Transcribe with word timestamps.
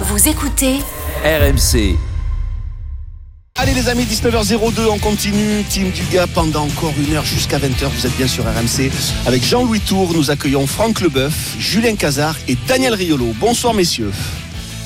Vous 0.00 0.28
écoutez 0.28 0.80
RMC. 1.24 1.96
Allez 3.54 3.74
les 3.74 3.88
amis, 3.88 4.02
19h02, 4.02 4.88
on 4.90 4.98
continue. 4.98 5.62
Team 5.68 5.92
Duga 5.92 6.26
pendant 6.26 6.64
encore 6.64 6.92
une 6.98 7.14
heure 7.14 7.24
jusqu'à 7.24 7.58
20h. 7.58 7.86
Vous 7.90 8.04
êtes 8.04 8.16
bien 8.16 8.26
sur 8.26 8.42
RMC. 8.42 8.90
Avec 9.24 9.44
Jean-Louis 9.44 9.78
Tour, 9.78 10.12
nous 10.12 10.32
accueillons 10.32 10.66
Franck 10.66 11.00
Leboeuf, 11.00 11.54
Julien 11.60 11.94
Cazard 11.94 12.34
et 12.48 12.56
Daniel 12.66 12.94
Riolo. 12.94 13.32
Bonsoir 13.38 13.72
messieurs. 13.72 14.10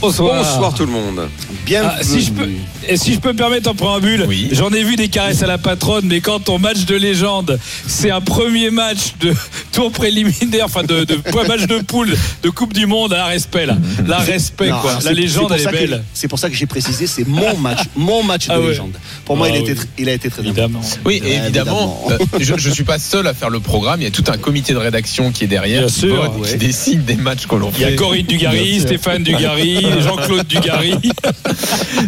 Bonsoir. 0.00 0.44
Bonsoir 0.44 0.74
tout 0.74 0.86
le 0.86 0.92
monde. 0.92 1.28
Bienvenue. 1.66 1.92
Ah, 1.98 2.04
si 2.04 2.20
je 2.20 2.30
peux, 2.30 2.48
et 2.88 2.96
si 2.96 3.14
je 3.14 3.18
peux 3.18 3.32
me 3.32 3.36
permettre 3.36 3.68
en 3.68 3.74
préambule, 3.74 4.28
j'en 4.52 4.70
ai 4.70 4.84
vu 4.84 4.94
des 4.94 5.08
caresses 5.08 5.42
à 5.42 5.48
la 5.48 5.58
patronne, 5.58 6.04
mais 6.06 6.20
quand 6.20 6.38
ton 6.38 6.60
match 6.60 6.84
de 6.84 6.94
légende, 6.94 7.58
c'est 7.88 8.12
un 8.12 8.20
premier 8.20 8.70
match 8.70 9.14
de 9.20 9.32
tour 9.72 9.90
préliminaire, 9.90 10.66
enfin 10.66 10.84
de, 10.84 11.02
de 11.02 11.18
match 11.48 11.66
de 11.66 11.78
poule 11.78 12.14
de 12.44 12.48
Coupe 12.50 12.74
du 12.74 12.86
Monde, 12.86 13.12
à 13.12 13.26
respect 13.26 13.66
là, 13.66 13.76
la 14.06 14.18
respect 14.18 14.68
Non, 14.70 14.78
quoi. 14.78 14.98
c'est- 15.00 15.06
La 15.06 15.12
légende 15.14 15.50
elle 15.52 15.56
pour 15.56 15.56
est 15.56 15.64
ça 15.64 15.70
que- 15.72 15.76
belle. 15.90 16.04
C'est 16.14 16.28
pour 16.28 16.38
ça 16.38 16.48
que 16.48 16.54
j'ai 16.54 16.66
précisé, 16.66 17.08
c'est 17.08 17.26
mon 17.26 17.56
match, 17.56 17.80
mon 17.96 18.22
match 18.22 18.46
de 18.46 18.52
Ah 18.52 18.60
ouais. 18.60 18.68
légende. 18.68 18.92
Pour 19.24 19.36
moi, 19.36 19.48
Ah 19.50 19.56
il, 19.56 19.56
a 19.56 19.64
oui. 19.64 19.70
été, 19.70 19.80
tr- 19.80 19.86
il 19.98 20.08
a 20.08 20.12
été 20.12 20.30
très 20.30 20.42
Évidemment. 20.42 20.80
Oui, 21.04 21.20
et 21.24 21.34
évidemment, 21.38 22.04
évidemment. 22.08 22.26
euh, 22.34 22.38
je, 22.38 22.54
je 22.56 22.70
suis 22.70 22.84
pas 22.84 23.00
seul 23.00 23.26
à 23.26 23.34
faire 23.34 23.50
le 23.50 23.58
programme. 23.60 24.00
Il 24.00 24.04
y 24.04 24.06
a 24.06 24.10
tout 24.12 24.24
un 24.28 24.38
comité 24.38 24.72
de 24.74 24.78
rédaction 24.78 25.32
qui 25.32 25.42
est 25.44 25.48
derrière, 25.48 25.80
Bien 25.80 25.88
qui 25.88 26.00
sûr, 26.00 26.16
vote, 26.22 26.40
ouais. 26.40 26.50
qui 26.52 26.56
décide 26.56 27.04
des 27.04 27.16
matchs 27.16 27.46
que 27.48 27.56
l'on 27.56 27.72
Il 27.74 27.80
y 27.80 27.84
a 27.84 27.88
fait. 27.88 27.96
Corinne 27.96 28.26
Dugarry, 28.26 28.80
Stéphane 28.80 29.24
Dugarry, 29.24 29.87
Jean-Claude 30.00 30.46
Dugarry. 30.46 30.94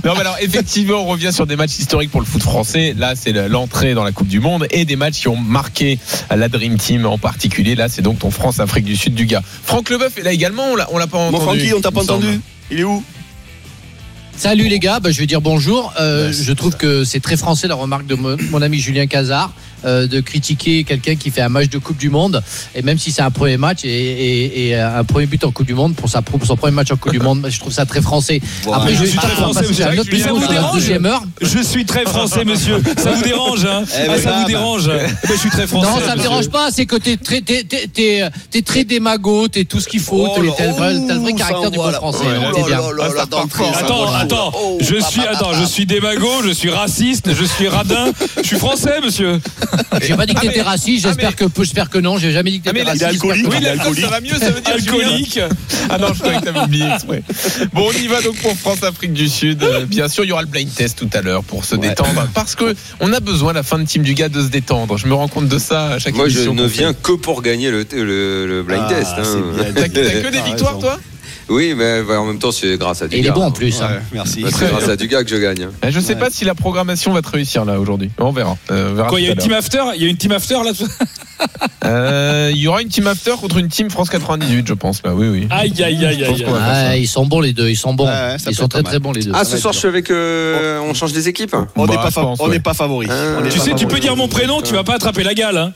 Non, 0.05 0.13
mais 0.15 0.21
alors 0.21 0.37
effectivement, 0.41 1.03
on 1.03 1.07
revient 1.07 1.33
sur 1.33 1.47
des 1.47 1.57
matchs 1.57 1.79
historiques 1.79 2.11
pour 2.11 2.21
le 2.21 2.27
foot 2.27 2.43
français. 2.43 2.95
Là, 2.97 3.15
c'est 3.17 3.33
le- 3.33 3.49
l'entrée 3.49 3.95
dans 3.95 4.05
la 4.05 4.13
Coupe 4.13 4.29
du 4.29 4.41
Monde 4.41 4.67
et 4.71 4.85
des 4.85 4.97
matchs 4.97 5.21
qui 5.21 5.29
ont 5.29 5.37
marqué 5.37 5.99
la 6.35 6.49
Dream 6.49 6.77
Team 6.79 7.07
en 7.07 7.19
particulier. 7.19 7.75
Là, 7.75 7.89
c'est 7.89 8.03
donc 8.03 8.21
ton 8.21 8.31
France-Afrique 8.31 8.85
du 8.85 8.97
Sud 8.97 9.15
du 9.15 9.27
gars. 9.27 9.43
Franck 9.65 9.91
Leboeuf 9.91 10.17
est 10.19 10.23
là 10.23 10.33
également. 10.33 10.65
On 10.73 10.77
l'a, 10.77 10.87
pas 11.07 11.19
entendu. 11.19 11.33
Mon 11.33 11.41
Francky, 11.41 11.75
on 11.75 11.81
t'a 11.81 11.91
pas 11.91 12.03
entendu 12.03 12.41
Il 12.71 12.81
est 12.81 12.85
où? 12.85 13.03
Salut 14.41 14.69
les 14.69 14.79
gars, 14.79 15.01
bah, 15.01 15.11
je 15.11 15.19
vais 15.21 15.27
dire 15.27 15.43
bonjour. 15.43 15.93
Euh, 16.01 16.29
Ouais, 16.29 16.33
je 16.33 16.53
trouve 16.55 16.75
que 16.77 17.05
c'est 17.05 17.21
très 17.21 17.37
français 17.37 17.69
la 17.69 17.75
remarque 17.75 18.07
de 18.07 18.15
mon, 18.15 18.39
mon 18.51 18.63
ami 18.63 18.79
Julien 18.79 19.07
Cazard 19.07 19.53
euh, 19.85 20.07
de 20.07 20.21
critiquer 20.21 20.85
quelqu'un 20.85 21.15
qui 21.15 21.31
fait 21.31 21.41
un 21.43 21.49
match 21.51 21.69
de 21.69 21.77
Coupe 21.79 21.97
du 21.99 22.09
Monde 22.11 22.43
et 22.75 22.81
même 22.83 22.99
si 22.99 23.13
c'est 23.13 23.21
un 23.23 23.31
premier 23.31 23.57
match 23.59 23.85
et, 23.85 23.89
et- 23.89 24.69
et 24.69 24.75
un 24.77 25.05
premier 25.05 25.27
but 25.27 25.45
en 25.45 25.53
Coupe 25.53 25.67
du 25.67 25.75
Monde 25.75 25.95
pour, 25.95 26.09
sa, 26.09 26.21
pour 26.23 26.43
son 26.47 26.57
premier 26.57 26.73
match 26.75 26.91
en 26.91 26.97
Coupe 26.97 27.13
du 27.13 27.19
Monde, 27.21 27.47
je 27.51 27.59
trouve 27.61 27.73
ça 27.73 27.85
très 27.87 28.01
français. 28.03 28.41
Après, 28.73 28.95
Je 28.95 29.05
suis 29.05 29.19
très 29.19 29.29
français, 29.29 29.61
monsieur. 29.69 29.87
un 29.87 29.99
autre 29.99 30.11
ça 30.19 30.33
vous 30.33 30.47
dérange. 30.47 30.83
Je 31.43 31.59
suis 31.63 31.85
très 31.85 32.05
français, 32.05 32.45
monsieur. 32.47 32.79
Ça 32.99 33.13
vous 33.13 33.23
dérange, 33.23 33.65
hein 33.67 33.83
Eh 34.03 34.07
ben, 34.09 34.15
Ah, 34.17 34.19
Ça 34.21 34.31
bah, 34.31 34.37
vous 34.41 34.47
dérange 34.49 34.91
Eh 34.95 35.07
ben, 35.29 35.35
Je 35.35 35.39
suis 35.39 35.51
très 35.51 35.67
français. 35.67 35.87
Non, 35.91 35.95
ça 35.97 36.01
me 36.01 36.07
monsieur. 36.17 36.23
dérange 36.23 36.49
pas, 36.51 36.71
c'est 36.71 36.87
que 36.87 36.97
t'es 36.97 37.17
très, 37.19 37.41
t'es, 37.43 37.65
t'es, 37.65 37.87
t'es, 37.93 38.23
t'es 38.51 38.63
très 38.63 38.85
démago, 38.85 39.49
t'es 39.49 39.65
tout 39.65 39.81
ce 39.81 39.89
qu'il 39.89 40.01
faut, 40.01 40.27
Oh 40.31 40.33
t'as 40.37 40.43
le 40.43 40.73
vrai, 40.73 40.95
t'as 41.09 41.15
le 41.15 41.21
vrai 41.21 41.33
caractère 41.35 41.71
du 41.71 41.79
là. 41.79 41.93
français. 41.93 42.25
Oh 42.25 42.29
hein, 42.29 42.53
Ah, 44.13 44.21
Attends. 44.21 44.30
Attends, 44.35 44.53
Oh, 44.55 44.79
je 44.81 44.95
bah, 44.95 45.01
suis, 45.09 45.21
bah, 45.21 45.27
attends, 45.33 45.51
bah, 45.53 45.59
je 45.61 45.65
suis 45.65 45.87
démago, 45.87 46.29
je 46.45 46.51
suis 46.51 46.71
raciste, 46.71 47.33
je 47.35 47.45
suis 47.45 47.69
radin, 47.69 48.13
je 48.39 48.43
suis 48.47 48.59
français, 48.59 49.01
monsieur. 49.05 49.41
J'ai 50.03 50.15
pas 50.15 50.27
dit 50.27 50.35
que 50.35 50.41
t'étais 50.41 50.63
raciste, 50.63 51.07
j'espère 51.07 51.37
que, 51.37 51.45
j'espère 51.59 51.91
que 51.91 51.99
non, 51.99 52.17
j'ai 52.19 52.33
jamais 52.33 52.51
dit 52.51 52.61
que 52.61 52.69
Ah, 52.71 52.73
t'étais 52.73 52.85
il 52.85 53.03
est 53.03 53.05
raciste. 53.07 53.25
alcoolique. 53.25 53.47
Oui, 53.51 53.61
l'alcool, 53.61 53.97
ça 53.99 54.07
va 54.09 54.21
mieux, 54.21 54.39
ça 54.39 54.51
veut 54.51 54.61
dire 54.61 54.75
Alcoolique. 54.75 55.41
Ah 55.91 55.99
non, 55.99 56.09
je 56.15 56.21
croyais 56.21 56.39
que 56.41 56.45
t'avais 56.45 56.61
oublié 56.61 56.85
exprès. 56.95 57.23
Bon, 57.73 57.89
on 57.89 57.93
y 57.93 58.07
va 58.07 58.21
donc 58.23 58.37
pour 58.37 58.57
France-Afrique 58.57 59.13
du 59.13 59.29
Sud. 59.29 59.63
Euh, 59.63 59.85
Bien 59.87 60.09
sûr, 60.09 60.25
il 60.25 60.29
y 60.29 60.33
aura 60.33 60.43
le 60.43 60.49
blind 60.49 60.73
test 60.75 60.99
tout 60.99 61.11
à 61.13 61.21
l'heure 61.23 61.43
pour 61.45 61.65
se 61.65 61.75
détendre. 61.77 62.29
Parce 62.35 62.55
que 62.55 62.75
on 63.01 63.13
a 63.13 63.21
besoin, 63.21 63.53
la 63.53 63.63
fin 63.63 63.79
de 63.79 63.85
Team 63.85 64.03
du 64.03 64.15
gars, 64.15 64.29
de 64.29 64.43
se 64.43 64.49
détendre. 64.49 64.97
Je 64.99 65.07
me 65.07 65.15
rends 65.15 65.29
compte 65.29 65.49
de 65.49 65.59
ça 65.59 65.89
à 65.95 65.99
chaque 65.99 66.15
Moi, 66.15 66.29
je 66.29 66.49
ne 66.49 66.65
viens 66.65 66.93
que 66.95 67.13
pour 67.13 67.43
gagner 67.43 67.71
le, 67.71 67.87
le, 67.93 68.47
le 68.47 68.63
blind 68.63 68.85
Ah, 68.89 68.95
test. 68.95 69.13
hein. 69.19 69.43
T'as 69.75 69.89
que 69.89 70.31
des 70.31 70.41
victoires, 70.43 70.79
toi 70.79 70.99
Oui, 71.51 71.75
mais 71.77 72.03
bah, 72.03 72.21
en 72.21 72.27
même 72.27 72.39
temps, 72.39 72.53
c'est 72.53 72.77
grâce 72.79 73.03
à 73.03 73.07
Et 73.07 73.09
Dugas. 73.09 73.21
il 73.23 73.27
est 73.27 73.31
bon 73.33 73.43
en 73.43 73.51
plus. 73.51 73.83
hein. 73.83 73.89
Ouais, 73.91 74.01
merci. 74.13 74.45
C'est 74.49 74.69
grâce 74.71 74.89
à 74.89 74.97
Dugas 74.97 75.25
que 75.25 75.31
je 75.31 75.37
gagne. 75.37 75.65
hein. 75.65 75.71
Eh, 75.87 75.91
Je 75.91 76.01
sais 76.01 76.15
Ouais. 76.15 76.21
pas 76.21 76.31
si 76.31 76.45
la 76.45 76.55
programmation 76.55 77.13
va 77.13 77.23
te 77.23 77.29
réussir 77.31 77.65
là 77.65 77.79
aujourd'hui. 77.81 78.11
On 78.19 78.31
verra. 78.33 78.57
Euh, 78.71 78.91
on 78.93 78.95
verra 78.95 79.09
Quoi, 79.09 79.21
il 79.21 79.27
y 79.27 79.29
a 79.29 79.33
une 79.33 79.39
team 79.39 79.53
after? 79.53 79.83
Il 79.97 80.03
y 80.03 80.07
a 80.07 80.09
une 80.09 80.17
team 80.17 80.33
after 80.33 80.55
là. 80.65 80.71
Euh, 81.87 82.51
Il 82.53 82.59
y 82.61 82.69
aura 82.69 82.83
une 82.83 82.89
team 82.89 83.07
after 83.07 83.33
contre 83.41 83.57
une 83.59 83.69
team 83.69 83.91
France 83.91 84.11
98, 84.11 84.67
je 84.69 84.75
pense. 84.75 85.03
Là, 85.05 85.15
oui, 85.15 85.29
oui. 85.29 85.47
Aïe, 85.51 85.73
aïe, 85.83 86.05
aïe, 86.05 86.25
aïe. 86.25 86.43
qu'on. 86.45 86.53
Ouais, 86.53 87.01
ils 87.01 87.07
sont 87.09 87.25
bons 87.27 87.41
les 87.41 87.53
deux, 87.53 87.69
ils 87.71 87.77
sont 87.77 87.95
bons. 87.95 88.09
Ils 88.47 88.55
sont 88.55 88.69
très 88.69 88.83
très 88.83 88.99
bons 88.99 89.13
les 89.13 89.23
deux. 89.23 89.33
Ah, 89.35 89.45
ce 89.45 89.57
soir, 89.57 89.73
je 89.73 89.79
suis 89.79 89.89
avec. 89.89 90.11
euh, 90.11 90.79
on 90.81 90.95
change 90.95 91.13
des 91.13 91.29
équipes 91.29 91.57
On 91.77 91.87
n'est 91.87 91.97
Bah, 91.97 92.11
pas, 92.15 92.23
on 92.23 92.45
ouais. 92.45 92.51
n'est 92.53 92.61
pas 92.61 92.75
favori. 92.75 93.07
Ah. 93.11 93.41
Tu 93.51 93.59
pas 93.59 93.65
sais, 93.65 93.75
tu 93.75 93.87
peux 93.87 93.99
dire 94.01 94.17
mon 94.17 94.29
prénom, 94.29 94.61
tu 94.61 94.75
vas 94.75 94.85
pas 94.85 94.95
attraper 94.95 95.23
la 95.23 95.35
gale. 95.35 95.57
Hein. 95.57 95.73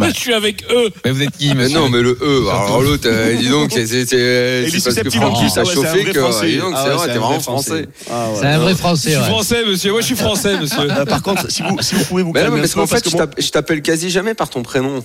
je 0.00 0.10
suis 0.20 0.32
avec 0.32 0.64
eux. 0.70 0.90
Mais 1.04 1.10
vous 1.10 1.22
êtes 1.22 1.36
qui, 1.36 1.52
non, 1.54 1.88
mais 1.88 2.00
le 2.00 2.16
E, 2.22 2.48
alors 2.48 2.80
l'autre, 2.82 3.08
euh, 3.10 3.34
dis 3.36 3.48
donc, 3.48 3.72
c'est 3.72 4.53
c'est- 4.62 4.70
parce 4.70 4.84
que 4.84 4.90
susceptible 4.90 5.24
en 5.24 5.28
Francky 5.30 5.44
plus. 5.44 5.50
ça 5.50 5.60
ah 5.62 5.64
chauffé 5.64 6.04
que. 6.04 6.18
Donc, 6.60 6.72
Ah 6.76 6.82
c'est 6.84 6.90
vrai, 6.92 7.06
t'es 7.06 7.12
vraiment 7.12 7.28
vrai 7.28 7.40
français. 7.40 7.88
Ah. 8.10 8.28
C'est 8.38 8.46
un 8.46 8.58
vrai 8.58 8.72
Je 8.72 8.76
français. 8.78 9.10
suis 9.10 9.18
ouais. 9.18 9.24
français, 9.26 9.64
monsieur. 9.66 9.90
Moi, 9.92 10.00
je 10.00 10.06
suis 10.06 10.16
français, 10.16 10.56
monsieur. 10.60 10.90
Euh, 10.90 11.04
par 11.04 11.22
contre, 11.22 11.50
si 11.50 11.62
vous, 11.62 12.04
pouvez 12.08 12.22
vous 12.22 12.32
calmer 12.32 12.60
parce 12.60 12.74
qu'en 12.74 12.86
fait, 12.86 13.08
je 13.08 13.42
je 13.42 13.50
t'appelle 13.50 13.82
quasi 13.82 14.10
jamais 14.10 14.34
par 14.34 14.48
ton 14.50 14.62
prénom. 14.62 15.02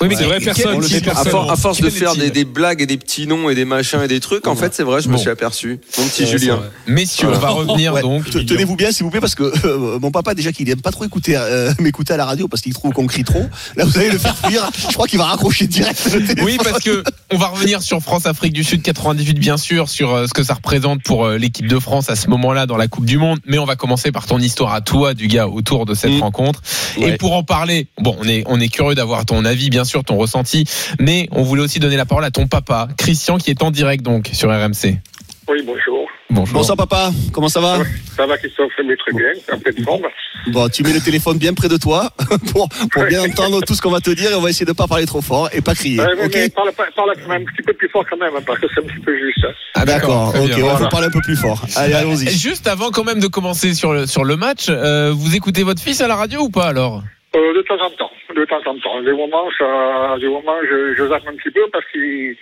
Oui, 0.00 0.08
mais 0.08 0.16
C'est 0.16 0.24
vrai, 0.24 0.40
personne. 0.40 0.82
À, 0.82 1.00
personne. 1.00 1.30
for- 1.30 1.50
à 1.50 1.56
force 1.56 1.80
de 1.80 1.90
faire 1.90 2.16
des, 2.16 2.44
blagues 2.44 2.80
et 2.82 2.86
des 2.86 2.96
petits 2.96 3.26
noms 3.26 3.48
et 3.50 3.54
des 3.54 3.64
machins 3.64 4.00
et 4.02 4.08
des 4.08 4.20
trucs, 4.20 4.46
en 4.46 4.56
fait, 4.56 4.74
c'est 4.74 4.82
vrai, 4.82 5.00
je 5.00 5.08
me 5.08 5.14
Bon. 5.14 5.18
suis 5.18 5.30
aperçu. 5.30 5.78
Mon 5.98 6.04
petit 6.06 6.22
Ouais, 6.22 6.28
Julien. 6.30 6.60
Messieurs, 6.86 7.28
on 7.32 7.38
va 7.38 7.48
revenir 7.50 7.94
Ouais, 7.94 8.02
donc. 8.02 8.28
te- 8.28 8.38
Tenez-vous 8.38 8.76
bien, 8.76 8.90
s'il 8.90 9.04
vous 9.04 9.10
plaît, 9.10 9.20
parce 9.20 9.34
que 9.34 9.52
euh, 9.66 9.98
mon 10.00 10.10
papa, 10.10 10.34
déjà 10.34 10.50
qu'il 10.52 10.68
aime 10.70 10.80
pas 10.80 10.90
trop 10.90 11.04
écouter, 11.04 11.36
euh, 11.36 11.72
m'écouter 11.80 12.14
à 12.14 12.16
la 12.16 12.24
radio 12.24 12.48
parce 12.48 12.62
qu'il 12.62 12.72
trouve 12.74 12.92
qu'on 12.92 13.06
crie 13.06 13.24
trop. 13.24 13.44
Là, 13.76 13.84
vous 13.84 13.96
allez 13.98 14.10
le 14.10 14.18
faire 14.18 14.36
fuir. 14.36 14.68
Je 14.88 14.94
crois 14.94 15.06
qu'il 15.06 15.18
va 15.18 15.26
raccrocher 15.26 15.66
direct. 15.66 16.00
le. 16.12 16.42
Oui, 16.42 16.56
parce 16.62 16.82
que 16.82 17.02
on 17.32 17.36
va 17.38 17.46
revenir 17.48 17.82
sur 17.82 18.00
France-Afrique 18.00 18.52
du 18.52 18.64
Sud 18.64 18.82
98, 18.82 19.38
bien 19.38 19.56
sûr, 19.56 19.88
sur 19.88 20.12
euh, 20.14 20.26
ce 20.26 20.34
que 20.34 20.42
ça 20.42 20.54
représente 20.54 21.02
pour 21.02 21.26
euh, 21.26 21.36
l'équipe 21.38 21.66
de 21.68 21.78
France 21.78 22.10
à 22.10 22.16
ce 22.16 22.28
moment-là 22.28 22.66
dans 22.66 22.76
la 22.76 22.88
Coupe 22.88 23.04
du 23.06 23.18
Monde. 23.18 23.38
Mais 23.46 23.58
on 23.58 23.64
va 23.64 23.76
commencer 23.76 24.10
par 24.12 24.26
ton 24.26 24.38
histoire 24.38 24.72
à 24.74 24.80
toi, 24.80 25.14
du 25.14 25.28
gars, 25.28 25.48
autour 25.48 25.86
de 25.86 25.94
cette 25.94 26.10
Mm. 26.12 26.20
rencontre. 26.22 26.60
Et 26.98 27.16
pour 27.16 27.34
en 27.34 27.42
parler, 27.44 27.86
bon, 28.00 28.16
on 28.20 28.24
est 28.28 28.42
on 28.46 28.58
est 28.60 28.68
curieux 28.68 28.94
d'avoir 28.94 29.24
ton 29.24 29.44
avis, 29.44 29.70
bien 29.72 29.84
sûr, 29.84 30.04
ton 30.04 30.16
ressenti, 30.18 30.64
mais 31.00 31.28
on 31.32 31.42
voulait 31.42 31.62
aussi 31.62 31.80
donner 31.80 31.96
la 31.96 32.04
parole 32.04 32.24
à 32.26 32.30
ton 32.30 32.46
papa, 32.46 32.88
Christian, 32.98 33.38
qui 33.38 33.50
est 33.50 33.62
en 33.62 33.70
direct 33.70 34.04
donc 34.04 34.28
sur 34.34 34.50
RMC. 34.50 35.00
Oui, 35.48 35.60
bonjour. 35.64 36.06
Bonjour. 36.30 36.58
Bonsoir, 36.58 36.76
papa. 36.76 37.10
Comment 37.32 37.48
ça 37.48 37.60
va? 37.60 37.78
Ça 38.16 38.26
va, 38.26 38.36
Christophe 38.38 38.72
Mais 38.86 38.94
très 38.96 39.12
bien, 39.12 39.32
en 39.52 39.58
pleine 39.58 39.82
forme. 39.84 40.02
Bon, 40.48 40.68
tu 40.68 40.82
mets 40.82 40.92
le 40.92 41.00
téléphone 41.00 41.36
bien 41.38 41.52
près 41.54 41.68
de 41.68 41.76
toi 41.78 42.10
pour, 42.52 42.68
pour 42.68 43.04
bien 43.06 43.22
entendre 43.22 43.60
tout 43.62 43.74
ce 43.74 43.82
qu'on 43.82 43.90
va 43.90 44.00
te 44.00 44.10
dire 44.10 44.30
et 44.30 44.34
on 44.34 44.40
va 44.40 44.50
essayer 44.50 44.66
de 44.66 44.72
pas 44.72 44.86
parler 44.86 45.04
trop 45.06 45.20
fort 45.22 45.48
et 45.52 45.60
pas 45.62 45.74
crier. 45.74 46.00
Ouais, 46.00 46.06
mais, 46.16 46.26
ok? 46.26 46.34
mais 46.34 46.48
parle, 46.50 46.72
quand 46.94 47.28
même 47.28 47.42
un 47.42 47.44
petit 47.44 47.62
peu 47.66 47.72
plus 47.72 47.88
fort 47.88 48.04
quand 48.08 48.16
même, 48.18 48.32
hein, 48.36 48.42
parce 48.46 48.60
que 48.60 48.66
c'est 48.74 48.80
un 48.82 48.86
petit 48.86 49.00
peu 49.04 49.12
juste. 49.18 49.44
hein. 49.44 49.52
Ah, 49.74 49.84
D'accord, 49.84 50.34
ok, 50.34 50.50
va 50.50 50.56
Voilà. 50.60 50.88
parler 50.88 51.06
un 51.08 51.10
peu 51.10 51.20
plus 51.22 51.36
fort. 51.36 51.64
Allez, 51.76 51.94
allons-y. 51.94 52.28
Juste 52.30 52.66
avant 52.68 52.90
quand 52.90 53.04
même 53.04 53.20
de 53.20 53.26
commencer 53.26 53.74
sur 53.74 53.92
le, 53.94 54.06
sur 54.06 54.24
le 54.24 54.36
match, 54.36 54.66
euh, 54.68 55.12
vous 55.14 55.34
écoutez 55.34 55.62
votre 55.64 55.82
fils 55.82 56.00
à 56.02 56.08
la 56.08 56.16
radio 56.16 56.40
ou 56.42 56.50
pas 56.50 56.66
alors? 56.68 57.02
Euh, 57.34 57.38
de 57.56 57.62
temps 57.62 57.82
en 57.82 57.88
temps, 57.90 58.10
de 58.34 58.44
temps 58.46 58.62
en 58.70 58.74
temps. 58.78 59.02
Des 59.02 59.12
moments, 59.12 59.48
ça, 59.58 60.16
des 60.20 60.28
moments, 60.28 60.58
je, 60.68 60.94
je 60.96 61.08
zappe 61.08 61.22
un 61.28 61.36
petit 61.36 61.50
peu 61.50 61.60
parce 61.72 61.84
qu'il 61.92 62.34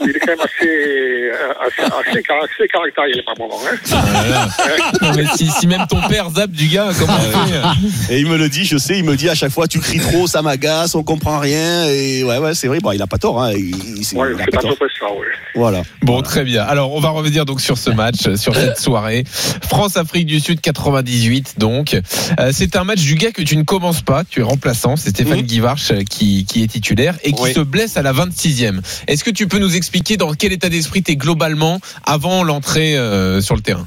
il 0.00 0.16
est 0.16 0.20
quand 0.20 0.32
même 0.32 0.40
assez, 0.40 0.68
euh, 0.68 1.32
assez, 1.66 1.82
assez, 2.10 2.22
car- 2.22 2.42
assez 2.44 2.68
caractériel 2.68 3.22
par 3.24 3.38
moment. 3.38 3.58
Hein. 3.66 3.76
Non, 5.02 5.12
mais 5.16 5.24
si, 5.36 5.46
si 5.48 5.66
même 5.66 5.86
ton 5.88 6.00
père 6.08 6.30
zappe 6.30 6.50
du 6.50 6.68
gars, 6.68 6.88
comment 6.98 7.14
on 7.14 7.46
fait 7.46 8.14
Et 8.14 8.20
il 8.20 8.26
me 8.26 8.36
le 8.36 8.48
dit, 8.48 8.64
je 8.64 8.76
sais, 8.78 8.98
il 8.98 9.04
me 9.04 9.16
dit 9.16 9.28
à 9.28 9.34
chaque 9.34 9.50
fois, 9.52 9.66
tu 9.66 9.80
cries 9.80 9.98
trop, 10.00 10.26
ça 10.26 10.42
m'agace, 10.42 10.94
on 10.94 11.02
comprend 11.02 11.38
rien. 11.38 11.86
Et 11.86 12.22
ouais, 12.24 12.38
ouais, 12.38 12.54
c'est 12.54 12.68
vrai, 12.68 12.78
bon, 12.80 12.92
il 12.92 13.02
a 13.02 13.06
pas 13.06 13.18
tort, 13.18 13.42
hein. 13.42 13.52
Il, 13.54 13.98
il- 13.98 14.04
c'est- 14.04 14.16
Ouais, 14.16 14.28
il 14.34 14.40
a 14.40 14.44
c'est 14.44 14.50
pas 14.50 14.60
tort. 14.62 14.72
ça. 14.78 15.06
Voilà. 15.54 15.82
Bon, 16.02 16.20
très 16.22 16.44
bien. 16.44 16.62
Alors, 16.62 16.94
on 16.94 17.00
va 17.00 17.08
revenir 17.10 17.44
donc 17.46 17.60
sur 17.60 17.78
ce 17.78 17.90
match, 17.90 18.26
euh, 18.26 18.36
sur 18.36 18.54
cette 18.54 18.78
soirée. 18.78 19.24
France-Afrique 19.62 20.26
du 20.26 20.40
Sud 20.40 20.60
98, 20.60 21.54
donc. 21.58 21.94
Euh, 22.38 22.50
c'est 22.52 22.76
un 22.76 22.84
match 22.84 23.00
du 23.00 23.14
gars 23.14 23.32
que 23.32 23.42
tu 23.42 23.56
ne 23.56 23.62
commences 23.62 24.02
pas, 24.02 24.22
tu 24.28 24.40
es 24.40 24.42
remplaçant, 24.42 24.96
c'est 24.96 25.10
Stéphane 25.10 25.39
Mhm. 25.40 25.46
Guivarch 25.46 25.90
euh, 25.90 26.02
qui, 26.04 26.44
qui 26.44 26.62
est 26.62 26.66
titulaire 26.68 27.16
et 27.24 27.32
qui 27.32 27.42
Oui. 27.42 27.52
se 27.52 27.60
blesse 27.60 27.96
à 27.96 28.02
la 28.02 28.12
26e. 28.12 28.80
Est-ce 29.06 29.24
que 29.24 29.30
tu 29.30 29.46
peux 29.48 29.58
nous 29.58 29.76
expliquer 29.76 30.16
dans 30.16 30.32
quel 30.34 30.52
état 30.52 30.68
d'esprit 30.68 31.02
tu 31.02 31.12
es 31.12 31.16
globalement 31.16 31.80
avant 32.04 32.44
l'entrée 32.44 32.96
euh, 32.96 33.40
sur 33.40 33.54
le 33.56 33.62
terrain? 33.62 33.86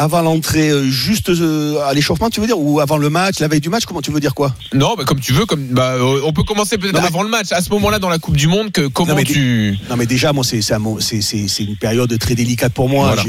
Avant 0.00 0.22
l'entrée, 0.22 0.70
euh, 0.70 0.88
juste 0.90 1.28
euh, 1.28 1.78
à 1.86 1.92
l'échauffement, 1.92 2.30
tu 2.30 2.40
veux 2.40 2.46
dire, 2.46 2.58
ou 2.58 2.80
avant 2.80 2.96
le 2.96 3.10
match, 3.10 3.38
la 3.40 3.48
veille 3.48 3.60
du 3.60 3.68
match, 3.68 3.84
comment 3.84 4.00
tu 4.00 4.10
veux 4.10 4.20
dire 4.20 4.34
quoi? 4.34 4.54
Non, 4.72 4.94
bah, 4.96 5.04
comme 5.04 5.20
tu 5.20 5.32
veux. 5.34 5.44
Comme 5.44 5.62
bah, 5.66 5.92
euh, 5.98 6.20
on 6.24 6.32
peut 6.32 6.42
commencer 6.42 6.78
peut-être 6.78 6.94
mais- 7.00 7.06
avant 7.06 7.22
le 7.22 7.28
match. 7.28 7.52
À 7.52 7.60
ce 7.60 7.68
moment-là, 7.70 7.98
dans 7.98 8.08
la 8.08 8.18
Coupe 8.18 8.36
du 8.36 8.46
Monde, 8.48 8.72
que 8.72 8.86
comment 8.86 9.10
Non, 9.10 9.16
mais 9.16 9.24
tu 9.24 9.76
Non 9.90 9.96
mais 9.96 10.06
déjà 10.06 10.32
moi 10.32 10.42
c'est 10.44 10.72
un 10.72 10.80
une 11.60 11.76
période 11.76 12.18
très 12.18 12.34
délicate 12.34 12.72
pour 12.72 12.88
moi. 12.88 13.14
Voilà. 13.14 13.22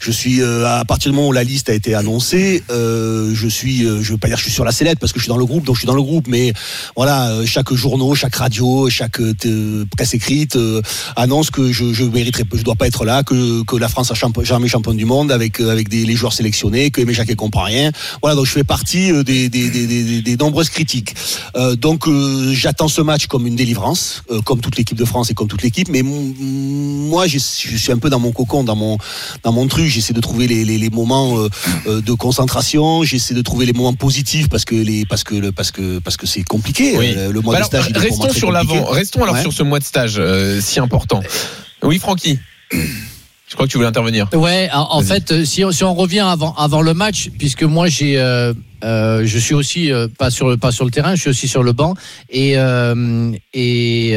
Je 0.00 0.10
suis 0.10 0.42
euh, 0.42 0.66
à 0.80 0.84
partir 0.84 1.10
du 1.12 1.16
moment 1.16 1.28
où 1.28 1.32
la 1.32 1.44
liste 1.44 1.70
a 1.70 1.74
été 1.74 1.94
annoncée, 1.94 2.62
euh, 2.70 3.32
je 3.34 3.46
suis 3.48 3.84
euh, 3.84 4.02
je 4.02 4.12
veux 4.12 4.18
pas 4.18 4.28
dire 4.28 4.36
je 4.38 4.42
suis 4.42 4.52
sur 4.52 4.64
la 4.64 4.72
sellette 4.72 4.98
parce 4.98 5.12
que 5.12 5.18
je 5.20 5.24
suis 5.24 5.28
dans 5.30 5.36
le 5.38 5.46
groupe 5.46 5.64
donc 5.64 5.76
je 5.76 5.80
suis 5.80 5.86
dans 5.86 5.94
le 5.94 6.02
groupe 6.02 6.26
mais 6.28 6.52
voilà 6.96 7.30
chaque 7.46 7.72
journaux, 7.72 8.14
chaque 8.14 8.34
radio, 8.34 8.88
chaque 8.90 9.20
presse 9.96 10.14
écrite 10.14 10.58
annonce 11.16 11.50
que 11.50 11.70
je 11.72 11.92
je 11.92 12.04
je 12.54 12.62
dois 12.62 12.74
pas 12.74 12.86
être 12.86 13.04
là 13.04 13.22
que 13.22 13.62
que 13.64 13.76
la 13.76 13.88
France 13.88 14.10
a 14.10 14.14
champ- 14.14 14.32
jamais 14.42 14.68
championne 14.68 14.96
du 14.96 15.04
monde 15.04 15.30
avec 15.30 15.60
avec 15.60 15.88
des 15.88 16.04
les 16.08 16.16
joueurs 16.16 16.32
sélectionnés 16.32 16.90
que 16.90 17.00
Aimé 17.00 17.14
Jacquet 17.14 17.36
comprend 17.36 17.62
rien. 17.64 17.92
Voilà 18.22 18.34
donc 18.34 18.46
je 18.46 18.52
fais 18.52 18.64
partie 18.64 19.12
euh, 19.12 19.22
des 19.22 19.48
des 19.48 19.68
des, 19.70 20.22
des, 20.22 20.36
nombreuses 20.36 20.70
critiques. 20.70 21.14
Euh, 21.56 21.76
donc 21.76 22.08
euh, 22.08 22.52
j'attends 22.52 22.88
ce 22.88 23.00
match 23.00 23.26
comme 23.26 23.46
une 23.46 23.54
délivrance, 23.56 24.22
euh, 24.30 24.40
comme 24.42 24.60
toute 24.60 24.76
l'équipe 24.76 24.96
de 24.96 25.04
France 25.04 25.30
et 25.30 25.34
comme 25.34 25.48
toute 25.48 25.62
l'équipe. 25.62 25.88
Mais 25.88 26.02
moi, 26.02 27.26
je 27.26 27.38
suis 27.38 27.92
un 27.92 27.98
peu 27.98 28.10
dans 28.10 28.18
mon 28.20 28.32
cocon, 28.32 28.64
dans 28.64 28.76
mon 28.76 28.98
dans 29.44 29.52
mon 29.52 29.66
truc. 29.68 29.86
J'essaie 29.86 30.14
de 30.14 30.20
trouver 30.20 30.46
les, 30.48 30.64
les, 30.64 30.78
les 30.78 30.90
moments 30.90 31.36
de 31.86 32.12
concentration. 32.14 33.02
J'essaie 33.04 33.34
de 33.34 33.42
trouver 33.42 33.66
les 33.66 33.72
moments 33.72 33.94
positifs 33.94 34.48
parce 34.48 34.64
que 34.64 34.74
les 34.74 35.04
parce 35.06 35.22
que 35.24 35.34
le, 35.34 35.52
parce 35.52 35.70
que 35.70 35.98
parce 36.00 36.16
que 36.16 36.26
c'est 36.26 36.42
compliqué. 36.42 36.96
Oui. 36.98 37.14
Le 37.14 37.40
mois 37.40 37.54
Bah 37.54 37.60
de 37.60 37.66
stage. 37.66 37.92
restons 37.94 38.32
sur 38.32 38.50
l'avant. 38.50 38.84
Restons 38.86 39.22
alors 39.22 39.34
Ouais. 39.34 39.42
sur 39.42 39.52
ce 39.52 39.62
mois 39.62 39.78
de 39.78 39.84
stage 39.84 40.20
si 40.60 40.80
important. 40.80 41.20
Oui, 41.82 41.98
Francky. 41.98 42.38
Je 43.48 43.54
crois 43.54 43.66
que 43.66 43.70
tu 43.72 43.78
voulais 43.78 43.88
intervenir. 43.88 44.28
Ouais, 44.34 44.68
en, 44.74 45.00
fait, 45.00 45.32
euh, 45.32 45.44
si, 45.46 45.64
on- 45.64 45.72
si 45.72 45.82
on 45.82 45.94
revient 45.94 46.20
avant, 46.20 46.54
avant 46.56 46.82
le 46.82 46.92
match, 46.92 47.30
puisque 47.38 47.62
moi 47.62 47.88
j'ai, 47.88 48.18
euh, 48.18 48.52
euh, 48.84 49.22
je 49.24 49.38
suis 49.38 49.54
aussi 49.54 49.90
euh, 49.90 50.06
pas 50.06 50.28
sur 50.30 50.48
le 50.50 50.58
pas 50.58 50.70
sur 50.70 50.84
le 50.84 50.90
terrain, 50.90 51.14
je 51.14 51.22
suis 51.22 51.30
aussi 51.30 51.48
sur 51.48 51.62
le 51.62 51.72
banc, 51.72 51.94
et 52.28 52.56
et 53.54 54.16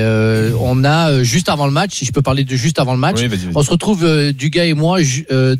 on 0.60 0.84
a 0.84 1.24
juste 1.24 1.48
avant 1.50 1.66
le 1.66 1.72
match, 1.72 1.96
si 1.96 2.06
je 2.06 2.12
peux 2.12 2.22
parler 2.22 2.44
de 2.44 2.56
juste 2.58 2.78
avant 2.78 2.94
le 2.94 3.00
match, 3.00 3.22
Oui, 3.22 3.30
on 3.56 3.64
se 3.64 3.72
retrouve 3.72 4.32
Dugas 4.34 4.66
et 4.66 4.74
moi 4.74 5.00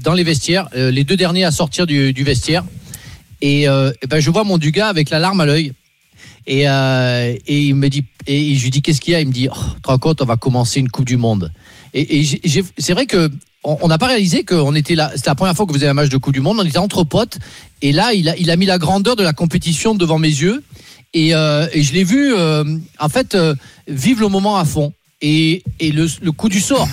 dans 0.04 0.14
les 0.14 0.24
vestiaires, 0.24 0.68
les 0.76 1.04
deux 1.06 1.16
derniers 1.18 1.46
à 1.46 1.52
sortir 1.52 1.88
du, 1.88 2.12
du 2.14 2.24
vestiaire, 2.26 2.64
et, 3.42 3.64
et 3.64 4.08
ben 4.10 4.20
je 4.20 4.30
vois 4.30 4.44
mon 4.44 4.58
Dugas 4.58 4.88
avec 4.90 5.10
la 5.10 5.20
larme 5.20 5.40
à 5.42 5.46
l'œil. 5.46 5.72
Et, 6.48 6.64
et 6.64 7.60
il 7.68 7.76
me 7.76 7.88
dit, 7.88 8.04
et 8.28 8.56
je 8.56 8.64
lui 8.64 8.70
dis 8.72 8.82
qu'est-ce 8.82 9.00
qu'il 9.00 9.14
y 9.14 9.16
a? 9.16 9.22
Il 9.22 9.28
me 9.28 9.32
dit, 9.32 9.48
oh, 9.50 9.56
te 9.82 9.88
rends 9.88 9.98
compte, 10.00 10.22
on 10.22 10.26
va 10.26 10.36
commencer 10.38 10.80
une 10.80 10.90
Coupe 10.90 11.06
du 11.06 11.16
Monde. 11.18 11.52
Et, 11.94 12.24
c'est 12.78 12.94
vrai 12.94 13.06
que 13.06 13.30
on 13.64 13.88
n'a 13.88 13.98
pas 13.98 14.08
réalisé 14.08 14.44
qu'on 14.44 14.74
était 14.76 14.96
là. 14.96 15.12
C'était 15.16 15.30
la 15.30 15.36
première 15.36 15.56
fois 15.56 15.66
que 15.66 15.72
vous 15.72 15.78
faisait 15.78 15.88
un 15.90 15.94
match 15.94 16.10
de 16.10 16.18
Coupe 16.18 16.34
du 16.34 16.42
Monde. 16.42 16.58
On 16.60 16.66
était 16.66 16.78
entre 16.80 17.04
potes. 17.04 17.38
Et 17.82 17.92
là, 17.92 18.14
il 18.14 18.28
a, 18.30 18.36
il 18.38 18.50
a 18.50 18.56
mis 18.56 18.66
la 18.66 18.78
grandeur 18.78 19.16
de 19.16 19.24
la 19.24 19.34
compétition 19.34 19.94
devant 19.96 20.18
mes 20.20 20.28
yeux. 20.30 20.64
Et, 21.14 21.36
euh, 21.36 21.68
et 21.74 21.84
je 21.84 21.94
l'ai 21.94 22.04
vu, 22.04 22.34
euh, 22.34 22.64
en 23.00 23.10
fait, 23.10 23.36
euh, 23.36 23.54
vivre 23.88 24.22
le 24.22 24.30
moment 24.30 24.58
à 24.58 24.66
fond. 24.66 24.94
Et, 25.22 25.62
et 25.80 25.92
le, 25.92 26.08
le 26.22 26.32
coup 26.32 26.50
du 26.50 26.60
sort, 26.60 26.88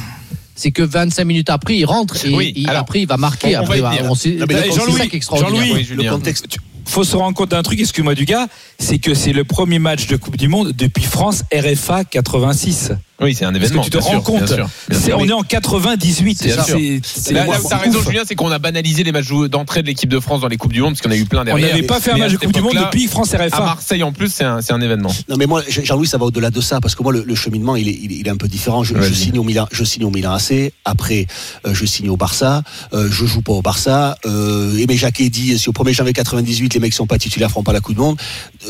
c'est 0.54 0.70
que 0.72 0.82
25 0.82 1.24
minutes 1.24 1.50
après, 1.50 1.76
il 1.76 1.84
rentre 1.86 2.22
et, 2.26 2.34
Oui, 2.34 2.52
et 2.56 2.66
alors, 2.68 2.82
après, 2.82 3.00
il 3.00 3.06
va 3.06 3.16
marquer. 3.16 3.56
on- 3.56 3.60
après, 3.60 3.80
va 3.80 3.92
c'est 4.16 4.38
ça 4.38 4.46
Jean-Louis, 4.76 5.08
qui 5.08 5.14
est 5.14 5.16
extraordinaire. 5.16 5.54
Jean-Louis, 5.54 5.72
Oui, 5.72 5.78
Le 5.80 5.84
Julien. 5.96 6.12
contexte. 6.12 6.56
faut 6.84 7.04
se 7.04 7.16
rendre 7.16 7.34
compte 7.36 7.50
d'un 7.52 7.62
truc, 7.62 7.78
excuse-moi 7.80 8.14
du 8.14 8.24
gars, 8.24 8.48
c'est 8.78 8.98
que 8.98 9.14
c'est 9.14 9.32
le 9.32 9.44
premier 9.44 9.78
match 9.78 10.06
de 10.08 10.16
Coupe 10.16 10.36
du 10.36 10.48
Monde 10.48 10.72
depuis 10.76 11.04
France 11.04 11.44
RFA 11.54 12.04
86. 12.04 12.90
Oui, 13.20 13.34
c'est 13.34 13.44
un 13.44 13.52
Parce 13.52 13.64
événement. 13.64 13.80
que 13.82 13.86
tu 13.86 13.90
te 13.90 13.98
rends 13.98 14.10
sûr, 14.10 14.22
compte, 14.22 14.38
bien 14.44 14.46
sûr, 14.46 14.56
bien 14.88 14.98
c'est- 14.98 15.06
sûr. 15.06 15.18
on 15.18 15.24
est 15.26 15.32
en 15.32 15.42
98. 15.42 16.44
Bien 16.44 16.54
sûr. 16.54 16.64
C'est- 16.64 17.00
c'est- 17.02 17.32
Là, 17.32 17.44
c'est 17.46 17.50
là 17.50 17.60
où 17.60 17.68
t'as 17.68 17.76
ouf. 17.78 17.82
raison, 17.82 18.02
Julien, 18.02 18.22
c'est 18.24 18.36
qu'on 18.36 18.50
a 18.52 18.60
banalisé 18.60 19.02
les 19.02 19.10
matchs 19.10 19.28
d'entrée 19.50 19.82
de 19.82 19.88
l'équipe 19.88 20.08
de 20.08 20.20
France 20.20 20.40
dans 20.40 20.46
les 20.46 20.56
Coupes 20.56 20.72
du 20.72 20.80
Monde, 20.82 20.92
parce 20.92 21.00
qu'on 21.02 21.10
a 21.10 21.16
eu 21.16 21.24
plein 21.24 21.40
On 21.40 21.44
derrière. 21.44 21.68
n'avait 21.70 21.82
pas 21.82 21.98
fait 22.00 22.12
un 22.12 22.14
à 22.14 22.18
match 22.18 22.32
de 22.32 22.36
Coupe 22.36 22.52
du 22.52 22.60
Monde 22.60 22.74
depuis 22.76 23.08
France 23.08 23.34
À 23.34 23.38
RFA. 23.38 23.58
Marseille, 23.58 24.04
en 24.04 24.12
plus, 24.12 24.32
c'est 24.32 24.44
un, 24.44 24.60
c'est 24.60 24.72
un 24.72 24.80
événement. 24.80 25.10
Non 25.28 25.36
mais 25.36 25.46
moi 25.46 25.62
Jean- 25.68 25.82
Jean-Louis 25.84 26.06
ça 26.06 26.16
va 26.18 26.26
au-delà 26.26 26.50
de 26.50 26.60
ça 26.60 26.80
parce 26.80 26.94
que 26.94 27.02
moi 27.02 27.12
le, 27.12 27.24
le 27.24 27.34
cheminement 27.34 27.74
il 27.74 27.88
est, 27.88 27.98
il, 28.00 28.12
est- 28.12 28.16
il 28.20 28.26
est 28.28 28.30
un 28.30 28.36
peu 28.36 28.46
différent. 28.46 28.84
Je, 28.84 28.94
signe 29.12 29.38
au 29.38 29.42
Milan, 29.42 29.66
je 29.72 29.82
signe 29.82 30.04
au 30.04 30.10
Milan 30.10 30.32
AC. 30.34 30.72
Après 30.84 31.26
euh, 31.66 31.74
je 31.74 31.84
signe 31.86 32.08
au 32.10 32.16
Barça. 32.16 32.62
Euh, 32.92 33.08
je 33.10 33.26
joue 33.26 33.42
pas 33.42 33.52
au 33.52 33.62
Barça. 33.62 34.16
Euh, 34.26 34.78
Aimé 34.78 34.96
Jacquet 34.96 35.28
dit 35.28 35.58
si 35.58 35.68
au 35.68 35.72
1er 35.72 35.92
janvier 35.92 36.12
98 36.12 36.74
les 36.74 36.80
mecs 36.80 36.94
sont 36.94 37.06
pas 37.08 37.18
titulaires 37.18 37.50
feront 37.50 37.64
pas 37.64 37.72
la 37.72 37.80
Coupe 37.80 37.96
du 37.96 38.00
Monde. 38.00 38.16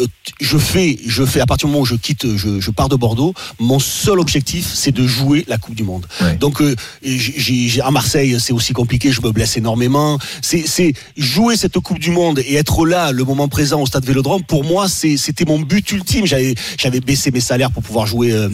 Euh, 0.01 0.07
je 0.41 0.57
fais 0.57 0.99
je 1.07 1.25
fais 1.25 1.41
à 1.41 1.47
partir 1.47 1.67
du 1.69 1.73
moment 1.73 1.83
où 1.83 1.87
je 1.87 1.97
quitte 1.97 2.27
je, 2.37 2.61
je 2.61 2.71
pars 2.71 2.89
de 2.89 2.97
Bordeaux. 2.97 3.35
Mon 3.61 3.79
seul 3.79 4.19
objectif 4.21 4.38
c'est 4.47 4.93
de 4.93 5.07
jouer 5.07 5.45
la 5.49 5.59
Coupe 5.59 5.75
du 5.75 5.83
Monde. 5.85 6.07
Ouais. 6.21 6.37
Donc 6.37 6.61
euh, 6.61 6.75
j'ai, 7.03 7.81
à 7.81 7.91
Marseille 7.91 8.37
c'est 8.41 8.53
aussi 8.53 8.73
compliqué. 8.73 9.13
Je 9.13 9.21
me 9.21 9.31
blesse 9.31 9.57
énormément. 9.57 10.19
C'est, 10.43 10.93
jouer 11.17 11.57
cette 11.57 11.79
Coupe 11.81 11.99
du 11.99 12.11
Monde 12.11 12.39
et 12.41 12.55
être 12.55 12.87
là 12.87 13.13
le 13.13 13.25
moment 13.25 13.49
présent 13.49 13.81
au 13.81 13.87
stade 13.87 14.05
Vélodrome. 14.05 14.43
Pour 14.45 14.65
moi 14.65 14.89
c'était 14.89 15.45
mon 15.45 15.59
but 15.61 15.91
ultime. 15.93 16.27
J'avais 16.27 16.55
j'avais 16.79 17.01
baissé 17.01 17.31
mes 17.31 17.41
salaires 17.41 17.71
pour 17.71 17.83
pouvoir 17.83 18.07
jouer, 18.07 18.33
euh, 18.33 18.49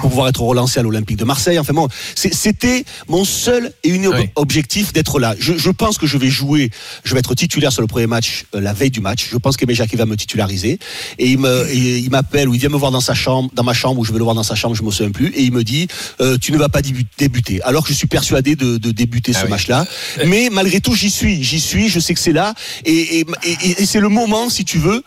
pour 0.00 0.10
pouvoir 0.10 0.28
être 0.28 0.42
relancé 0.42 0.80
à 0.80 0.82
l'Olympique 0.82 1.16
de 1.18 1.24
Marseille. 1.24 1.58
Enfin 1.58 1.72
bon, 1.72 1.88
c'était 2.14 2.84
mon 3.08 3.24
seul 3.24 3.72
et 3.84 3.88
unique 3.90 4.10
Oui. 4.14 4.28
objectif 4.36 4.92
d'être 4.92 5.18
là. 5.18 5.34
Je, 5.38 5.56
je 5.56 5.70
pense 5.70 5.98
que 5.98 6.06
je 6.06 6.18
vais 6.18 6.28
jouer, 6.28 6.70
je 7.04 7.14
vais 7.14 7.20
être 7.20 7.34
titulaire 7.34 7.72
sur 7.72 7.82
le 7.82 7.86
premier 7.88 8.06
match 8.06 8.44
euh, 8.54 8.60
la 8.60 8.72
veille 8.72 8.90
du 8.90 9.00
match. 9.00 9.28
Je 9.30 9.36
pense 9.36 9.56
qu'Aimé 9.56 9.74
Jacquet 9.74 9.96
va 9.96 10.06
me 10.06 10.16
titulariser 10.16 10.78
et 11.18 11.30
il 11.30 11.38
me, 11.38 11.66
et 11.70 11.98
il 11.98 12.10
m'appelle 12.10 12.48
ou 12.48 12.54
il 12.54 12.60
vient 12.60 12.68
me 12.68 12.76
voir 12.76 12.90
dans 12.90 13.00
sa 13.00 13.14
chambre, 13.14 13.50
dans 13.54 13.64
ma 13.64 13.74
chambre 13.74 14.00
ou 14.00 14.04
je 14.04 14.12
vais 14.12 14.18
le 14.18 14.24
voir 14.24 14.34
dans 14.34 14.42
sa 14.42 14.54
chambre, 14.54 14.74
je 14.74 14.82
me 14.82 14.90
souviens 14.90 15.12
plus 15.12 15.21
et 15.34 15.42
il 15.42 15.52
me 15.52 15.62
dit 15.64 15.86
euh, 16.20 16.38
tu 16.38 16.52
ne 16.52 16.58
vas 16.58 16.68
pas 16.68 16.80
débu- 16.80 17.06
débuter. 17.18 17.60
Alors 17.62 17.82
que 17.84 17.90
je 17.92 17.94
suis 17.98 18.06
persuadé 18.08 18.56
de, 18.56 18.78
de 18.78 18.90
débuter 18.90 19.32
Ah 19.34 19.40
ce 19.40 19.44
oui. 19.44 19.50
match-là, 19.50 19.86
mais 20.26 20.48
malgré 20.50 20.80
tout 20.80 20.94
j'y 20.94 21.10
suis, 21.10 21.42
j'y 21.42 21.60
suis, 21.60 21.88
je 21.88 22.00
sais 22.00 22.14
que 22.14 22.20
c'est 22.20 22.32
là 22.32 22.54
et, 22.84 23.20
et, 23.20 23.24
et- 23.44 23.82
et 23.82 23.86
c'est 23.86 24.00
le 24.00 24.08
moment 24.08 24.48
si 24.50 24.64
tu 24.64 24.78
veux 24.78 25.02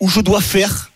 où 0.00 0.08
je 0.08 0.20
dois 0.20 0.40
faire 0.40 0.89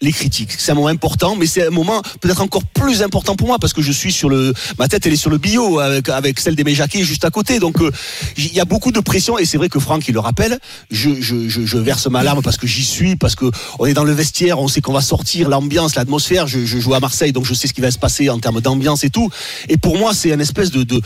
les 0.00 0.12
critiques. 0.12 0.50
C'est 0.58 0.72
un 0.72 0.74
moment 0.74 0.88
important, 0.88 1.36
mais 1.36 1.46
c'est 1.46 1.66
un 1.66 1.70
moment 1.70 2.02
peut-être 2.20 2.40
encore 2.40 2.64
plus 2.64 3.02
important 3.02 3.36
pour 3.36 3.46
moi 3.46 3.58
parce 3.58 3.72
que 3.72 3.82
je 3.82 3.92
suis 3.92 4.12
sur 4.12 4.28
le, 4.28 4.52
ma 4.78 4.88
tête 4.88 5.06
elle 5.06 5.12
est 5.12 5.16
sur 5.16 5.30
le 5.30 5.38
bio 5.38 5.78
avec, 5.78 6.08
avec 6.08 6.40
celle 6.40 6.56
d'Aimé 6.56 6.74
Jacquet 6.74 7.04
juste 7.04 7.24
à 7.24 7.30
côté. 7.30 7.58
Donc 7.60 7.80
euh, 7.80 7.90
il 8.36 8.52
y 8.52 8.60
a 8.60 8.64
beaucoup 8.64 8.92
de 8.92 9.00
pression 9.00 9.38
et 9.38 9.44
c'est 9.44 9.58
vrai 9.58 9.68
que 9.68 9.78
Franck 9.78 10.08
il 10.08 10.14
le 10.14 10.20
rappelle. 10.20 10.58
Je, 10.90 11.20
je, 11.20 11.48
je, 11.48 11.78
verse 11.78 12.06
ma 12.08 12.22
larme 12.22 12.42
parce 12.42 12.56
que 12.56 12.66
j'y 12.66 12.84
suis, 12.84 13.16
parce 13.16 13.34
que 13.34 13.46
on 13.78 13.86
est 13.86 13.94
dans 13.94 14.04
le 14.04 14.12
vestiaire, 14.12 14.58
on 14.58 14.68
sait 14.68 14.80
qu'on 14.80 14.92
va 14.92 15.00
sortir, 15.00 15.48
l'ambiance, 15.48 15.94
l'atmosphère. 15.94 16.46
Je, 16.46 16.64
joue 16.64 16.94
à 16.94 17.00
Marseille, 17.00 17.32
donc 17.32 17.44
je 17.44 17.54
sais 17.54 17.68
ce 17.68 17.74
qui 17.74 17.80
va 17.80 17.90
se 17.90 17.98
passer 17.98 18.28
en 18.30 18.38
termes 18.38 18.60
d'ambiance 18.60 19.04
et 19.04 19.10
tout. 19.10 19.30
Et 19.68 19.76
pour 19.76 19.96
moi 19.96 20.12
c'est 20.14 20.30
une 20.32 20.40
espèce 20.40 20.70
de, 20.70 20.82
de, 20.82 21.00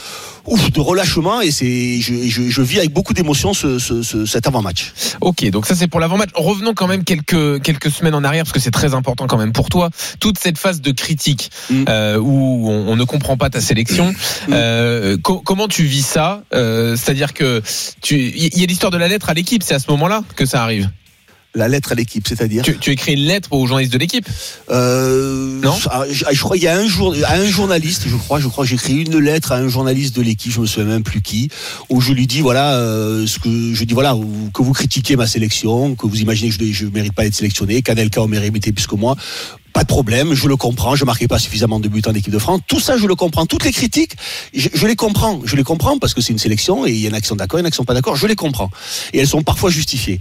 ouf, 0.47 0.71
de 0.73 0.81
relâchement 0.81 1.41
et 1.41 1.51
c'est, 1.51 2.01
je, 2.01 2.15
je, 2.29 2.63
vis 2.63 2.79
avec 2.79 2.93
beaucoup 2.93 3.13
d'émotion 3.13 3.53
ce, 3.55 3.79
ce- 3.79 4.25
cet 4.27 4.47
avant-match. 4.47 4.93
Ok, 5.21 5.49
donc 5.51 5.67
ça 5.67 5.75
c'est 5.75 5.89
pour 5.89 6.01
l'avant-match. 6.01 6.31
Revenons 6.35 6.75
quand 6.75 6.87
même 6.87 7.05
quelques 7.05 7.63
quelques 7.63 7.91
semaines 7.91 8.15
en 8.15 8.25
arrière 8.25 8.46
parce 8.47 8.53
que 8.53 8.61
c'est 8.61 8.71
très 8.71 8.95
important 8.95 9.27
quand 9.27 9.39
même 9.39 9.53
pour 9.53 9.69
toi. 9.69 9.91
Toute 10.21 10.39
cette 10.39 10.57
phase 10.59 10.81
de 10.81 10.93
critique 10.93 11.51
Mm. 11.69 11.85
euh, 11.89 12.19
où 12.19 12.71
on, 12.71 12.89
on 12.93 12.97
ne 12.97 13.05
comprend 13.05 13.37
pas 13.37 13.51
ta 13.51 13.61
sélection. 13.61 14.15
Euh, 14.51 15.17
co- 15.21 15.41
comment 15.45 15.67
tu 15.69 15.83
vis 15.85 16.07
ça? 16.07 16.43
Euh, 16.55 16.97
C'est-à-dire 16.97 17.35
que 17.35 17.61
il 18.11 18.59
y 18.59 18.63
a 18.63 18.67
l'histoire 18.67 18.93
de 18.93 18.99
la 18.99 19.09
lettre 19.09 19.29
à 19.31 19.35
l'équipe. 19.35 19.63
C'est 19.65 19.75
à 19.75 19.79
ce 19.81 19.91
moment-là 19.91 20.23
que 20.37 20.47
ça 20.47 20.63
arrive? 20.63 20.89
La 21.57 21.69
lettre 21.69 21.93
à 21.93 21.95
l'équipe, 21.95 22.29
c'est-à-dire. 22.29 22.63
Tu, 22.63 22.77
tu 22.79 22.91
écris 22.91 23.15
une 23.15 23.27
lettre 23.27 23.49
aux 23.53 23.67
journalistes 23.67 23.93
de 23.93 23.99
l'équipe. 23.99 24.29
Euh, 24.71 25.59
Non 25.63 25.75
ah, 25.91 26.05
je, 26.11 26.25
je 26.31 26.41
crois 26.41 26.57
il 26.57 26.63
y 26.63 26.69
a 26.69 26.77
un 26.77 26.87
jour 26.87 27.15
à 27.25 27.35
un 27.35 27.47
journaliste, 27.47 28.03
je 28.07 28.17
crois, 28.17 28.41
je 28.41 28.49
crois 28.49 28.67
écrit 28.71 29.03
une 29.05 29.19
lettre 29.19 29.53
à 29.53 29.57
un 29.57 29.69
journaliste 29.69 30.15
de 30.17 30.23
l'équipe, 30.23 30.53
je 30.53 30.61
me 30.61 30.67
souviens 30.67 30.89
même 30.89 31.03
plus 31.03 31.23
qui, 31.23 31.49
où 31.89 32.01
je 32.01 32.13
lui 32.13 32.27
dis 32.27 32.43
voilà 32.43 32.75
euh, 32.75 33.27
ce 33.27 33.39
que 33.39 33.73
je 33.75 33.85
dis 33.85 33.95
voilà 33.95 34.15
où- 34.15 34.51
que 34.53 34.63
vous 34.63 34.73
critiquez 34.73 35.17
ma 35.17 35.27
sélection, 35.27 35.95
que 35.95 36.07
vous 36.07 36.21
imaginez 36.21 36.51
que 36.51 36.57
je 36.63 36.73
je 36.73 36.87
mérite 36.87 37.15
pas 37.15 37.25
d'être 37.25 37.35
sélectionné, 37.35 37.81
qu'Anelka 37.83 38.21
au 38.21 38.29
mérité 38.29 38.73
plus 38.73 38.87
que 38.87 38.95
moi. 38.97 39.17
Pas 39.77 39.83
de 39.83 39.89
problème, 39.89 40.33
je 40.33 40.49
le 40.49 40.57
comprends, 40.57 40.95
je 40.97 41.05
marquais 41.05 41.29
pas 41.29 41.39
suffisamment 41.39 41.79
de 41.81 41.89
buts 41.89 42.01
en 42.07 42.15
équipe 42.15 42.33
de 42.33 42.39
France. 42.39 42.61
Tout 42.67 42.81
ça, 42.81 42.97
je 42.97 43.07
le 43.07 43.15
comprends. 43.15 43.45
Toutes 43.45 43.63
les 43.63 43.73
critiques, 43.73 44.13
je, 44.55 44.71
je 44.73 44.87
les 44.87 44.97
comprends. 44.97 45.43
Je 45.45 45.55
les 45.55 45.65
comprends 45.65 45.99
parce 45.99 46.15
que 46.15 46.23
c'est 46.23 46.33
une 46.33 46.39
sélection 46.39 46.87
et 46.87 46.93
il 46.93 47.01
y 47.01 47.09
en 47.11 47.13
a 47.13 47.21
qui 47.21 47.27
sont 47.29 47.37
d'accord, 47.37 47.59
il 47.61 47.63
y 47.63 47.65
en 47.67 47.69
a 47.69 47.71
qui 47.71 47.77
sont 47.77 47.85
pas 47.85 47.93
d'accord. 47.93 48.17
Je 48.17 48.27
les 48.27 48.37
comprends. 48.37 48.71
Et 49.13 49.19
elles 49.19 49.29
sont 49.29 49.43
parfois 49.43 49.69
justifiées. 49.69 50.19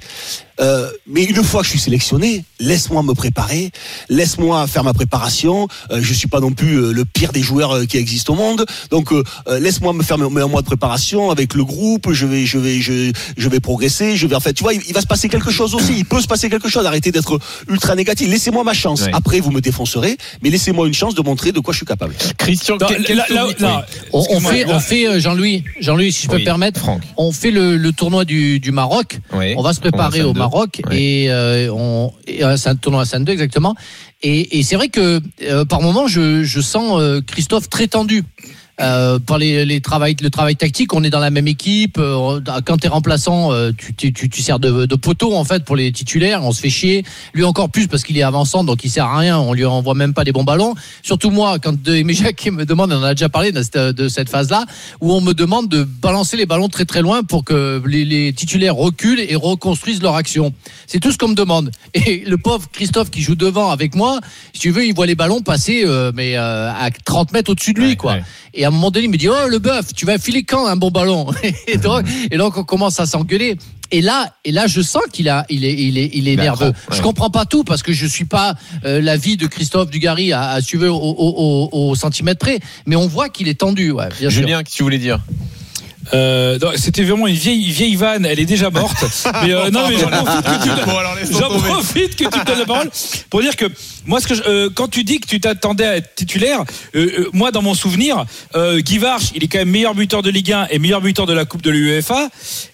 Euh, 0.59 0.89
mais 1.07 1.23
une 1.23 1.41
fois 1.43 1.61
que 1.61 1.65
je 1.67 1.71
suis 1.71 1.79
sélectionné, 1.79 2.43
laisse-moi 2.59 3.01
me 3.03 3.13
préparer, 3.13 3.71
laisse-moi 4.09 4.67
faire 4.67 4.83
ma 4.83 4.93
préparation. 4.93 5.69
Euh, 5.91 5.99
je 6.01 6.13
suis 6.13 6.27
pas 6.27 6.39
non 6.41 6.51
plus 6.51 6.75
euh, 6.75 6.91
le 6.91 7.05
pire 7.05 7.31
des 7.31 7.41
joueurs 7.41 7.75
euh, 7.75 7.85
qui 7.85 7.97
existent 7.97 8.33
au 8.33 8.37
monde, 8.37 8.65
donc 8.89 9.11
euh, 9.11 9.23
laisse-moi 9.59 9.91
me 9.93 10.01
faire 10.01 10.17
mes- 10.17 10.41
un 10.41 10.47
mois 10.47 10.61
de 10.61 10.65
préparation 10.65 11.29
avec 11.31 11.53
le 11.55 11.63
groupe. 11.65 12.11
Je 12.11 12.25
vais, 12.25 12.45
je 12.45 12.57
vais, 12.57 12.79
je, 12.81 13.11
je 13.37 13.49
vais 13.49 13.59
progresser. 13.61 14.15
Je 14.17 14.27
vais 14.27 14.35
en 14.35 14.39
fait, 14.41 14.53
tu 14.53 14.63
vois, 14.63 14.73
il, 14.73 14.81
il 14.87 14.93
va 14.93 15.01
se 15.01 15.07
passer 15.07 15.27
quelque 15.29 15.51
chose 15.51 15.75
aussi. 15.75 15.93
Il 15.97 16.05
peut 16.05 16.21
se 16.21 16.27
passer 16.27 16.49
quelque 16.49 16.69
chose. 16.69 16.85
Arrêtez 16.85 17.11
d'être 17.13 17.37
ultra 17.69 17.95
négatif. 17.95 18.29
Laissez-moi 18.29 18.63
ma 18.65 18.73
chance. 18.73 19.03
Après, 19.13 19.39
vous 19.45 19.51
me 19.51 19.61
défoncerez, 19.61 20.17
mais 20.41 20.49
laissez-moi 20.49 20.87
une 20.87 20.93
chance 20.93 21.13
de 21.15 21.21
montrer 21.21 21.51
de 21.51 21.59
quoi 21.59 21.71
je 21.71 21.77
suis 21.77 21.85
capable. 21.85 22.15
Christian, 22.37 22.77
Non, 22.81 22.87
quel, 22.89 23.03
quel 23.03 23.17
là- 23.17 23.25
là- 23.29 23.41
souvenir- 23.47 23.69
non, 23.69 23.81
oui. 24.13 24.25
On, 24.31 24.39
fait, 24.39 24.65
on 24.65 24.79
fait 24.79 25.07
euh, 25.07 25.19
Jean-Louis, 25.19 25.63
Jean-Louis, 25.79 26.11
si 26.11 26.23
je 26.23 26.27
peux 26.29 26.35
Oui, 26.35 26.41
me 26.41 26.45
permettre, 26.45 26.79
Franck. 26.79 27.01
on 27.17 27.31
fait 27.31 27.51
le, 27.51 27.77
le 27.77 27.91
tournoi 27.91 28.25
du, 28.25 28.59
du 28.59 28.71
Maroc. 28.71 29.19
Oui. 29.33 29.53
On 29.57 29.61
va 29.61 29.73
se 29.73 29.79
préparer 29.79 30.23
au. 30.23 30.33
Maroc 30.33 30.81
Oui. 30.89 30.97
et, 30.97 31.31
euh, 31.31 31.69
on, 31.71 32.11
euh, 32.41 32.57
c'est 32.57 32.69
un 32.69 32.75
tournoi 32.75 33.03
à 33.03 33.05
Sainte-Deux 33.05 33.31
exactement. 33.33 33.75
Et, 34.23 34.57
et 34.59 34.63
c'est 34.63 34.75
vrai 34.75 34.89
que 34.89 35.21
euh, 35.43 35.65
par 35.65 35.81
moment 35.81 36.07
je, 36.07 36.43
je 36.43 36.59
sens 36.61 36.99
euh, 36.99 37.21
Christophe 37.21 37.69
très 37.69 37.87
tendu. 37.87 38.23
Euh, 38.81 39.19
par 39.19 39.37
les, 39.37 39.63
les 39.63 39.79
travail, 39.79 40.17
le 40.21 40.29
travail 40.29 40.57
tactique, 40.57 40.93
on 40.93 41.01
est 41.05 41.09
dans 41.09 41.19
la 41.19 41.29
même 41.29 41.47
équipe. 41.47 41.97
Euh, 41.97 42.41
quand 42.65 42.77
tu 42.77 42.87
es 42.87 42.89
remplaçant, 42.89 43.53
euh, 43.53 43.71
tu, 43.77 43.93
tu, 43.93 44.11
tu, 44.11 44.29
tu 44.29 44.41
sers 44.41 44.59
de, 44.59 44.85
de 44.85 44.95
poteau 44.95 45.33
en 45.33 45.45
fait 45.45 45.63
pour 45.63 45.77
les 45.77 45.93
titulaires. 45.93 46.43
On 46.43 46.51
se 46.51 46.59
fait 46.59 46.69
chier. 46.69 47.05
Lui 47.33 47.45
encore 47.45 47.69
plus 47.69 47.87
parce 47.87 48.03
qu'il 48.03 48.17
est 48.17 48.21
avançant, 48.23 48.65
donc 48.65 48.83
il 48.83 48.89
sert 48.89 49.05
à 49.05 49.17
rien. 49.17 49.39
On 49.39 49.53
lui 49.53 49.63
envoie 49.63 49.93
même 49.93 50.13
pas 50.13 50.25
des 50.25 50.33
bons 50.33 50.43
ballons. 50.43 50.75
Surtout 51.03 51.29
moi, 51.29 51.57
quand 51.59 51.87
Aimé 51.87 52.13
Jacquet 52.15 52.51
me 52.51 52.65
demande, 52.65 52.91
on 52.91 52.97
en 52.97 53.03
a 53.03 53.13
déjà 53.13 53.29
parlé 53.29 53.53
de 53.53 53.61
cette, 53.63 53.77
de 53.77 54.09
cette 54.09 54.29
phase-là, 54.29 54.65
où 54.99 55.13
on 55.13 55.21
me 55.21 55.33
demande 55.33 55.69
de 55.69 55.83
balancer 55.83 56.35
les 56.35 56.45
ballons 56.45 56.67
très 56.67 56.83
très 56.83 57.01
loin 57.01 57.23
pour 57.23 57.45
que 57.45 57.81
les, 57.85 58.03
les 58.03 58.33
titulaires 58.33 58.75
reculent 58.75 59.21
et 59.21 59.35
reconstruisent 59.37 60.01
leur 60.01 60.15
action. 60.15 60.53
C'est 60.85 60.99
tout 60.99 61.13
ce 61.13 61.17
qu'on 61.17 61.29
me 61.29 61.35
demande. 61.35 61.71
Et 61.93 62.23
le 62.27 62.37
pauvre 62.37 62.67
Christophe 62.73 63.09
qui 63.09 63.21
joue 63.21 63.35
devant 63.35 63.71
avec 63.71 63.95
moi, 63.95 64.19
si 64.53 64.59
tu 64.59 64.71
veux, 64.71 64.85
il 64.85 64.93
voit 64.93 65.05
les 65.05 65.15
ballons 65.15 65.41
passer, 65.41 65.83
euh, 65.85 66.11
mais 66.13 66.35
euh, 66.35 66.69
à 66.69 66.89
30 66.91 67.31
mètres 67.31 67.51
au-dessus 67.51 67.71
de 67.73 67.79
lui, 67.79 67.89
Ouais, 67.91 67.95
quoi. 67.95 68.13
ouais. 68.15 68.23
Et 68.57 68.64
à 68.65 68.67
un 68.67 68.71
moment 68.71 68.91
donné, 68.91 69.05
il 69.05 69.11
me 69.11 69.17
dit 69.17 69.29
Oh, 69.29 69.47
le 69.47 69.59
bœuf, 69.59 69.93
tu 69.95 70.05
vas 70.05 70.17
filer 70.17 70.43
quand 70.43 70.67
un 70.67 70.75
bon 70.75 70.91
ballon 70.91 71.27
et 71.67 71.77
donc, 71.77 72.05
et 72.31 72.37
donc, 72.37 72.57
on 72.57 72.63
commence 72.63 72.99
à 72.99 73.05
s'engueuler. 73.05 73.57
Et 73.91 74.01
là, 74.01 74.33
et 74.43 74.51
là, 74.51 74.65
je 74.67 74.81
sens 74.81 75.03
qu'il 75.11 75.29
a, 75.29 75.45
il 75.49 75.63
est, 75.63 75.73
il 75.73 75.97
est, 75.97 76.09
il 76.13 76.27
est 76.27 76.35
nerveux. 76.35 76.73
trop, 76.73 76.91
ouais. 76.91 76.97
Je 76.97 77.01
comprends 77.03 77.29
pas 77.29 77.45
tout 77.45 77.63
parce 77.63 77.83
que 77.83 77.93
je 77.93 78.07
suis 78.07 78.25
pas 78.25 78.55
euh, 78.83 78.99
l'avis 78.99 79.37
de 79.37 79.45
Christophe 79.47 79.89
Dugarry 79.91 80.33
à, 80.33 80.49
à 80.49 80.61
suivre 80.61 80.87
au, 80.87 80.97
au, 80.97 81.69
au, 81.71 81.89
au 81.91 81.95
centimètre 81.95 82.39
près, 82.39 82.59
mais 82.87 82.95
on 82.95 83.07
voit 83.07 83.29
qu'il 83.29 83.47
est 83.47 83.59
tendu, 83.59 83.91
ouais, 83.91 84.09
bien. 84.19 84.29
Julien, 84.29 84.63
qu'est-ce 84.63 84.73
que 84.73 84.77
tu 84.77 84.83
voulais 84.83 84.97
dire? 84.97 85.19
Euh, 86.13 86.59
C'était 86.75 87.03
vraiment 87.03 87.27
une 87.27 87.35
vieille, 87.35 87.69
vieille 87.71 87.95
vanne, 87.95 88.25
elle 88.25 88.39
est 88.39 88.45
déjà 88.45 88.69
morte. 88.69 89.03
Mais 89.43 89.53
euh, 89.53 89.69
non, 89.71 89.87
mais 89.89 89.97
j'en 89.97 90.09
profite 90.09 90.43
que 92.15 92.25
tu 92.25 92.29
me 92.39 92.45
donnes 92.45 92.59
la 92.59 92.65
parole 92.65 92.89
pour 93.29 93.41
dire 93.41 93.55
que 93.55 93.65
moi, 94.05 94.19
ce 94.21 94.27
que 94.27 94.35
je- 94.35 94.43
euh, 94.47 94.69
quand 94.73 94.87
tu 94.87 95.03
dis 95.03 95.19
que 95.19 95.27
tu 95.27 95.39
t'attendais 95.39 95.85
à 95.85 95.97
être 95.97 96.15
titulaire, 96.15 96.63
euh, 96.95 97.07
euh, 97.19 97.29
moi, 97.33 97.51
dans 97.51 97.61
mon 97.61 97.73
souvenir, 97.73 98.25
euh, 98.55 98.79
Guy 98.79 98.97
Varche, 98.97 99.31
il 99.35 99.43
est 99.43 99.47
quand 99.47 99.59
même 99.59 99.69
meilleur 99.69 99.95
buteur 99.95 100.21
de 100.21 100.29
Ligue 100.29 100.51
1 100.51 100.67
et 100.69 100.79
meilleur 100.79 101.01
buteur 101.01 101.25
de 101.25 101.33
la 101.33 101.45
Coupe 101.45 101.61
de 101.61 101.71
l'UEFA. 101.71 102.29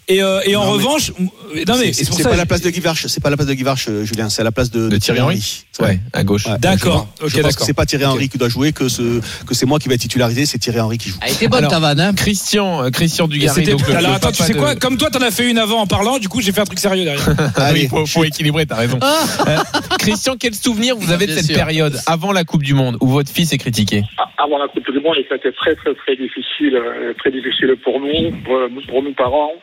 Et, 0.08 0.22
euh, 0.22 0.42
et 0.46 0.58
en 0.58 0.66
Non, 0.66 0.72
revanche, 0.72 1.12
m- 1.18 1.30
non 1.68 1.76
mais 1.80 1.94
C'est 1.94 2.24
pas 2.24 2.36
la 2.36 2.46
place 2.46 2.60
de 2.62 2.70
Guy 2.70 2.82
Varche, 2.82 3.08
c'est 3.08 3.22
pas 3.24 3.30
la 3.30 3.38
place 3.38 3.48
de 3.48 3.54
Guy 3.54 3.64
Varche, 3.64 3.86
euh, 3.90 4.04
Julien, 4.04 4.30
c'est 4.30 4.44
la 4.44 4.52
place 4.52 4.70
de, 4.70 4.90
De 4.90 4.98
Thierry 4.98 5.22
Henry 5.22 5.64
Ouais, 5.80 6.00
à 6.12 6.24
gauche. 6.24 6.46
Ouais, 6.48 6.58
D'accord. 6.60 7.08
Ok, 7.22 7.30
je 7.30 7.30
pense 7.30 7.32
que 7.34 7.42
d'accord. 7.42 7.66
c'est 7.66 7.74
pas 7.74 7.86
Thierry 7.86 8.06
Henry 8.06 8.28
qui 8.28 8.38
doit 8.38 8.50
jouer, 8.50 8.74
que, 8.74 8.90
ce, 8.90 9.22
que 9.48 9.54
c'est 9.56 9.66
moi 9.66 9.80
qui 9.80 9.88
vais 9.88 9.96
être 9.96 10.02
titularisé, 10.02 10.46
c'est 10.46 10.58
Thierry 10.58 10.82
Henry 10.82 10.98
qui 10.98 11.10
joue. 11.12 11.16
Elle 11.26 11.32
était 11.34 11.48
bonne 11.48 11.66
ta 11.68 11.80
vanne, 11.80 12.00
hein 12.02 12.14
Christian, 12.14 12.92
Christian 12.92 13.28
Dugarry. 13.30 13.56
c'était- 13.62 13.72
donc 13.72 13.88
le- 13.88 13.96
Alors 13.96 14.12
le 14.12 14.16
attends, 14.18 14.32
tu 14.34 14.44
sais 14.44 14.54
de- 14.54 14.60
quoi? 14.60 14.76
Comme 14.76 14.98
toi, 14.98 15.10
t'en 15.10 15.22
as 15.22 15.32
fait 15.32 15.50
une 15.50 15.58
avant 15.58 15.80
en 15.80 15.88
parlant, 15.88 16.20
du 16.20 16.28
coup, 16.28 16.42
j'ai 16.42 16.52
fait 16.52 16.62
un 16.62 16.66
truc 16.66 16.80
sérieux 16.80 17.06
derrière. 17.06 17.26
Oui, 17.74 17.88
faut, 17.88 18.06
faut 18.06 18.24
équilibrer, 18.26 18.66
t'as 18.66 18.76
raison. 18.76 19.00
Euh, 19.02 19.58
Christian, 19.98 20.36
quel 20.38 20.54
souvenir 20.56 20.96
vous 20.98 21.12
avez 21.12 21.21
de 21.28 21.32
Bien 21.32 21.42
cette 21.42 21.52
sûr. 21.56 21.56
période 21.56 21.94
avant 22.08 22.32
la 22.32 22.44
Coupe 22.44 22.64
du 22.64 22.74
Monde 22.74 22.98
où 23.02 23.08
votre 23.08 23.32
fils 23.32 23.54
est 23.54 23.58
critiqué 23.58 24.02
avant 24.38 24.58
la 24.58 24.68
Coupe 24.68 24.90
du 24.92 25.00
Monde, 25.00 25.18
et 25.18 25.26
ça 25.30 25.36
a 25.36 25.38
été 25.38 25.52
très, 25.52 25.76
très, 25.76 25.94
très 25.94 26.16
difficile, 26.16 26.76
euh, 26.76 27.14
très 27.20 27.30
difficile 27.30 27.76
pour 27.84 28.00
nous, 28.00 28.32
pour, 28.44 28.60
pour 28.90 29.04
nos 29.04 29.12
parents, 29.14 29.54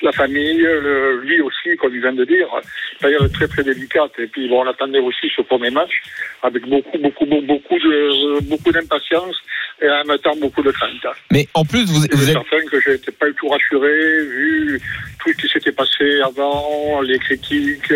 la 0.00 0.12
famille, 0.12 0.58
le- 0.58 1.20
lui 1.24 1.40
aussi, 1.40 1.76
comme 1.80 1.92
il 1.92 2.00
vient 2.00 2.12
de 2.12 2.24
dire, 2.24 2.46
période 3.00 3.32
très, 3.32 3.48
très 3.48 3.64
délicate. 3.64 4.12
Et 4.18 4.28
puis, 4.28 4.48
bon, 4.48 4.62
on 4.64 4.68
attendait 4.68 5.00
aussi 5.00 5.26
ce 5.36 5.42
premier 5.42 5.70
match 5.70 5.90
avec 6.44 6.62
beaucoup, 6.68 6.98
beaucoup, 6.98 7.26
beaucoup, 7.26 7.46
beaucoup 7.46 7.78
de, 7.80 8.40
beaucoup 8.48 8.70
d'impatience 8.70 9.34
et 9.82 9.90
en 9.90 10.04
même 10.04 10.18
temps 10.18 10.36
beaucoup 10.40 10.62
de 10.62 10.70
crainte. 10.70 10.92
Mais 11.32 11.48
en 11.54 11.64
plus, 11.64 11.84
vous, 11.86 12.02
Je 12.08 12.16
vous 12.16 12.22
suis 12.22 12.30
êtes 12.30 12.38
certain 12.48 12.64
que 12.70 12.80
je 12.80 12.90
n'étais 12.90 13.10
pas 13.10 13.26
du 13.26 13.34
tout 13.34 13.48
rassuré, 13.48 13.90
vu 14.24 14.80
tout 15.18 15.30
ce 15.32 15.36
qui 15.36 15.48
s'était 15.52 15.72
passé 15.72 16.20
avant, 16.24 17.00
les 17.02 17.18
critiques, 17.18 17.92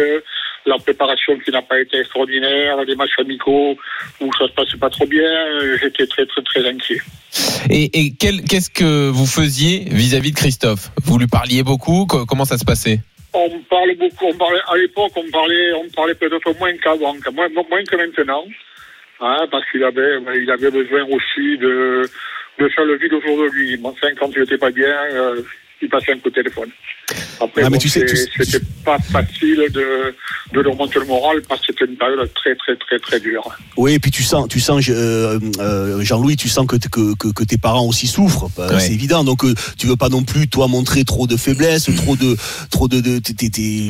la 0.67 0.77
préparation 0.79 1.39
qui 1.45 1.51
n'a 1.51 1.63
pas 1.63 1.81
été 1.81 1.99
extraordinaire, 1.99 2.77
les 2.85 2.95
matchs 2.95 3.19
amicaux 3.19 3.77
où 4.21 4.31
ça 4.39 4.47
se 4.47 4.53
passait 4.53 4.77
pas 4.79 4.91
trop 4.91 5.07
bien. 5.07 5.23
euh, 5.25 5.77
J'étais 5.81 6.07
très, 6.07 6.25
très, 6.27 6.43
très 6.43 6.69
inquiet. 6.69 6.99
Et, 7.71 8.13
qu'est-ce 8.15 8.71
que 8.71 9.09
vous 9.09 9.27
faisiez 9.27 9.85
vis-à-vis 9.91 10.33
de 10.33 10.37
Christophe? 10.37 10.91
Vous 11.05 11.19
lui 11.19 11.27
parliez 11.27 11.63
beaucoup? 11.63 12.07
Co- 12.07 12.27
Comment 12.27 12.45
ça 12.45 12.59
se 12.59 12.65
passait? 12.65 13.01
On 13.35 13.49
parle 13.71 13.97
beaucoup, 13.99 14.27
on 14.27 14.35
parlait, 14.37 14.61
à 14.69 14.77
l'époque, 14.77 15.13
on 15.17 15.31
parlait, 15.31 15.73
on 15.73 15.89
parlait 15.89 16.15
peut-être 16.15 16.59
moins 16.59 16.77
qu'avant, 16.77 17.15
moins, 17.33 17.49
moins 17.49 17.83
que 17.85 17.97
maintenant, 17.97 18.45
hein, 19.21 19.47
parce 19.51 19.65
qu'il 19.71 19.83
avait, 19.83 20.19
il 20.43 20.51
avait 20.51 20.71
besoin 20.71 21.03
aussi 21.05 21.57
de, 21.57 22.03
de 22.59 22.69
faire 22.69 22.85
le 22.85 22.99
vide 22.99 23.15
autour 23.15 23.39
de 23.39 23.49
lui. 23.55 23.81
Enfin, 23.83 24.09
quand 24.21 24.31
il 24.37 24.41
n'était 24.41 24.59
pas 24.59 24.71
bien, 24.71 24.95
euh, 25.15 25.41
il 25.81 25.89
passait 25.89 26.13
un 26.13 26.19
coup 26.19 26.29
de 26.29 26.35
téléphone. 26.35 26.71
Après, 27.45 27.63
Ah, 27.63 27.71
mais 27.71 27.77
bon, 27.77 27.79
tu 27.79 27.89
sais- 27.89 28.05
tu 28.07 28.17
c'est- 28.17 28.29
sais- 28.37 28.45
c'était 28.45 28.65
pas 28.85 28.99
facile 28.99 29.67
de, 29.73 30.15
de 30.53 30.61
leur 30.61 30.77
monter 30.77 30.99
le 31.01 31.07
moral 31.07 31.43
parce 31.49 31.61
que 31.61 31.67
c'était 31.71 31.85
une 31.91 31.97
période 31.97 32.29
très, 32.35 32.55
très, 32.57 32.77
très, 32.77 32.99
très 32.99 33.21
dure. 33.21 33.49
Oui, 33.77 33.95
et 33.95 33.99
puis 33.99 34.11
tu 34.11 34.23
sens, 34.23 34.47
tu 34.49 34.61
sens, 34.61 34.85
euh, 34.89 35.39
euh, 35.61 36.03
Jean-Louis, 36.03 36.37
tu 36.37 36.49
sens 36.49 36.67
que, 36.67 36.77
t- 36.77 36.89
que, 36.89 37.15
que, 37.17 37.29
que 37.29 37.45
tes 37.45 37.59
parents 37.59 37.87
aussi 37.87 38.07
souffrent. 38.07 38.49
Bah, 38.57 38.69
Ouais. 38.73 38.81
C'est 38.81 38.93
évident. 38.93 39.25
Donc 39.25 39.45
euh, 39.45 39.55
tu 39.77 39.87
veux 39.87 39.97
pas 39.97 40.09
non 40.09 40.23
plus 40.23 40.49
toi 40.49 40.69
montrer 40.69 41.05
trop 41.05 41.27
de 41.27 41.37
faiblesse, 41.37 41.89
trop 41.97 42.17
de, 42.17 42.37
trop 42.71 42.89
de, 42.89 43.01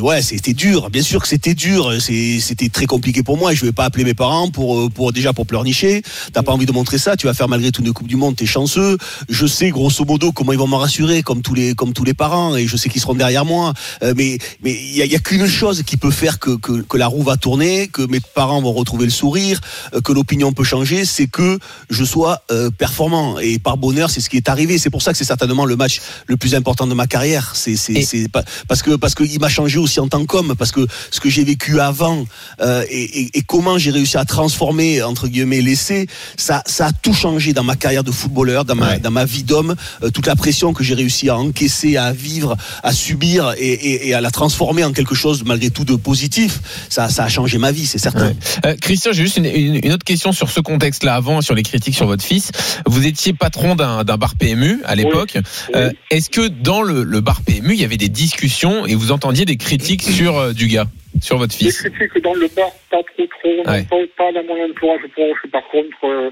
ouais, 0.01 0.23
c'était 0.23 0.53
dur. 0.55 0.91
Bien 0.91 1.03
sûr 1.03 1.21
que 1.23 1.29
c'était 1.29 1.55
dur. 1.55 1.93
C'était 2.01 2.69
très 2.69 2.87
compliqué 2.87 3.23
pour 3.23 3.37
moi. 3.39 3.55
Je 3.55 3.65
vais 3.65 3.73
pas 3.73 3.85
appeler 3.85 4.05
mes 4.05 4.15
parents 4.15 4.51
pour, 4.51 4.91
pour 4.91 5.13
déjà 5.13 5.33
pour 5.33 5.47
pleurnicher. 5.47 6.03
T'as 6.33 6.43
pas 6.43 6.53
envie 6.53 6.67
de 6.67 6.73
montrer 6.73 6.99
ça. 6.99 7.17
Tu 7.17 7.27
vas 7.27 7.35
faire 7.35 7.49
malgré 7.49 7.71
tout 7.71 7.83
une 7.83 7.93
Coupe 7.93 8.07
du 8.09 8.17
Monde. 8.17 8.37
T'es 8.37 8.47
chanceux. 8.47 8.97
Je 9.29 9.47
sais 9.47 9.71
grosso 9.71 10.05
modo 10.05 10.33
comment 10.33 10.53
ils 10.53 10.59
vont 10.59 10.67
me 10.69 10.77
rassurer, 10.77 11.23
comme 11.23 11.43
tous 11.43 11.55
les, 11.55 11.75
comme 11.75 11.93
tous 11.93 12.05
les 12.05 12.15
parents. 12.15 12.57
Et 12.57 12.67
je 12.67 12.77
sais 12.77 12.89
qu'ils 12.89 13.01
seront 13.01 13.15
derrière 13.15 13.42
moi. 13.45 13.73
Euh, 14.03 14.15
mais, 14.17 14.39
mais 14.63 14.73
il 14.73 14.97
y 14.97 15.03
a, 15.03 15.05
il 15.05 15.13
y 15.13 15.17
a 15.17 15.19
qu'une 15.19 15.47
chose 15.47 15.83
qui 15.83 15.97
peut 15.97 16.11
faire 16.11 16.39
que, 16.39 16.57
que, 16.57 16.83
que 16.83 16.97
la 16.97 17.07
roue 17.07 17.23
va 17.23 17.37
tourner, 17.37 17.89
que 17.89 18.03
mes 18.03 18.21
parents 18.21 18.61
vont 18.61 18.73
retrouver 18.73 19.05
le 19.05 19.11
sourire, 19.11 19.61
euh, 19.95 20.01
que 20.01 20.13
l'opinion 20.13 20.53
peut 20.53 20.65
changer, 20.65 21.05
c'est 21.05 21.27
que 21.27 21.59
je 21.91 22.05
sois 22.05 22.43
euh, 22.51 22.71
performant. 22.71 23.39
Et 23.39 23.59
par 23.59 23.77
bonheur, 23.77 24.11
c'est 24.11 24.21
ce 24.21 24.29
qui 24.31 24.37
est 24.37 24.49
arrivé. 24.49 24.79
C'est 24.79 24.91
pour 24.91 25.03
ça 25.03 25.13
que 25.13 25.19
c'est 25.19 25.25
certainement 25.25 25.65
le 25.65 25.77
match 25.77 26.01
le 26.27 26.37
plus 26.37 26.55
important 26.55 26.87
de 26.87 26.95
ma 26.95 27.07
carrière. 27.07 27.53
C'est, 27.55 27.77
c'est, 27.77 28.29
pas, 28.29 28.43
parce 28.69 28.83
que 28.83 28.97
parce 28.97 29.15
qu'il 29.15 29.41
m'a 29.41 29.49
changé 29.49 29.79
aussi 29.79 29.99
en 30.01 30.09
tant 30.09 30.25
qu'homme, 30.27 30.55
parce 30.57 30.71
que 30.73 30.87
ce 31.11 31.21
que 31.21 31.31
j'ai 31.31 31.45
vécu 31.45 31.81
avant 31.81 32.25
euh, 32.61 32.85
et, 32.91 33.21
et, 33.21 33.39
et 33.39 33.43
comment 33.43 33.79
j'ai 33.79 33.91
réussi 33.91 34.17
à 34.17 34.25
transformer 34.25 35.03
entre 35.03 35.29
guillemets 35.29 35.61
l'essai, 35.61 36.07
ça 36.37 36.63
ça 36.67 36.87
a 36.87 36.93
tout 36.93 37.15
changé 37.15 37.53
dans 37.53 37.65
ma 37.65 37.77
carrière 37.77 38.05
de 38.05 38.13
footballeur, 38.13 38.65
dans 38.65 38.75
ma 38.75 38.83
Ouais. 38.83 38.99
dans 38.99 39.13
ma 39.13 39.25
vie 39.25 39.45
d'homme, 39.45 39.77
euh, 40.03 40.11
toute 40.11 40.27
la 40.27 40.35
pression 40.35 40.73
que 40.73 40.83
j'ai 40.83 40.95
réussi 40.95 41.29
à 41.29 41.37
encaisser, 41.37 41.97
à 41.97 42.13
vivre, 42.13 42.57
à 42.83 42.93
subir 42.93 43.22
et, 43.23 43.73
et, 43.73 44.09
et 44.09 44.15
à 44.15 44.21
la 44.21 44.31
transformer 44.31 44.85
en 44.85 44.93
quelque 44.93 45.15
chose 45.15 45.45
malgré 45.45 45.71
tout 45.71 45.85
de 45.85 45.95
positif. 45.97 46.61
Ça 46.89 47.09
ça 47.09 47.25
a 47.25 47.29
changé 47.29 47.59
ma 47.59 47.73
vie, 47.73 47.87
c'est 47.87 47.99
certain. 47.99 48.29
Ouais. 48.29 48.37
Euh, 48.67 48.75
Christian, 48.81 49.13
j'ai 49.13 49.23
juste 49.23 49.37
une, 49.37 49.47
une- 49.47 49.81
une 49.85 49.93
autre 49.93 50.05
question 50.05 50.33
sur 50.33 50.51
ce 50.51 50.61
contexte-là 50.61 51.15
avant, 51.15 51.41
sur 51.41 51.55
les 51.55 51.63
critiques 51.63 51.95
sur 51.95 52.07
votre 52.07 52.25
fils. 52.25 52.51
Vous 52.87 53.07
étiez 53.07 53.33
patron 53.33 53.75
d'un 53.75 54.03
bar 54.05 54.35
PMU 54.39 54.81
à 54.85 54.95
l'époque. 54.95 55.39
Euh, 55.75 55.91
Est-ce 56.11 56.31
que 56.31 56.49
dans 56.49 56.83
le, 56.83 57.03
le 57.05 57.21
bar 57.21 57.41
PMU, 57.43 57.75
il 57.75 57.81
y 57.81 57.85
avait 57.85 57.97
des 57.97 58.09
discussions 58.09 58.87
et 58.87 58.95
vous 58.95 59.13
entendiez 59.13 59.45
des 59.45 59.57
critiques 59.57 60.03
sur 60.03 60.37
euh, 60.39 60.53
du 60.53 60.67
gars, 60.67 60.87
sur 61.21 61.39
votre 61.39 61.55
Les 61.61 61.71
fils 61.71 61.83
critiques 61.83 62.23
dans 62.25 62.35
le 62.35 62.49
bar, 62.57 62.71
pas 62.91 62.99
trop 63.17 63.27
trop, 63.27 63.71
Ouais. 63.71 63.83
pas, 63.85 63.97
pas 64.17 64.33
dans 64.33 64.45
mon 64.47 64.71
entourage 64.71 65.01
proche. 65.15 65.51
Par 65.53 65.63
contre, 65.71 66.05
euh, 66.05 66.31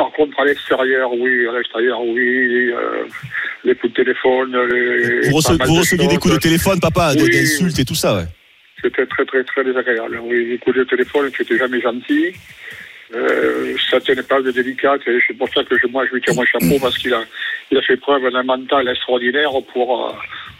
par 0.00 0.10
contre 0.12 0.40
à 0.40 0.44
l'extérieur, 0.46 1.12
oui, 1.12 1.46
à 1.46 1.52
l'extérieur, 1.58 2.00
oui, 2.02 2.72
euh, 2.72 3.04
les 3.64 3.74
coups 3.74 3.92
de 3.92 4.02
téléphone, 4.02 4.50
les, 4.72 5.28
Vous, 5.28 5.36
rece- 5.38 5.62
vous 5.66 5.74
de 5.74 5.78
receviez 5.80 6.08
des 6.08 6.16
coups 6.16 6.32
de 6.34 6.40
téléphone, 6.40 6.80
papa, 6.80 7.12
Oui. 7.14 7.30
d'insultes 7.30 7.78
et 7.78 7.84
tout 7.84 7.94
ça, 7.94 8.16
ouais. 8.16 8.24
C'était 8.82 9.04
très 9.04 9.26
très 9.26 9.44
très 9.44 9.62
désagréable. 9.62 10.18
Oui, 10.22 10.38
les 10.52 10.58
coups 10.58 10.76
de 10.78 10.84
téléphone, 10.84 11.30
c'était 11.36 11.58
jamais 11.58 11.82
gentil. 11.82 12.32
Euh, 13.14 13.74
ça 13.90 14.00
tenait 14.00 14.22
pas 14.22 14.40
de 14.40 14.50
délicate 14.52 15.02
et 15.06 15.18
c'est 15.26 15.36
pour 15.36 15.48
ça 15.52 15.62
que 15.64 15.76
je, 15.76 15.86
moi 15.88 16.06
je 16.06 16.14
lui 16.14 16.20
tire 16.22 16.34
mon 16.34 16.44
chapeau 16.46 16.76
parce 16.80 16.96
qu'il 16.96 17.12
a, 17.12 17.22
il 17.70 17.76
a 17.76 17.82
fait 17.82 17.96
preuve 17.98 18.22
d'un 18.32 18.44
mental 18.44 18.88
extraordinaire 18.88 19.50
pour, 19.72 19.88
euh, 20.06 20.12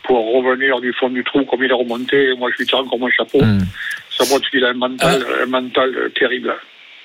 pour 0.03 0.19
revenir 0.35 0.81
du 0.81 0.93
fond 0.93 1.09
du 1.09 1.23
trou 1.25 1.45
comme 1.45 1.63
il 1.65 1.71
est 1.71 1.81
remonté. 1.85 2.35
Moi 2.37 2.51
je 2.53 2.59
lui 2.59 2.67
tire 2.67 2.81
encore 2.81 2.99
mon 2.99 3.09
chapeau. 3.09 3.41
Hmm. 3.41 3.61
Ça 4.11 4.25
montre 4.29 4.51
qu'il 4.51 4.65
a 4.65 4.71
un 4.71 4.75
mental, 4.75 5.25
un 5.45 5.47
mental 5.47 6.11
terrible. 6.19 6.53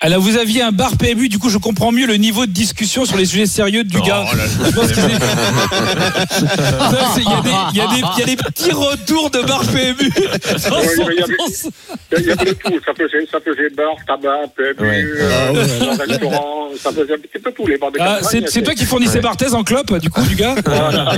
Alors 0.01 0.21
vous 0.21 0.37
aviez 0.37 0.61
un 0.61 0.71
bar 0.71 0.97
PMU, 0.97 1.29
du 1.29 1.39
coup 1.39 1.49
je 1.49 1.57
comprends 1.57 1.91
mieux 1.91 2.05
le 2.05 2.17
niveau 2.17 2.45
de 2.45 2.51
discussion 2.51 3.05
sur 3.05 3.17
les 3.17 3.25
sujets 3.25 3.45
sérieux 3.47 3.83
du 3.83 3.97
Oh 3.99 4.05
gars. 4.05 4.23
là 4.25 4.35
là. 4.35 4.43
Je 4.65 4.71
pense 4.71 4.91
qu'il 4.91 5.03
est- 5.03 5.19
Ça, 5.19 7.07
c'est- 7.15 7.21
Il 7.21 7.29
y, 7.29 7.33
a 7.33 7.41
des- 7.41 7.49
il 7.71 7.75
y 8.17 8.19
y 8.19 8.23
a 8.23 8.25
des 8.25 8.35
petits 8.35 8.71
retours 8.71 9.31
de 9.31 9.41
bar 9.41 9.61
PMU. 9.61 10.11
Ouais, 10.75 11.11
il 11.11 11.19
y 11.19 11.23
avait- 11.23 11.35
tout. 11.35 12.79
Ça 12.85 12.93
faisait, 12.93 13.25
ça 13.31 13.39
faisait 13.43 13.69
bar, 13.75 13.95
tabac, 14.05 14.47
PMU, 14.55 14.87
Ouais. 14.87 15.03
euh, 15.05 15.51
restaurant. 16.07 16.67
Ça 16.81 16.91
faisait 16.91 17.13
un 17.13 17.17
petit 17.17 17.39
peu 17.41 17.51
tout, 17.51 17.65
les 17.65 17.77
bars 17.77 17.91
de 17.91 17.97
Ah, 17.99 18.19
c'est 18.21 18.61
toi 18.63 18.75
qui 18.75 18.85
fournissais 18.85 19.21
Barthez 19.21 19.53
en 19.53 19.63
clope, 19.63 19.97
du 19.99 20.09
coup, 20.09 20.21
du 20.23 20.35
gars 20.35 20.55
Voilà. 20.65 21.13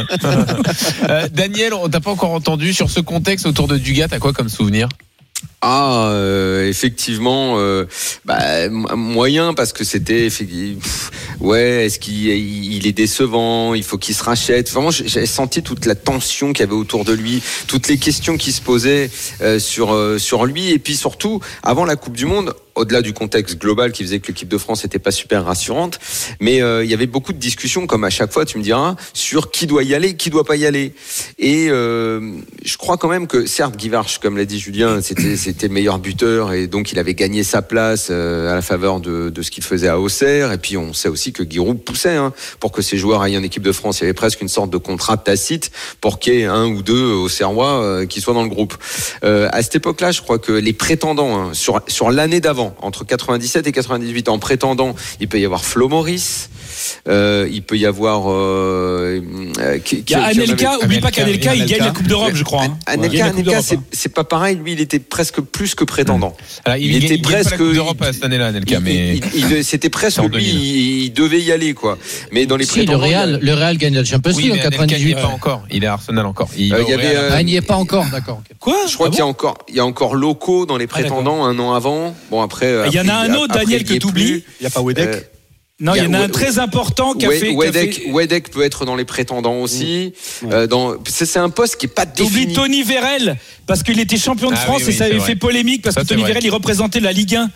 Euh, 1.09 1.27
Daniel, 1.33 1.73
on 1.73 1.89
t'a 1.89 1.99
pas 1.99 2.11
encore 2.11 2.31
entendu 2.31 2.73
sur 2.73 2.89
ce 2.89 2.99
contexte 2.99 3.45
autour 3.47 3.67
de 3.67 3.77
Dugas, 3.77 4.07
t'as 4.09 4.19
quoi 4.19 4.33
comme 4.33 4.49
souvenir? 4.49 4.87
Ah, 5.69 6.11
euh, 6.11 6.69
effectivement, 6.69 7.55
euh, 7.57 7.83
bah, 8.23 8.69
moyen 8.69 9.53
parce 9.53 9.73
que 9.73 9.83
c'était, 9.83 10.29
ouais, 11.41 11.85
est-ce 11.85 11.99
qu'il 11.99 12.29
il 12.29 12.87
est 12.87 12.93
décevant 12.93 13.73
Il 13.73 13.83
faut 13.83 13.97
qu'il 13.97 14.15
se 14.15 14.23
rachète. 14.23 14.71
Vraiment, 14.71 14.91
j'ai 14.91 15.25
senti 15.25 15.61
toute 15.61 15.85
la 15.85 15.95
tension 15.95 16.53
qu'il 16.53 16.61
y 16.61 16.63
avait 16.63 16.71
autour 16.71 17.03
de 17.03 17.11
lui, 17.11 17.43
toutes 17.67 17.89
les 17.89 17.97
questions 17.97 18.37
qui 18.37 18.53
se 18.53 18.61
posaient 18.61 19.09
euh, 19.41 19.59
sur 19.59 19.93
sur 20.17 20.45
lui, 20.45 20.69
et 20.71 20.79
puis 20.79 20.95
surtout 20.95 21.41
avant 21.63 21.83
la 21.83 21.97
Coupe 21.97 22.15
du 22.15 22.25
Monde, 22.25 22.53
au-delà 22.77 23.01
du 23.01 23.13
contexte 23.13 23.57
global 23.59 23.91
qui 23.91 24.03
faisait 24.03 24.19
que 24.19 24.27
l'équipe 24.27 24.47
de 24.47 24.57
France 24.57 24.83
n'était 24.83 24.99
pas 24.99 25.11
super 25.11 25.45
rassurante, 25.45 25.99
mais 26.39 26.61
euh, 26.61 26.83
il 26.83 26.89
y 26.89 26.93
avait 26.93 27.07
beaucoup 27.07 27.33
de 27.33 27.39
discussions, 27.39 27.87
comme 27.87 28.03
à 28.03 28.09
chaque 28.09 28.31
fois, 28.31 28.45
tu 28.45 28.57
me 28.57 28.63
diras, 28.63 28.95
sur 29.13 29.51
qui 29.51 29.67
doit 29.67 29.83
y 29.83 29.95
aller, 29.95 30.15
qui 30.15 30.29
doit 30.29 30.45
pas 30.45 30.55
y 30.55 30.65
aller. 30.65 30.93
Et 31.39 31.67
euh, 31.69 32.37
je 32.63 32.77
crois 32.77 32.97
quand 32.97 33.09
même 33.09 33.27
que, 33.27 33.45
certes, 33.45 33.75
Guy 33.75 33.89
Varche, 33.89 34.19
comme 34.19 34.37
l'a 34.37 34.45
dit 34.45 34.59
Julien, 34.59 35.01
c'était 35.01 35.67
le 35.67 35.73
meilleur 35.73 35.99
buteur 35.99 36.53
et 36.53 36.67
donc 36.67 36.91
il 36.91 36.99
avait 36.99 37.15
gagné 37.15 37.43
sa 37.43 37.61
place 37.61 38.07
euh, 38.11 38.51
à 38.51 38.55
la 38.55 38.61
faveur 38.61 38.99
de, 38.99 39.29
de 39.29 39.41
ce 39.41 39.51
qu'il 39.51 39.63
faisait 39.63 39.87
à 39.87 39.99
Auxerre. 39.99 40.51
Et 40.51 40.57
puis 40.57 40.77
on 40.77 40.93
sait 40.93 41.09
aussi 41.09 41.33
que 41.33 41.43
Giroud 41.49 41.83
poussait 41.83 42.15
hein, 42.15 42.33
pour 42.59 42.71
que 42.71 42.81
ses 42.81 42.97
joueurs 42.97 43.21
aillent 43.21 43.37
en 43.37 43.43
équipe 43.43 43.63
de 43.63 43.71
France. 43.71 43.99
Il 43.99 44.03
y 44.03 44.05
avait 44.05 44.13
presque 44.13 44.41
une 44.41 44.47
sorte 44.47 44.69
de 44.69 44.77
contrat 44.77 45.17
tacite 45.17 45.71
pour 45.99 46.19
qu'il 46.19 46.35
y 46.35 46.41
ait 46.41 46.45
un 46.45 46.67
ou 46.67 46.81
deux 46.81 47.11
Auxerrois 47.13 48.05
qui 48.07 48.21
soient 48.21 48.33
dans 48.33 48.43
le 48.43 48.49
groupe. 48.49 48.75
À 49.23 49.61
cette 49.63 49.75
époque-là, 49.75 50.11
je 50.11 50.21
crois 50.21 50.39
que 50.39 50.51
les 50.51 50.73
prétendants 50.73 51.37
hein, 51.37 51.53
sur 51.53 51.81
sur 51.87 52.11
l'année 52.11 52.39
d'avant 52.39 52.66
entre 52.81 53.03
97 53.05 53.67
et 53.67 53.71
98 53.71 54.29
en 54.29 54.39
prétendant. 54.39 54.95
Il 55.19 55.27
peut 55.27 55.39
y 55.39 55.45
avoir 55.45 55.65
Flo 55.65 55.87
Maurice. 55.87 56.49
Euh, 57.07 57.47
il 57.51 57.63
peut 57.63 57.77
y 57.77 57.85
avoir. 57.85 58.29
Euh, 58.29 59.21
euh 59.59 59.79
il 59.91 60.09
y 60.09 60.13
a 60.13 60.23
Anelka, 60.23 60.77
oublie 60.83 60.99
pas 60.99 61.11
qu'Anelka, 61.11 61.55
il 61.55 61.65
gagne 61.65 61.79
la 61.79 61.91
Coupe 61.91 62.07
d'Europe, 62.07 62.33
je 62.33 62.43
crois. 62.43 62.63
Hein. 62.63 62.77
Anelka, 62.85 63.25
Anelka 63.27 63.61
c'est 63.91 64.13
pas 64.13 64.23
pareil. 64.23 64.57
Lui, 64.57 64.73
il 64.73 64.81
était 64.81 64.99
presque 64.99 65.41
plus 65.41 65.75
que 65.75 65.83
prétendant. 65.83 66.35
Alors, 66.65 66.77
il, 66.77 66.95
il, 66.95 67.05
était 67.05 67.17
presque. 67.17 67.51
La 67.51 67.57
coupe 67.57 67.73
d'Europe 67.73 68.03
cette 68.11 68.23
année-là, 68.23 68.47
Anelka, 68.47 68.79
mais. 68.79 69.19
C'était 69.63 69.89
presque 69.89 70.21
lui, 70.23 71.05
il, 71.05 71.13
devait 71.13 71.41
y 71.41 71.51
aller, 71.51 71.73
quoi. 71.73 71.97
Mais 72.31 72.45
dans 72.45 72.57
les 72.57 72.65
si, 72.65 72.85
le 72.85 72.95
Real, 72.95 73.39
le 73.41 73.53
Real 73.53 73.77
gagne 73.77 73.95
la 73.95 74.03
Champions 74.03 74.37
League 74.37 74.51
en 74.51 74.57
98. 74.57 75.01
Il 75.01 75.07
n'y 75.07 75.13
pas 75.15 75.27
encore. 75.27 75.63
Il 75.71 75.83
est 75.83 75.87
Arsenal 75.87 76.25
encore. 76.25 76.49
Il, 76.57 76.73
euh, 76.73 76.83
y 76.83 76.93
avait, 76.93 77.15
ah, 77.15 77.41
il 77.41 77.45
n'y 77.45 77.55
est 77.55 77.61
pas 77.61 77.75
encore, 77.75 78.05
d'accord. 78.11 78.41
Quoi 78.59 78.77
Je 78.87 78.93
crois 78.95 79.07
ah 79.07 79.09
qu'il 79.09 79.19
y 79.19 79.21
a 79.21 79.27
encore, 79.27 79.57
il 79.69 79.75
y 79.75 79.79
a 79.79 79.85
encore 79.85 80.15
locaux 80.15 80.65
dans 80.65 80.77
les 80.77 80.85
ah, 80.85 80.87
prétendants 80.87 81.45
un 81.45 81.57
an 81.59 81.73
avant. 81.73 82.15
Bon 82.29 82.41
après. 82.41 82.87
Il 82.87 82.93
y 82.93 82.99
en 82.99 83.07
a 83.07 83.13
un 83.13 83.33
autre, 83.33 83.53
Daniel, 83.53 83.83
que 83.83 83.93
tu 83.93 84.05
oublies. 84.05 84.43
Il 84.59 84.63
n'y 84.63 84.67
a 84.67 84.69
pas 84.69 84.81
Wedek. 84.81 85.36
Non, 85.79 85.93
il 85.93 86.03
y, 86.03 86.07
en 86.07 86.13
a 86.13 86.19
un 86.19 86.29
très 86.29 86.57
important 86.57 87.13
qui 87.13 87.27
a 87.27 87.29
fait. 87.29 87.53
Wedek, 87.53 88.49
peut 88.49 88.63
être 88.63 88.85
dans 88.85 88.95
les 88.95 89.05
prétendants 89.05 89.59
aussi. 89.59 90.13
Euh, 90.43 90.65
dans, 90.65 90.95
c'est 91.05 91.37
un 91.37 91.51
poste 91.51 91.75
qui 91.75 91.85
est 91.85 91.89
pas 91.89 92.07
défini. 92.07 92.45
Oublie 92.45 92.53
Tony 92.53 92.83
Vérel 92.83 93.37
parce 93.67 93.83
qu'il 93.83 93.99
était 93.99 94.17
champion 94.17 94.49
de 94.49 94.55
ah 94.55 94.65
France 94.65 94.87
et 94.87 94.91
ça 94.91 95.05
avait 95.05 95.19
fait 95.19 95.35
polémique 95.35 95.83
parce 95.83 95.95
que 95.95 96.01
Tony 96.01 96.23
Vérel 96.23 96.43
il 96.43 96.49
représentait 96.49 96.99
la 96.99 97.11
Ligue 97.11 97.35
1. 97.35 97.51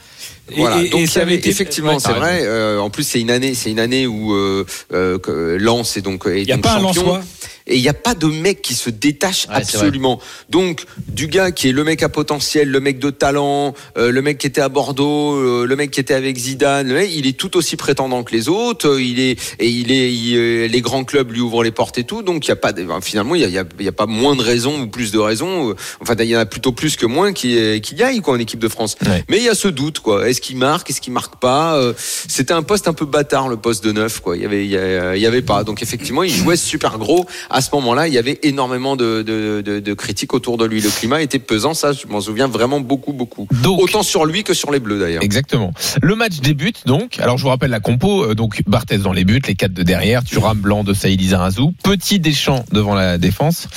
Voilà, 0.55 0.83
donc 0.89 1.07
ça 1.07 1.21
avait 1.21 1.35
été... 1.35 1.49
effectivement, 1.49 1.99
c'est 1.99 2.13
vrai. 2.13 2.41
Euh, 2.43 2.79
en 2.79 2.89
plus, 2.89 3.03
c'est 3.03 3.21
une 3.21 3.31
année, 3.31 3.53
c'est 3.53 3.71
une 3.71 3.79
année 3.79 4.07
où 4.07 4.33
euh, 4.33 4.65
euh, 4.93 5.57
Lens 5.59 5.97
est 5.97 6.01
donc 6.01 6.25
est 6.25 6.45
n'y 6.45 6.51
a 6.51 6.57
pas 6.57 6.79
champion. 6.79 7.15
un 7.15 7.21
et 7.67 7.75
il 7.75 7.81
n'y 7.81 7.89
a 7.89 7.93
pas 7.93 8.15
de 8.15 8.27
mec 8.27 8.61
qui 8.61 8.73
se 8.73 8.89
détache 8.89 9.47
absolument. 9.49 10.19
Donc, 10.49 10.83
du 11.07 11.27
gars 11.27 11.51
qui 11.51 11.69
est 11.69 11.71
le 11.71 11.83
mec 11.83 12.03
à 12.03 12.09
potentiel, 12.09 12.69
le 12.69 12.79
mec 12.79 12.99
de 12.99 13.09
talent, 13.09 13.73
euh, 13.97 14.11
le 14.11 14.21
mec 14.21 14.37
qui 14.39 14.47
était 14.47 14.61
à 14.61 14.69
Bordeaux, 14.69 15.35
euh, 15.35 15.65
le 15.65 15.75
mec 15.75 15.91
qui 15.91 15.99
était 15.99 16.13
avec 16.13 16.37
Zidane, 16.37 17.01
il 17.09 17.27
est 17.27 17.37
tout 17.37 17.55
aussi 17.57 17.77
prétendant 17.77 18.23
que 18.23 18.33
les 18.33 18.49
autres. 18.49 18.99
Il 18.99 19.19
est 19.19 19.39
et 19.59 19.69
il 19.69 19.91
est, 19.91 20.67
les 20.67 20.81
grands 20.81 21.03
clubs 21.03 21.31
lui 21.31 21.39
ouvrent 21.39 21.63
les 21.63 21.71
portes 21.71 21.97
et 21.97 22.03
tout. 22.03 22.23
Donc, 22.23 22.45
il 22.45 22.49
y 22.49 22.51
a 22.51 22.55
pas 22.55 22.73
finalement, 23.01 23.35
il 23.35 23.41
y 23.41 23.57
a, 23.57 23.63
y 23.79 23.87
a, 23.87 23.91
pas 23.91 24.05
moins 24.05 24.35
de 24.35 24.41
raisons 24.41 24.81
ou 24.81 24.87
plus 24.87 25.11
de 25.11 25.19
raisons. 25.19 25.75
Enfin, 26.01 26.15
il 26.19 26.25
y 26.25 26.35
en 26.35 26.39
a 26.39 26.45
plutôt 26.45 26.71
plus 26.71 26.95
que 26.95 27.05
moins 27.05 27.31
qui 27.33 27.79
qui 27.81 27.95
y 27.95 28.03
aillent 28.03 28.21
quoi 28.21 28.33
en 28.33 28.39
équipe 28.39 28.59
de 28.59 28.67
France. 28.67 28.95
Mais 29.29 29.37
il 29.37 29.43
y 29.43 29.49
a 29.49 29.55
ce 29.55 29.67
doute 29.67 29.99
quoi. 29.99 30.10
Est-ce 30.19 30.41
qu'il 30.41 30.57
marque, 30.57 30.89
est-ce 30.89 31.01
qu'il 31.01 31.13
marque 31.13 31.37
pas 31.37 31.79
C'était 31.97 32.53
un 32.53 32.63
poste 32.63 32.87
un 32.87 32.93
peu 32.93 33.05
bâtard 33.05 33.47
le 33.47 33.57
poste 33.57 33.83
de 33.83 33.91
neuf 33.91 34.19
quoi. 34.19 34.35
Il 34.35 34.43
y 34.43 34.45
avait 34.45 34.65
il 34.65 35.21
y, 35.21 35.25
avait 35.25 35.41
pas. 35.41 35.63
Donc 35.63 35.81
effectivement, 35.81 36.23
il 36.23 36.31
jouait 36.31 36.55
super 36.55 36.97
gros 36.97 37.25
à 37.49 37.61
ce 37.61 37.69
moment-là, 37.73 38.07
il 38.07 38.13
y 38.13 38.17
avait 38.17 38.39
énormément 38.43 38.95
de, 38.95 39.93
critiques 39.93 40.33
autour 40.33 40.57
de 40.57 40.65
lui. 40.65 40.81
Le 40.81 40.89
climat 40.89 41.21
était 41.21 41.39
pesant, 41.39 41.73
ça, 41.73 41.93
je 41.93 42.07
m'en 42.07 42.21
souviens 42.21 42.47
vraiment 42.47 42.79
beaucoup, 42.79 43.13
beaucoup. 43.13 43.47
Autant 43.65 44.03
sur 44.03 44.25
lui 44.25 44.43
que 44.43 44.53
sur 44.53 44.71
les 44.71 44.79
Bleus 44.79 44.99
d'ailleurs. 44.99 45.23
Exactement. 45.23 45.73
Le 46.01 46.15
match 46.15 46.39
débute 46.39 46.85
donc. 46.85 47.19
Alors 47.19 47.37
je 47.37 47.43
vous 47.43 47.49
rappelle 47.49 47.71
la 47.71 47.79
compo. 47.79 48.23
Euh, 48.23 48.35
donc 48.35 48.61
Barthez 48.67 48.97
dans 48.99 49.13
les 49.13 49.25
buts, 49.25 49.41
les 49.47 49.55
quatre 49.55 49.73
de 49.73 49.83
derrière, 49.83 50.23
Thuram 50.23 50.57
blanc 50.57 50.83
de 50.83 50.93
Saïd 50.93 51.21
Razou, 51.33 51.73
petit 51.83 52.19
Deschamps 52.19 52.65
devant 52.71 52.95
la 52.95 53.17
défense. 53.17 53.67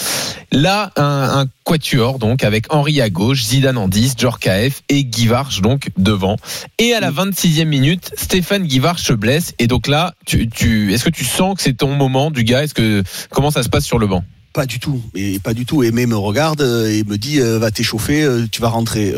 Là, 0.53 0.93
un, 0.97 1.47
quatuor 1.65 2.19
donc 2.19 2.45
avec 2.45 2.73
Henri 2.73 3.01
à 3.01 3.11
gauche, 3.11 3.45
Zidane 3.45 3.79
en 3.79 3.89
10, 3.89 4.15
Djorkaeff 4.17 4.83
et 4.89 5.05
Guivarch 5.05 5.61
donc 5.61 5.89
devant. 5.97 6.37
Et 6.79 6.93
à 6.93 7.01
la 7.01 7.11
26e 7.11 7.65
minute, 7.65 8.13
Stéphane 8.17 8.65
Guivarch 8.65 9.03
se 9.03 9.13
blesse. 9.13 9.55
Et 9.59 9.67
donc 9.67 9.87
là, 9.87 10.15
tu, 10.27 10.49
tu 10.49 10.93
est-ce 10.93 11.05
que 11.05 11.11
tu 11.11 11.25
sens 11.25 11.57
que 11.57 11.63
c'est 11.63 11.75
ton 11.75 11.95
moment 11.95 12.31
du 12.31 12.45
gars? 12.45 12.63
Est-ce 12.63 12.75
que 12.75 13.03
comment 13.31 13.51
ça 13.51 13.63
se 13.63 13.69
passe 13.69 13.85
sur 13.85 13.99
le 13.99 14.07
banc? 14.07 14.25
Pas 14.55 14.67
du 14.67 14.79
tout, 14.79 15.03
et 15.17 15.41
pas 15.41 15.53
du 15.53 15.67
tout. 15.67 15.83
Aimé 15.83 16.07
me 16.07 16.17
regarde 16.17 16.63
euh, 16.63 16.89
et 16.89 17.03
me 17.03 17.19
dit 17.19 17.41
euh, 17.41 17.59
va 17.59 17.73
t'échauffer, 17.73 18.23
euh, 18.23 18.47
tu 18.51 18.63
vas 18.63 18.69
rentrer. 18.69 19.13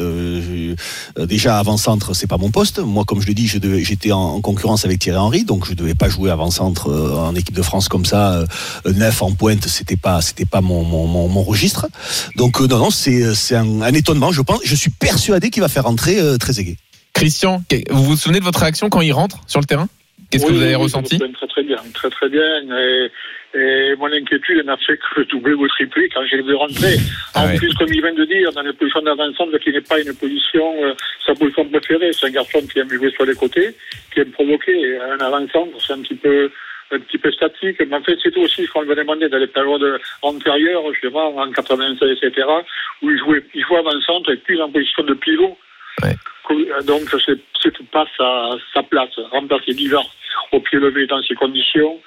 déjà 1.17 1.59
avant 1.59 1.77
centre, 1.77 2.15
c'est 2.15 2.27
pas 2.27 2.39
mon 2.39 2.51
poste. 2.51 2.79
Moi, 2.79 3.05
comme 3.05 3.21
je 3.21 3.27
l'ai 3.27 3.35
dit, 3.35 3.47
j'étais 3.47 4.13
en, 4.13 4.41
concurrence 4.41 4.85
avec 4.85 4.99
Thierry 4.99 5.19
Henry, 5.19 5.45
donc 5.45 5.67
je 5.67 5.75
devais 5.75 5.95
pas 5.95 6.09
jouer 6.09 6.31
avant 6.31 6.51
centre 6.51 6.91
en 6.91 7.35
équipe 7.35 7.55
de 7.55 7.63
France 7.63 7.89
comme 7.89 8.07
ça, 8.07 8.45
neuf 8.87 9.23
en 9.23 9.33
pointe. 9.33 9.67
C'était 9.69 9.97
pas, 9.97 10.23
c'était 10.23 10.47
pas 10.47 10.63
mon, 10.63 11.43
registre. 11.43 11.87
Donc 12.37 12.61
non, 12.61 12.79
non, 12.79 12.91
c'est 12.91 13.55
un, 13.55 13.93
étonnement. 13.93 14.33
Je 14.33 14.41
pense, 14.41 14.61
je 14.65 14.75
suis 14.75 14.91
persuadé 14.91 15.51
qu'il 15.51 15.63
va 15.63 15.69
faire 15.69 15.85
rentrer 15.85 16.19
très 16.39 16.59
aigué. 16.61 16.79
Christian, 17.13 17.63
vous 17.91 18.05
vous 18.05 18.17
souvenez 18.17 18.41
de 18.41 18.45
votre 18.45 18.61
réaction 18.61 18.89
quand 18.89 19.03
il 19.03 19.13
rentre 19.13 19.41
sur 19.47 19.61
le 19.61 19.67
terrain? 19.67 19.89
Qu'est-ce 20.31 20.47
que 20.47 20.53
vous 20.53 20.63
avez 20.63 20.75
ressenti 20.75 21.19
Très 21.19 21.47
très 21.47 21.63
bien, 21.63 21.77
très 21.95 22.11
très 22.11 22.29
bien. 22.29 22.79
Et 22.79 23.11
et 23.57 23.95
mon 23.97 24.13
inquiétude 24.13 24.65
n'a 24.67 24.77
fait 24.77 24.99
que 24.99 25.23
doubler 25.23 25.55
ou 25.55 25.67
tripler 25.69 26.09
quand 26.13 26.25
j'ai 26.27 26.43
vu 26.43 26.55
rentrer. 26.55 26.97
Ah 27.35 27.47
en 27.47 27.57
plus, 27.57 27.73
comme 27.75 27.89
il 27.93 28.03
vient 28.03 28.13
de 28.13 28.25
dire, 28.25 28.53
dans 28.53 28.63
une 28.63 28.75
position 28.75 29.01
d'avant-centre 29.01 29.57
qui 29.59 29.71
n'est 29.71 29.81
pas 29.81 30.01
une 30.01 30.15
position, 30.15 30.75
euh, 30.85 30.95
sa 31.25 31.35
position 31.35 31.65
préférée. 31.67 32.13
C'est 32.13 32.27
un 32.27 32.31
garçon 32.31 32.61
qui 32.71 32.79
aime 32.81 32.91
jouer 32.91 33.11
sur 33.13 33.25
les 33.25 33.35
côtés, 33.35 33.75
qui 34.13 34.21
aime 34.21 34.31
provoquer. 34.33 34.99
Un 34.99 35.19
avant-centre, 35.25 35.81
c'est 35.81 35.95
un 35.95 36.03
petit 36.03 36.17
peu 36.17 36.51
un 36.93 37.01
petit 37.01 37.19
peu 37.19 37.33
statique, 37.33 37.81
mais 37.81 37.97
en 37.97 38.03
fait, 38.03 38.17
c'est 38.23 38.37
aussi 38.37 38.65
ce 38.65 38.71
qu'on 38.71 38.83
lui 38.83 38.93
a 38.93 38.95
demandé 38.95 39.29
dans 39.29 39.39
les 39.39 39.49
périodes 39.49 40.01
antérieures, 40.23 40.85
pas, 41.13 41.25
en 41.25 41.51
96, 41.51 42.17
etc., 42.23 42.47
où 43.03 43.11
il 43.11 43.19
jouait, 43.19 43.43
il 43.55 43.65
jouait 43.65 43.79
avant-centre 43.79 44.31
et 44.31 44.37
puis 44.37 44.61
en 44.63 44.71
position 44.71 45.03
de 45.03 45.15
pivot. 45.15 45.59
Ouais. 46.03 46.17
Donc, 46.85 47.03
c'est 47.63 47.91
pas 47.91 48.05
sa, 48.17 48.51
sa 48.75 48.83
place. 48.83 49.11
Remplacer 49.33 49.73
l'hiver 49.73 50.03
au 50.53 50.61
pied 50.61 50.79
levé 50.79 51.07
dans 51.07 51.23
ces 51.23 51.35
conditions, 51.35 51.99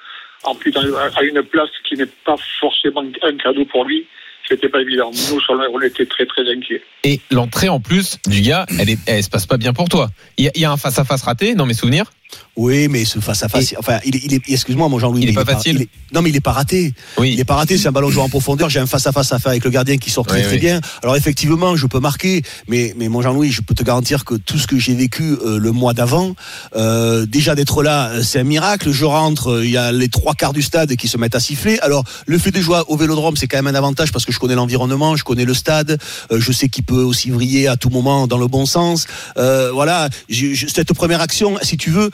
en 0.44 0.54
plus 0.54 0.72
à 0.76 1.22
une 1.22 1.42
place 1.42 1.70
qui 1.88 1.96
n'est 1.96 2.06
pas 2.06 2.36
forcément 2.60 3.04
un 3.22 3.36
cadeau 3.36 3.64
pour 3.66 3.84
lui. 3.84 4.06
C'était 4.48 4.68
pas 4.68 4.80
évident. 4.80 5.10
Nous, 5.12 5.38
on 5.48 5.80
était 5.80 6.06
très 6.06 6.26
très 6.26 6.42
inquiets. 6.50 6.82
Et 7.04 7.20
l'entrée 7.30 7.68
en 7.68 7.78
plus 7.78 8.18
du 8.26 8.40
gars, 8.40 8.66
elle, 8.80 8.90
est, 8.90 8.98
elle 9.06 9.22
se 9.22 9.30
passe 9.30 9.46
pas 9.46 9.58
bien 9.58 9.72
pour 9.72 9.88
toi. 9.88 10.08
Il 10.38 10.50
y, 10.56 10.64
a, 10.64 10.72
un 10.72 10.76
face 10.76 10.98
à 10.98 11.04
face 11.04 11.22
raté 11.22 11.54
dans 11.54 11.66
mes 11.66 11.74
souvenirs. 11.74 12.10
Oui, 12.60 12.88
mais 12.88 13.06
ce 13.06 13.20
face 13.20 13.42
à 13.42 13.48
face, 13.48 13.74
enfin, 13.78 14.00
il, 14.04 14.16
il 14.16 14.34
est, 14.34 14.42
excuse-moi, 14.46 14.86
mon 14.90 14.98
Jean-Louis, 14.98 15.22
il, 15.22 15.30
est 15.30 15.32
pas 15.32 15.46
facile. 15.46 15.86
non, 16.12 16.20
mais 16.20 16.28
il 16.28 16.36
est 16.36 16.42
pas 16.42 16.52
raté. 16.52 16.92
Oui. 17.16 17.30
Il 17.32 17.40
est 17.40 17.44
pas 17.44 17.54
raté. 17.54 17.78
C'est 17.78 17.88
un 17.88 17.92
ballon 17.92 18.10
joué 18.10 18.22
en 18.22 18.28
profondeur. 18.28 18.68
J'ai 18.68 18.80
un 18.80 18.86
face 18.86 19.06
à 19.06 19.12
face 19.12 19.32
à 19.32 19.38
faire 19.38 19.52
avec 19.52 19.64
le 19.64 19.70
gardien 19.70 19.96
qui 19.96 20.10
sort 20.10 20.26
très 20.26 20.42
très 20.42 20.58
bien. 20.58 20.78
Alors 21.02 21.16
effectivement, 21.16 21.74
je 21.74 21.86
peux 21.86 22.00
marquer, 22.00 22.42
mais 22.68 22.92
mais 22.98 23.08
mon 23.08 23.22
Jean-Louis, 23.22 23.50
je 23.50 23.62
peux 23.62 23.74
te 23.74 23.82
garantir 23.82 24.26
que 24.26 24.34
tout 24.34 24.58
ce 24.58 24.66
que 24.66 24.78
j'ai 24.78 24.94
vécu 24.94 25.38
euh, 25.42 25.58
le 25.58 25.72
mois 25.72 25.94
d'avant, 25.94 26.34
euh, 26.76 27.24
déjà 27.24 27.54
d'être 27.54 27.82
là, 27.82 28.10
euh, 28.10 28.22
c'est 28.22 28.40
un 28.40 28.44
miracle. 28.44 28.90
Je 28.90 29.06
rentre, 29.06 29.62
il 29.64 29.70
y 29.70 29.78
a 29.78 29.90
les 29.90 30.10
trois 30.10 30.34
quarts 30.34 30.52
du 30.52 30.60
stade 30.60 30.94
qui 30.96 31.08
se 31.08 31.16
mettent 31.16 31.36
à 31.36 31.40
siffler. 31.40 31.78
Alors 31.80 32.04
le 32.26 32.36
fait 32.36 32.50
de 32.50 32.60
jouer 32.60 32.82
au 32.88 32.98
Vélodrome, 32.98 33.38
c'est 33.38 33.48
quand 33.48 33.56
même 33.56 33.74
un 33.74 33.78
avantage 33.78 34.12
parce 34.12 34.26
que 34.26 34.32
je 34.32 34.38
connais 34.38 34.54
l'environnement, 34.54 35.16
je 35.16 35.24
connais 35.24 35.46
le 35.46 35.54
stade, 35.54 35.98
je 36.30 36.52
sais 36.52 36.68
qu'il 36.68 36.84
peut 36.84 37.02
aussi 37.02 37.30
vriller 37.30 37.68
à 37.68 37.78
tout 37.78 37.88
moment 37.88 38.26
dans 38.26 38.36
le 38.36 38.48
bon 38.48 38.66
sens. 38.66 39.06
voilà, 39.36 40.10
cette 40.28 40.92
première 40.92 41.22
action, 41.22 41.56
si 41.62 41.78
tu 41.78 41.90
veux, 41.90 42.10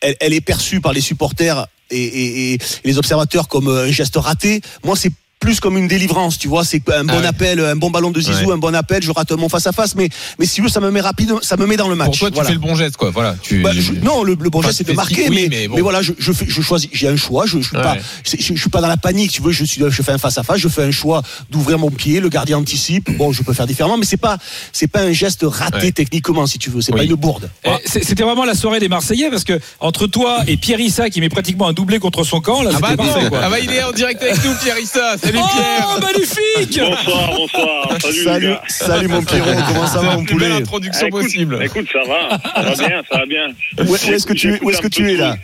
elle, 0.00 0.16
elle 0.20 0.32
est 0.32 0.40
perçue 0.40 0.80
par 0.80 0.92
les 0.92 1.00
supporters 1.00 1.66
et, 1.90 2.54
et, 2.54 2.58
les 2.84 2.98
observateurs 2.98 3.48
comme 3.48 3.68
un 3.68 3.90
geste 3.90 4.16
raté. 4.16 4.60
Moi, 4.84 4.96
c'est 4.96 5.12
plus 5.40 5.58
comme 5.58 5.78
une 5.78 5.88
délivrance, 5.88 6.38
tu 6.38 6.48
vois. 6.48 6.64
C'est 6.64 6.82
un 6.90 7.04
bon 7.04 7.20
ah 7.24 7.28
appel, 7.28 7.58
un 7.60 7.74
bon 7.74 7.90
ballon 7.90 8.10
de 8.10 8.20
Zizou, 8.20 8.52
un 8.52 8.58
bon 8.58 8.74
appel. 8.74 9.02
Je 9.02 9.10
rate 9.10 9.32
mon 9.32 9.48
face 9.48 9.66
à 9.66 9.72
face, 9.72 9.94
mais 9.96 10.10
mais 10.38 10.44
si 10.44 10.56
tu 10.56 10.62
veux, 10.62 10.68
ça 10.68 10.80
me 10.80 10.90
met 10.90 11.00
rapide, 11.00 11.32
ça 11.40 11.56
me 11.56 11.66
met 11.66 11.78
dans 11.78 11.88
le 11.88 11.96
match. 11.96 12.18
Pour 12.18 12.30
toi, 12.30 12.42
tu 12.42 12.46
fais 12.46 12.52
le 12.52 12.58
bon 12.58 12.74
geste, 12.74 12.96
quoi. 12.98 13.10
Voilà. 13.10 13.34
Tu... 13.42 13.62
Bah, 13.62 13.70
non, 14.02 14.22
le, 14.22 14.36
bon 14.36 14.60
geste, 14.60 14.78
c'est 14.78 14.86
de 14.86 14.92
marquer, 14.92 15.30
mais, 15.30 15.48
mais, 15.50 15.80
voilà, 15.80 16.02
je, 16.02 16.12
je, 16.18 16.32
fais, 16.32 16.44
je 16.46 16.60
choisis, 16.60 16.90
j'ai 16.92 17.08
un 17.08 17.16
choix. 17.16 17.46
Je, 17.46 17.58
je 17.58 17.68
suis 17.68 17.76
pas, 17.76 17.96
je, 18.24 18.54
suis 18.54 18.70
pas 18.70 18.82
dans 18.82 18.88
la 18.88 18.98
panique, 18.98 19.32
tu 19.32 19.40
veux. 19.40 19.50
Je 19.50 19.64
suis, 19.64 19.82
je 19.88 20.02
fais 20.02 20.12
un 20.12 20.18
face 20.18 20.36
à 20.36 20.42
face. 20.42 20.58
Je 20.58 20.68
fais 20.68 20.84
un 20.84 20.90
choix 20.90 21.22
d'ouvrir 21.48 21.78
mon 21.78 21.90
pied. 21.90 22.20
Le 22.20 22.28
gardien 22.28 22.58
anticipe. 22.58 23.16
Bon, 23.16 23.32
je 23.32 23.42
peux 23.42 23.54
faire 23.54 23.66
différemment, 23.66 23.96
mais 23.96 24.04
c'est 24.04 24.18
pas, 24.18 24.36
c'est 24.72 24.88
pas 24.88 25.00
un 25.00 25.12
geste 25.12 25.44
raté 25.44 25.92
techniquement, 25.92 26.46
si 26.46 26.58
tu 26.58 26.68
veux. 26.68 26.82
C'est 26.82 26.92
pas 26.92 27.04
une 27.04 27.14
bourde. 27.14 27.48
Eh, 27.64 27.70
c'était 27.86 28.24
vraiment 28.24 28.44
la 28.44 28.54
soirée 28.54 28.78
des 28.78 28.88
Marseillais 28.88 29.30
parce 29.30 29.44
que 29.44 29.58
entre 29.80 30.06
toi 30.06 30.42
et 30.46 30.58
Pierre 30.58 30.80
Issa 30.80 31.08
qui 31.08 31.20
met 31.20 31.30
pratiquement 31.30 31.68
un 31.68 31.72
doublé 31.72 31.98
contre 31.98 32.24
son 32.24 32.40
camp, 32.40 32.62
là, 32.62 32.70
ah 32.74 32.78
bah, 32.78 32.96
parfait, 32.96 33.28
quoi. 33.28 33.40
ah 33.42 33.48
bah 33.48 33.58
il 33.58 33.70
est 33.72 33.82
en 33.82 33.92
direct 33.92 34.22
avec 34.22 34.44
nous, 34.44 34.54
Pierre 34.62 34.78
Issa. 34.78 35.16
Salut 35.32 35.42
Pierre. 35.52 35.88
Oh, 35.96 36.00
magnifique 36.00 36.80
Bonsoir, 36.80 37.30
bonsoir. 37.36 37.88
Salut, 38.00 38.24
Salut, 38.24 38.46
les 38.46 38.52
gars. 38.52 38.62
salut 38.68 39.08
mon 39.08 39.22
Pierrot, 39.22 39.50
comment 39.68 39.86
ça 39.86 40.00
va 40.00 40.14
mon 40.16 40.20
La 40.22 40.26
poulet 40.26 40.46
introduction 40.52 41.06
Écoute, 41.06 41.22
possible. 41.22 41.58
Écoute, 41.62 41.86
ça 41.92 42.00
va. 42.08 42.38
Ça 42.54 42.62
va 42.62 42.88
bien, 42.88 43.02
ça 43.10 43.18
va 43.18 43.26
bien. 43.26 43.46
Où, 43.78 43.90
où 43.90 43.94
est-ce 43.96 44.26
que 44.26 44.32
tu, 44.32 44.58
où 44.62 44.70
est-ce 44.70 44.80
que 44.80 44.88
tu 44.88 45.10
es 45.12 45.16
là 45.16 45.36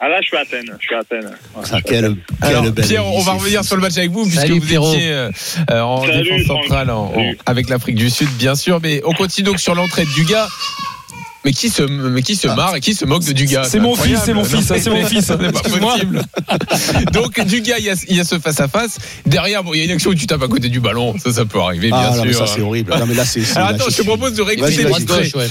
Ah 0.00 0.08
là, 0.08 0.18
je 0.22 0.26
suis 0.28 0.36
à 0.36 0.40
Athènes. 0.40 0.76
Je 0.80 0.84
suis 0.86 0.94
à 0.94 0.98
Athènes. 1.00 1.26
Ouais, 1.54 1.64
Ah, 1.72 1.80
quelle, 1.82 2.16
Alors, 2.40 2.64
Pierre, 2.74 3.06
on 3.06 3.20
va 3.20 3.32
revenir 3.32 3.62
sur 3.64 3.76
le 3.76 3.82
match 3.82 3.96
avec 3.98 4.10
vous, 4.10 4.22
puisque 4.24 4.40
Salut, 4.40 4.58
vous 4.60 4.66
Pierrot. 4.66 4.94
étiez 4.94 5.12
euh, 5.12 5.30
en 5.82 6.04
Salut, 6.06 6.22
défense 6.22 6.46
centrale 6.46 6.90
en- 6.90 7.04
en- 7.06 7.14
Salut. 7.14 7.38
avec 7.46 7.68
l'Afrique 7.68 7.96
du 7.96 8.08
Sud, 8.10 8.28
bien 8.38 8.54
sûr. 8.54 8.80
Mais 8.82 9.00
on 9.04 9.12
continue 9.12 9.44
donc 9.44 9.60
sur 9.60 9.74
l'entrée 9.74 10.04
de 10.04 10.10
Dugas. 10.14 10.48
Mais 11.44 11.52
qui 11.52 11.68
se, 11.68 11.82
mais 11.82 12.22
qui 12.22 12.36
se 12.36 12.48
marre 12.48 12.76
et 12.76 12.80
qui 12.80 12.94
se 12.94 13.04
moque 13.04 13.24
de 13.24 13.32
Dugas? 13.32 13.64
C'est 13.64 13.78
mon 13.80 13.94
fils, 13.94 14.18
c'est 14.24 14.32
mon 14.32 14.44
fils, 14.44 14.64
c'est 14.66 14.88
mon 14.90 15.04
fils. 15.06 15.24
C'est 15.26 15.36
pas 15.38 15.48
Excuse-moi. 15.48 15.92
possible. 15.92 16.22
Donc 17.12 17.38
Dugas, 17.44 17.76
il 17.78 17.84
y 17.84 17.90
a, 17.90 17.94
il 18.08 18.16
y 18.16 18.20
a 18.20 18.24
ce 18.24 18.38
face 18.38 18.60
à 18.60 18.68
face. 18.68 18.98
Derrière, 19.26 19.62
bon, 19.62 19.74
il 19.74 19.78
y 19.78 19.82
a 19.82 19.84
une 19.84 19.90
action 19.90 20.10
où 20.10 20.14
tu 20.14 20.26
tapes 20.26 20.42
à 20.42 20.48
côté 20.48 20.68
du 20.68 20.80
ballon. 20.80 21.14
Ça, 21.22 21.32
ça 21.32 21.44
peut 21.44 21.60
arriver, 21.60 21.88
bien 21.88 21.98
Ah 21.98 22.08
non, 22.10 22.14
sûr. 22.16 22.24
mais 22.24 22.32
ça 22.32 22.46
c'est 22.46 22.60
horrible. 22.62 22.94
Non 22.98 23.06
mais 23.06 23.14
là 23.14 23.24
c'est. 23.24 23.42
Alors 23.56 23.68
attends, 23.68 23.84
je 23.90 23.96
te 23.96 24.02
propose 24.02 24.34
de 24.34 24.42
réécouter. 24.42 24.86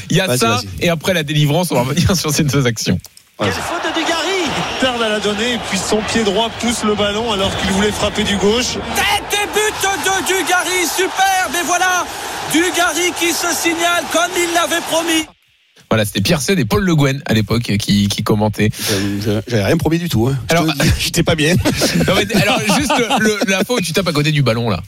Il 0.10 0.18
y 0.18 0.22
a 0.22 0.36
ça, 0.38 0.62
et 0.82 0.90
après 0.90 1.14
la 1.14 1.24
délivrance, 1.24 1.72
on 1.72 1.76
va 1.76 1.82
revenir 1.82 2.16
sur 2.18 2.32
ces 2.32 2.44
deux 2.44 2.66
actions. 2.66 2.98
Quelle 3.40 3.52
faute 3.52 3.84
de 3.84 4.00
Dugarry 4.00 4.50
Perd 4.80 5.02
à 5.02 5.10
la 5.10 5.20
donnée 5.20 5.54
et 5.56 5.60
puis 5.70 5.78
son 5.80 5.98
pied 6.12 6.24
droit 6.24 6.50
pousse 6.60 6.84
le 6.84 6.96
ballon 6.96 7.32
alors 7.32 7.56
qu'il 7.58 7.72
voulait 7.72 7.92
frapper 7.92 8.24
du 8.24 8.38
gauche. 8.38 8.74
Tête 8.96 9.40
et 9.42 9.48
but 9.48 9.74
de 10.06 10.28
Dugarry, 10.28 10.86
superbe 10.96 11.54
et 11.60 11.66
voilà 11.66 12.06
Dugarry 12.52 13.12
qui 13.20 13.32
se 13.32 13.48
signale 13.54 14.04
comme 14.12 14.32
il 14.38 14.54
l'avait 14.54 14.82
promis. 14.90 15.26
Voilà, 15.94 16.06
c'était 16.06 16.22
Pierre 16.22 16.40
et 16.50 16.66
Paul 16.66 16.84
Le 16.84 16.96
Guen 16.96 17.22
à 17.26 17.34
l'époque 17.34 17.72
qui, 17.78 18.08
qui 18.08 18.24
commentaient. 18.24 18.70
J'avais- 19.24 19.64
rien 19.64 19.78
promis 19.78 20.00
du 20.00 20.10
tout. 20.10 20.28
Hein. 20.28 20.38
Alors- 20.50 20.66
J'étais 21.00 21.24
pas 21.24 21.36
bien. 21.36 21.56
Non, 22.08 22.14
mais, 22.16 22.36
alors, 22.42 22.60
juste 22.78 22.92
le- 23.20 23.40
la 23.50 23.64
fois 23.64 23.76
où 23.78 23.82
tu 23.82 23.94
tapes 23.94 24.08
à 24.08 24.12
côté 24.14 24.32
du 24.32 24.42
ballon, 24.42 24.70
là. 24.70 24.82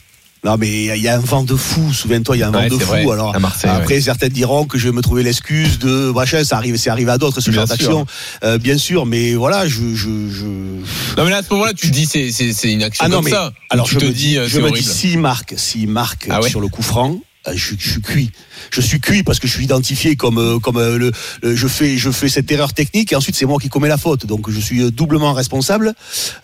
Non 0.44 0.56
mais 0.58 0.84
il 0.84 1.02
y 1.02 1.08
a 1.08 1.16
un 1.16 1.18
vent 1.18 1.42
de 1.42 1.56
fou. 1.56 1.92
Souviens-toi, 1.92 2.36
il 2.36 2.40
y 2.40 2.42
a 2.42 2.48
un 2.48 2.50
vent 2.52 2.58
Ouais, 2.60 2.68
de 2.68 2.74
c'est 2.78 2.84
fou. 2.84 2.90
vrai, 2.90 3.02
Alors 3.12 3.34
après, 3.64 4.00
certains 4.00 4.28
diront 4.28 4.64
que 4.66 4.78
je 4.78 4.88
vais 4.88 4.94
me 4.94 5.00
trouver 5.02 5.24
l'excuse 5.24 5.78
de 5.80 6.12
machin. 6.12 6.44
Ça 6.44 6.56
arrive, 6.56 6.76
c'est 6.76 6.90
arrivé 6.90 7.10
à 7.10 7.18
d'autres 7.18 7.40
ce 7.40 7.50
Bien 7.50 7.60
genre 7.60 7.68
d'action. 7.68 8.06
Euh, 8.44 8.58
bien 8.58 8.78
sûr, 8.78 9.06
mais 9.06 9.34
voilà, 9.34 9.66
je, 9.66 9.94
je, 9.94 10.28
je... 10.30 10.44
Non, 10.44 11.24
mais 11.24 11.30
là, 11.30 11.38
à 11.38 11.42
ce 11.42 11.50
moment-là, 11.52 11.72
tu 11.72 11.88
te 11.88 11.92
dis, 11.92 12.06
c'est, 12.06 12.30
c'est, 12.30 12.70
une 12.72 12.82
action 12.84 13.04
Ah 13.04 13.08
non, 13.08 13.16
comme 13.16 13.24
mais 13.24 13.30
ça. 13.32 13.52
alors 13.70 13.86
tu 13.86 13.94
je 13.94 13.98
te 13.98 14.04
me 14.04 14.10
dis, 14.12 14.36
euh, 14.38 14.46
je 14.46 14.58
me 14.58 14.64
horrible. 14.68 14.78
dis 14.78 14.84
s'il 14.84 15.18
marque, 15.18 15.54
s'il 15.56 15.88
marque 15.88 16.28
Ah 16.30 16.40
ouais 16.40 16.48
sur 16.50 16.60
le 16.60 16.68
coup 16.68 16.82
franc. 16.82 17.18
Euh, 17.48 17.52
Je, 17.54 17.74
je 17.78 17.90
suis 17.90 18.00
cuit. 18.02 18.30
Je 18.70 18.80
suis 18.80 19.00
cuit 19.00 19.22
parce 19.22 19.38
que 19.38 19.46
je 19.46 19.52
suis 19.52 19.64
identifié 19.64 20.16
comme 20.16 20.38
euh, 20.38 20.58
comme 20.58 20.76
euh, 20.78 20.98
le, 20.98 21.12
le- 21.42 21.54
je 21.54 21.68
fais 21.68 21.96
je 21.98 22.10
fais 22.10 22.28
cette 22.28 22.50
erreur 22.50 22.72
technique 22.72 23.12
et 23.12 23.16
ensuite 23.16 23.36
c'est 23.36 23.46
moi 23.46 23.58
qui 23.60 23.68
commets 23.68 23.88
la 23.88 23.98
faute. 23.98 24.26
Donc 24.26 24.50
je 24.50 24.58
suis 24.60 24.82
euh, 24.82 24.90
doublement 24.90 25.32
responsable. 25.32 25.94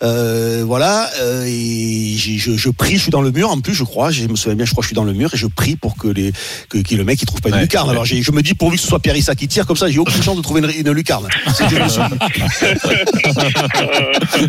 Euh, 0.03 0.63
voilà 0.65 1.09
et 1.47 2.02
je, 2.17 2.55
je 2.57 2.69
prie. 2.69 2.95
Je 2.97 3.01
suis 3.03 3.11
dans 3.11 3.21
le 3.21 3.31
mur 3.31 3.49
en 3.49 3.59
plus. 3.59 3.73
Je 3.73 3.83
crois. 3.83 4.11
Je 4.11 4.27
me 4.27 4.35
souviens 4.35 4.55
bien. 4.55 4.65
Je 4.65 4.71
crois 4.71 4.81
que 4.81 4.85
je 4.85 4.89
suis 4.89 4.95
dans 4.95 5.03
le 5.03 5.13
mur 5.13 5.33
et 5.33 5.37
je 5.37 5.47
prie 5.47 5.75
pour 5.75 5.95
que 5.97 6.07
les 6.07 6.31
que, 6.69 6.77
que 6.79 6.95
le 6.95 7.03
mec 7.03 7.21
il 7.21 7.25
trouve 7.25 7.41
pas 7.41 7.49
une 7.49 7.55
Ouais, 7.55 7.61
lucarne. 7.61 7.89
Alors 7.89 8.05
je 8.05 8.31
me 8.31 8.41
dis 8.41 8.53
pourvu 8.53 8.77
que 8.77 8.81
ce 8.83 8.87
soit 8.87 8.99
Pierre 8.99 9.15
Issa 9.15 9.35
qui 9.35 9.47
tire 9.47 9.65
comme 9.65 9.75
ça, 9.77 9.89
j'ai 9.89 9.99
aucune 9.99 10.21
chance 10.23 10.37
de 10.37 10.41
trouver 10.41 10.61
une, 10.61 10.87
une 10.87 10.91
lucarne. 10.93 11.27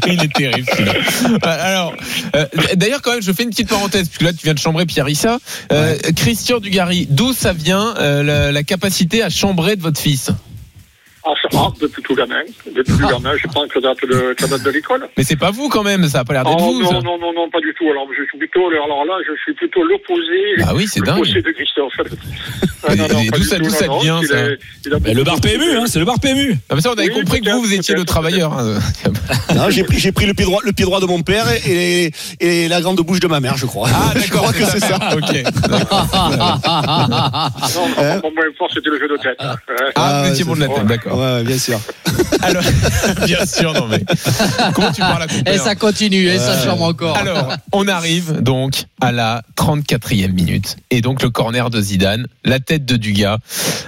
Il 0.07 0.23
est 0.23 0.33
terrible. 0.33 0.69
Euh, 0.79 1.39
Alors, 1.43 1.95
euh, 2.37 2.47
d'ailleurs, 2.77 3.03
quand 3.03 3.13
même, 3.13 3.23
je 3.23 3.33
fais 3.33 3.43
une 3.45 3.51
petite 3.51 3.69
parenthèse, 3.69 4.09
puisque 4.09 4.23
là, 4.23 4.33
tu 4.33 4.41
viens 4.45 4.55
de 4.55 4.59
chambrer 4.59 4.87
Pierre 4.87 5.09
Issa. 5.09 5.39
Euh, 5.73 5.97
Christian 6.17 6.59
Dugarry, 6.61 7.07
d'où 7.11 7.33
ça 7.33 7.53
vient 7.53 7.95
euh, 7.99 8.23
la, 8.23 8.53
la 8.53 8.63
capacité 8.63 9.23
à 9.23 9.31
chambrer 9.31 9.77
de 9.77 9.83
votre 9.83 10.01
fils? 10.01 10.31
Ah, 11.27 11.31
c'est 11.41 11.57
rare 11.57 11.73
depuis 11.81 12.03
tout 12.03 12.15
gamin. 12.15 12.43
Depuis 12.75 12.93
tout 12.99 13.07
gamin, 13.09 13.33
je 13.37 13.47
pense 13.49 13.67
que 13.69 13.81
ça 13.81 13.89
date 13.95 14.05
de, 14.07 14.35
ça 14.39 14.47
date 14.47 14.63
de 14.63 14.71
l'école. 14.71 15.09
Mais 15.17 15.25
c'est 15.25 15.37
pas 15.37 15.51
vous 15.51 15.69
quand 15.71 15.83
même, 15.83 16.07
ça 16.09 16.21
a 16.21 16.25
pas 16.25 16.35
l'air 16.35 16.45
d'être 16.45 16.57
Oh, 16.61 16.73
vous. 16.75 16.83
non, 16.83 16.89
ça. 16.91 17.01
non, 17.01 17.19
non, 17.19 17.33
non, 17.35 17.49
pas 17.51 17.61
du 17.61 17.73
tout. 17.79 17.89
Alors, 17.91 18.07
je 18.17 18.23
suis 18.25 18.39
plutôt, 18.39 18.67
alors 18.69 19.05
là, 19.07 19.15
je 19.27 19.33
suis 19.43 19.55
plutôt 19.55 19.83
l'opposé. 19.85 20.63
Ah 20.67 20.75
oui, 20.75 20.87
c'est 20.87 21.01
dingue. 21.01 21.17
L'opposé 21.19 21.41
de 21.43 21.51
Christophe. 21.53 21.93
Ah, 22.87 22.95
d'où 22.97 23.43
ça- 23.43 23.57
d'où 23.57 23.65
non, 23.65 23.71
ça 23.71 23.87
vient, 24.03 24.21
ça 24.23 24.35
le 25.15 25.23
bar 25.25 25.41
PMU, 25.41 25.71
hein, 25.79 25.85
c'est 25.87 25.99
le 25.99 26.05
bar 26.05 26.21
PMU. 26.21 26.51
Non, 26.51 26.77
mais 26.77 26.83
ça, 26.83 26.91
on 26.91 26.93
avait 26.93 27.09
Oui, 27.09 27.15
compris 27.23 27.41
que 27.41 27.49
vous, 27.51 27.63
vous 27.63 27.73
étiez 27.73 27.95
le 27.95 28.05
travailleur. 28.05 28.53
hein. 28.53 28.79
Non, 29.55 29.71
j'ai 29.71 29.85
pris, 29.85 29.99
j'ai 29.99 30.13
pris 30.13 30.27
le 30.27 30.35
pied 30.35 30.45
droit, 30.45 30.61
le 30.63 30.73
pied 30.73 30.85
droit 30.85 31.01
de 31.01 31.07
mon 31.07 31.23
père 31.23 31.47
et, 31.67 32.11
et 32.41 32.69
la 32.69 32.83
grande 32.83 33.01
bouche 33.01 33.21
de 33.21 33.27
ma 33.27 33.41
mère, 33.41 33.57
je 33.57 33.65
crois. 33.65 33.89
Ah, 33.91 34.13
Je 34.15 34.21
d'accord. 34.21 34.43
crois 34.43 34.53
que 34.53 34.65
c'est 34.67 34.81
ça. 34.81 34.99
ok. 35.17 35.33
Non, 37.75 38.21
mon 38.23 38.31
point 38.33 38.45
fort, 38.59 38.69
c'était 38.75 38.91
le 38.91 38.99
jeu 38.99 39.09
de 39.09 39.17
tête. 39.17 39.37
Ah, 39.39 39.57
vous 39.57 39.93
Ah, 39.97 40.29
étiez 40.31 40.45
bon 40.45 40.55
de 40.55 40.61
la 40.61 40.69
tête, 40.69 40.87
d'accord. 40.87 41.14
Ouais, 41.17 41.45
bien 41.45 41.59
sûr. 41.59 41.81
Alors, 42.43 42.63
bien 43.27 43.45
sûr, 43.47 43.73
non 43.73 43.87
mais. 43.89 44.05
Comment 44.75 44.93
tu 44.93 45.01
parles 45.01 45.23
à 45.23 45.27
Et 45.27 45.43
père 45.45 45.63
ça 45.63 45.75
continue, 45.75 46.27
et 46.29 46.39
ça 46.39 46.63
chambre 46.65 46.83
encore. 46.85 47.17
Alors, 47.17 47.53
on 47.73 47.89
arrive 47.89 48.41
donc 48.41 48.85
à 49.01 49.13
la 49.13 49.43
34e 49.57 50.33
minute. 50.33 50.77
Et 50.91 51.01
donc, 51.01 51.23
le 51.23 51.31
corner 51.31 51.71
de 51.71 51.81
Zidane, 51.81 52.27
la 52.45 52.61
tête 52.61 52.85
de 52.85 52.97
Dugas. 52.97 53.39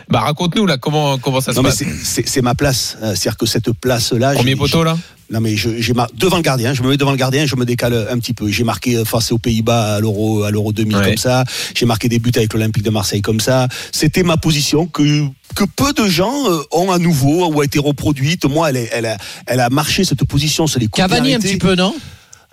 Bah, 0.09 0.21
raconte-nous, 0.21 0.67
là, 0.67 0.79
comment, 0.79 1.19
comment 1.19 1.41
ça 1.41 1.53
se 1.53 1.57
Non, 1.57 1.63
mais 1.63 1.69
passe 1.71 1.83
c'est- 2.03 2.43
ma 2.43 2.55
place. 2.55 2.97
Euh, 3.03 3.15
C'est-à-dire 3.15 3.37
que 3.37 3.47
cette 3.47 3.71
place-là. 3.73 4.33
Premier 4.35 4.53
j'ai- 4.53 4.57
poteau, 4.57 4.85
là 4.85 4.97
Non, 5.31 5.41
mais 5.41 5.57
je- 5.57 5.81
j'ai 5.81 5.93
mar- 5.93 6.09
devant 6.15 6.37
le 6.37 6.43
gardien. 6.43 6.73
Je 6.73 6.83
me 6.83 6.89
mets 6.89 6.97
devant 6.97 7.11
le 7.11 7.17
gardien. 7.17 7.47
Je 7.47 7.57
me 7.57 7.65
décale 7.65 8.07
un 8.11 8.19
petit 8.19 8.33
peu. 8.33 8.49
J'ai 8.49 8.63
marqué 8.65 8.97
euh, 8.97 9.05
face 9.05 9.33
aux 9.33 9.39
Pays-Bas 9.39 9.97
à 9.97 10.01
l'Euro, 10.01 10.45
à 10.45 10.51
l'Euro 10.53 10.73
2000 10.73 10.97
Ouais. 10.97 11.05
comme 11.05 11.17
ça. 11.17 11.45
J'ai 11.75 11.85
marqué 11.87 12.09
des 12.09 12.19
buts 12.21 12.31
avec 12.37 12.53
l'Olympique 12.55 12.85
de 12.85 12.91
Marseille 12.91 13.23
comme 13.23 13.41
ça. 13.41 13.67
C'était 13.93 14.23
ma 14.23 14.37
position 14.37 14.87
que 14.87 15.23
que 15.55 15.65
peu 15.65 15.93
de 15.93 16.07
gens 16.09 16.33
euh, 16.51 16.63
ont 16.73 16.91
à 16.93 16.99
nouveau 16.99 17.47
ou 17.53 17.61
a 17.61 17.65
été 17.65 17.79
reproduite. 17.79 18.45
Moi, 18.45 18.69
elle, 18.71 18.77
est- 18.77 18.91
elle, 18.93 19.07
a, 19.07 19.17
elle 19.47 19.61
a 19.61 19.71
marché 19.71 20.05
cette 20.05 20.23
position. 20.25 20.67
C'est 20.67 20.79
les 20.81 20.89
Cavani 20.89 21.35
un 21.35 21.39
petit 21.39 21.57
peu, 21.57 21.75
non? 21.75 21.95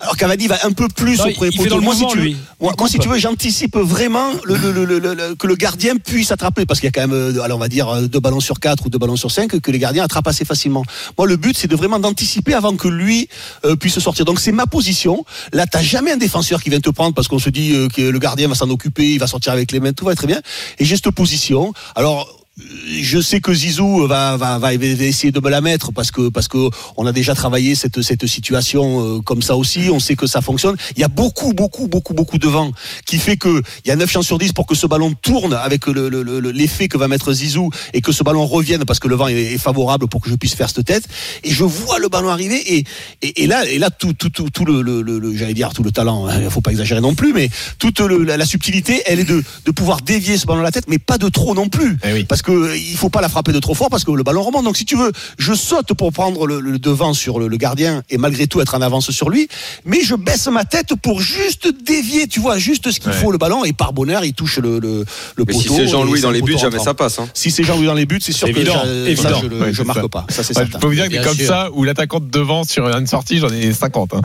Alors 0.04 0.18
Cavani 0.18 0.48
va 0.48 0.58
un 0.66 0.72
peu 0.74 0.88
plus 0.90 1.18
Non, 1.18 1.26
au 1.26 1.32
premier 1.32 1.52
poteau. 1.52 1.82
Moi, 1.82 1.96
si 1.96 2.06
tu 2.08 2.18
veux, 2.20 2.24
moi, 2.60 2.74
moi, 2.78 2.90
si 2.90 3.00
tu 3.00 3.08
veux, 3.08 3.18
j'anticipe 3.18 3.78
vraiment 3.78 4.32
le, 4.44 4.56
le- 4.58 4.72
le- 4.86 5.00
le- 5.00 5.14
le- 5.14 5.36
que 5.36 5.48
le 5.48 5.56
gardien 5.56 5.96
puisse 5.96 6.32
attraper 6.32 6.66
parce 6.66 6.80
qu'il 6.82 6.88
y 6.88 6.90
a 6.90 6.92
quand 6.92 7.08
même, 7.08 7.14
euh, 7.14 7.42
alors 7.42 7.58
on 7.58 7.62
va 7.62 7.70
dire 7.70 7.88
euh, 7.90 8.08
deux 8.08 8.20
ballons 8.20 8.42
sur 8.42 8.60
quatre 8.60 8.86
ou 8.86 8.90
deux 8.90 8.98
ballons 8.98 9.16
sur 9.16 9.32
cinq 9.32 9.60
que 9.60 9.72
les 9.72 9.80
gardiens 9.80 10.04
attrapent 10.04 10.28
assez 10.28 10.46
facilement. 10.46 10.84
Moi, 11.18 11.26
le 11.28 11.38
but, 11.38 11.58
c'est 11.58 11.68
de 11.70 11.76
vraiment 11.76 12.00
d'anticiper 12.00 12.54
avant 12.54 12.76
que 12.76 12.88
lui 12.90 13.30
euh, 13.66 13.76
puisse 13.78 13.98
sortir. 14.00 14.26
Donc 14.26 14.40
c'est 14.42 14.52
ma 14.52 14.68
position. 14.68 15.24
Là, 15.54 15.66
t'as 15.66 15.82
jamais 15.82 16.12
un 16.12 16.18
défenseur 16.18 16.62
qui 16.62 16.70
vient 16.70 16.82
te 16.82 16.90
prendre 16.90 17.14
parce 17.16 17.28
qu'on 17.30 17.40
se 17.40 17.50
dit 17.50 17.72
euh, 17.74 17.88
que 17.88 18.02
le 18.02 18.20
gardien 18.20 18.50
va 18.50 18.56
s'en 18.56 18.70
occuper, 18.70 19.14
il 19.14 19.20
va 19.20 19.28
sortir 19.28 19.54
avec 19.54 19.72
les 19.72 19.80
mains, 19.80 19.94
tout 19.94 20.04
va 20.06 20.12
être 20.12 20.18
très 20.18 20.28
bien. 20.28 20.42
Et 20.80 20.86
j'ai 20.86 20.96
cette 20.98 21.12
position. 21.12 21.74
Alors 21.96 22.28
je 22.56 23.20
sais 23.20 23.42
que 23.42 23.52
Zizou 23.52 24.06
va, 24.08 24.38
va, 24.38 24.60
va 24.60 24.74
essayer 24.76 25.32
de 25.32 25.40
me 25.40 25.50
la 25.50 25.60
mettre 25.60 25.92
parce 25.92 26.12
que 26.12 26.30
parce 26.30 26.48
que 26.48 26.70
on 26.98 27.08
a 27.08 27.12
déjà 27.12 27.34
travaillé 27.34 27.74
cette 27.74 28.04
cette 28.04 28.28
situation 28.28 29.18
euh, 29.18 29.22
comme 29.22 29.42
ça 29.42 29.56
aussi. 29.56 29.90
On 29.92 30.00
sait 30.00 30.16
que 30.16 30.28
ça 30.28 30.40
fonctionne. 30.42 30.76
Il 30.96 31.02
y 31.02 31.04
a 31.04 31.08
beaucoup 31.08 31.54
beaucoup 31.54 31.88
beaucoup 31.88 32.14
beaucoup 32.14 32.38
de 32.38 32.48
vent 32.48 32.72
qui 33.08 33.18
fait 33.18 33.38
que 33.38 33.64
il 33.84 33.88
y 33.88 33.92
a 33.92 33.96
9 33.96 34.10
chances 34.12 34.28
sur 34.28 34.38
10 34.38 34.54
pour 34.54 34.68
que 34.68 34.76
ce 34.76 34.86
ballon 34.86 35.14
tourne 35.20 35.54
avec 35.56 35.88
le- 35.88 36.10
le- 36.10 36.22
le- 36.22 36.52
l'effet 36.52 36.88
que 36.88 36.96
va 36.98 37.08
mettre 37.08 37.34
Zizou 37.34 37.72
et 37.92 38.02
que 38.02 38.12
ce 38.12 38.22
ballon 38.24 38.46
revienne 38.46 38.86
parce 38.86 39.00
que 39.00 39.08
le 39.08 39.16
vent 39.16 39.28
est, 39.30 39.58
favorable 39.58 40.08
pour 40.08 40.22
que 40.22 40.30
je 40.30 40.36
puisse 40.36 40.54
faire 40.54 40.70
cette 40.70 40.86
tête. 40.86 41.06
Et 41.44 41.50
je 41.50 41.64
vois 41.64 41.98
le 41.98 42.08
ballon 42.08 42.30
arriver 42.30 42.76
et 42.76 42.84
et, 43.24 43.44
et 43.44 43.48
là 43.48 43.66
et 43.66 43.80
là 43.80 43.90
tout 43.90 44.14
tout 44.14 44.30
tout, 44.30 44.52
tout 44.52 44.66
le, 44.66 44.84
le, 44.84 45.02
le- 45.02 45.18
le- 45.18 45.36
j'allais 45.36 45.56
dire 45.56 45.74
tout 45.74 45.82
le 45.84 45.92
talent. 45.92 46.28
Il 46.40 46.52
faut 46.52 46.62
pas 46.62 46.70
exagérer 46.72 47.02
non 47.02 47.16
plus, 47.16 47.34
mais 47.34 47.50
toute 47.80 48.00
le- 48.00 48.24
la, 48.24 48.38
la 48.38 48.46
subtilité, 48.46 49.02
elle 49.08 49.20
est 49.20 49.24
de 49.24 49.44
de 49.66 49.72
pouvoir 49.72 50.02
dévier 50.02 50.38
ce 50.38 50.46
ballon 50.46 50.60
à 50.60 50.64
la 50.64 50.72
tête, 50.72 50.86
mais 50.88 51.00
pas 51.00 51.18
de 51.18 51.30
trop 51.30 51.56
non 51.56 51.68
plus 51.68 51.98
Eh 52.06 52.14
oui. 52.14 52.26
parce 52.26 52.43
que 52.44 52.52
euh, 52.52 52.78
il 52.78 52.96
faut 52.98 53.10
pas 53.10 53.22
la 53.22 53.30
frapper 53.30 53.52
de 53.54 53.60
trop 53.60 53.74
fort 53.74 53.90
parce 53.90 54.04
que 54.04 54.12
le 54.12 54.24
ballon 54.24 54.44
remonte. 54.44 54.66
Donc 54.66 54.78
si 54.78 54.86
tu 54.86 54.96
veux, 54.96 55.12
je 55.38 55.54
saute 55.54 55.94
pour 55.94 56.12
prendre 56.14 56.46
le, 56.46 56.60
le 56.60 56.78
devant 56.80 57.14
sur 57.14 57.40
le, 57.40 57.48
le 57.48 57.58
gardien 57.58 58.04
et 58.10 58.18
malgré 58.18 58.48
tout 58.48 58.62
être 58.62 58.76
en 58.76 58.82
avance 58.82 59.10
sur 59.12 59.30
lui, 59.30 59.48
mais 59.86 60.02
je 60.04 60.16
baisse 60.16 60.48
ma 60.48 60.66
tête 60.66 60.94
pour 61.02 61.22
juste 61.22 61.68
dévier, 61.86 62.28
tu 62.28 62.40
vois, 62.40 62.58
juste 62.58 62.92
ce 62.92 63.00
qu'il 63.00 63.10
Ouais. 63.12 63.16
faut 63.18 63.32
le 63.32 63.38
ballon 63.38 63.64
et 63.66 63.74
par 63.74 63.94
bonheur 63.94 64.24
il 64.26 64.34
touche 64.34 64.60
le 64.60 64.80
le, 64.80 65.00
le 65.00 65.06
Mais 65.40 65.46
poteau. 65.54 65.60
si 65.60 65.70
c'est 65.70 65.88
Jean-Louis 65.88 66.22
dans 66.22 66.32
les 66.32 66.42
buts, 66.42 66.58
jamais 66.60 66.80
ça 66.80 66.94
passe. 66.94 67.20
Hein. 67.20 67.28
Si 67.34 67.52
c'est 67.52 67.64
Jean-Louis 67.64 67.86
dans 67.86 67.94
les 67.94 68.06
buts, 68.06 68.20
c'est 68.22 68.32
sûr 68.32 68.48
Évident, 68.48 68.74
que 68.82 68.88
je, 68.88 69.10
évident. 69.10 69.30
ça, 69.30 69.36
je, 69.42 69.48
le- 69.48 69.60
Ouais, 69.60 69.72
je 69.72 69.78
c'est 69.78 69.84
marque 69.88 70.02
ça. 70.02 70.10
pas. 70.10 70.26
Ça 70.30 70.44
c'est 70.44 70.50
Ouais, 70.58 70.64
certain. 70.64 70.72
je 70.74 70.78
peux 70.80 70.88
vous 70.88 70.94
dire 70.96 71.10
que 71.10 71.24
comme 71.24 71.36
sûr. 71.38 71.48
ça, 71.48 71.70
où 71.74 71.84
l'attaquant 71.84 72.20
de 72.20 72.26
devant 72.30 72.64
sur 72.64 72.88
une 72.88 73.08
sortie, 73.08 73.38
j'en 73.40 73.50
ai 73.50 73.72
50. 73.74 74.14
Hein. 74.16 74.22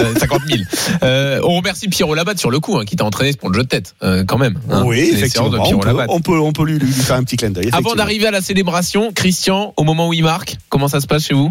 Euh, 0.00 0.14
50 0.18 0.42
000. 0.48 0.60
Euh, 1.02 1.40
on 1.44 1.56
remercie 1.56 1.88
Pierrot 1.88 2.14
Labatte 2.14 2.38
sur 2.38 2.50
le 2.50 2.60
coup, 2.60 2.78
hein, 2.78 2.84
qui 2.84 2.96
t'a 2.96 3.04
entraîné 3.04 3.32
pour 3.34 3.48
le 3.50 3.54
jeu 3.56 3.62
de 3.62 3.68
tête, 3.68 3.94
euh, 4.02 4.24
quand 4.24 4.38
même. 4.38 4.58
hein. 4.70 4.82
Oui, 4.86 5.10
effectivement. 5.12 5.48
de 5.48 5.58
On 5.58 5.62
Pierrot 5.62 5.80
peut, 5.80 5.86
Labatte. 5.88 6.10
on 6.10 6.20
peut, 6.20 6.38
on 6.38 6.52
peut 6.52 6.64
lui, 6.64 6.78
lui 6.78 6.92
faire 6.92 7.16
un 7.16 7.24
petit 7.24 7.36
clin 7.36 7.50
d'œil. 7.50 7.61
Avant 7.72 7.94
d'arriver 7.94 8.26
à 8.26 8.30
la 8.30 8.40
célébration, 8.40 9.12
Christian, 9.12 9.74
au 9.76 9.84
moment 9.84 10.08
où 10.08 10.12
il 10.12 10.22
marque, 10.22 10.54
comment 10.68 10.88
ça 10.88 11.00
se 11.00 11.06
passe 11.06 11.26
chez 11.26 11.34
vous? 11.34 11.50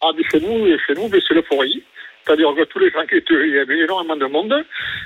Ah, 0.00 0.10
mais 0.16 0.22
chez 0.30 0.40
nous, 0.40 0.66
chez 0.86 0.94
nous, 0.94 1.08
mais 1.08 1.18
c'est 1.26 1.34
l'euphorie. 1.34 1.82
C'est-à-dire 2.24 2.48
que 2.56 2.64
tous 2.64 2.78
les 2.78 2.90
gens 2.90 3.06
qui 3.08 3.16
étaient, 3.16 3.34
il 3.34 3.54
y 3.54 3.58
avait 3.58 3.78
énormément 3.78 4.16
de 4.16 4.26
monde, 4.26 4.54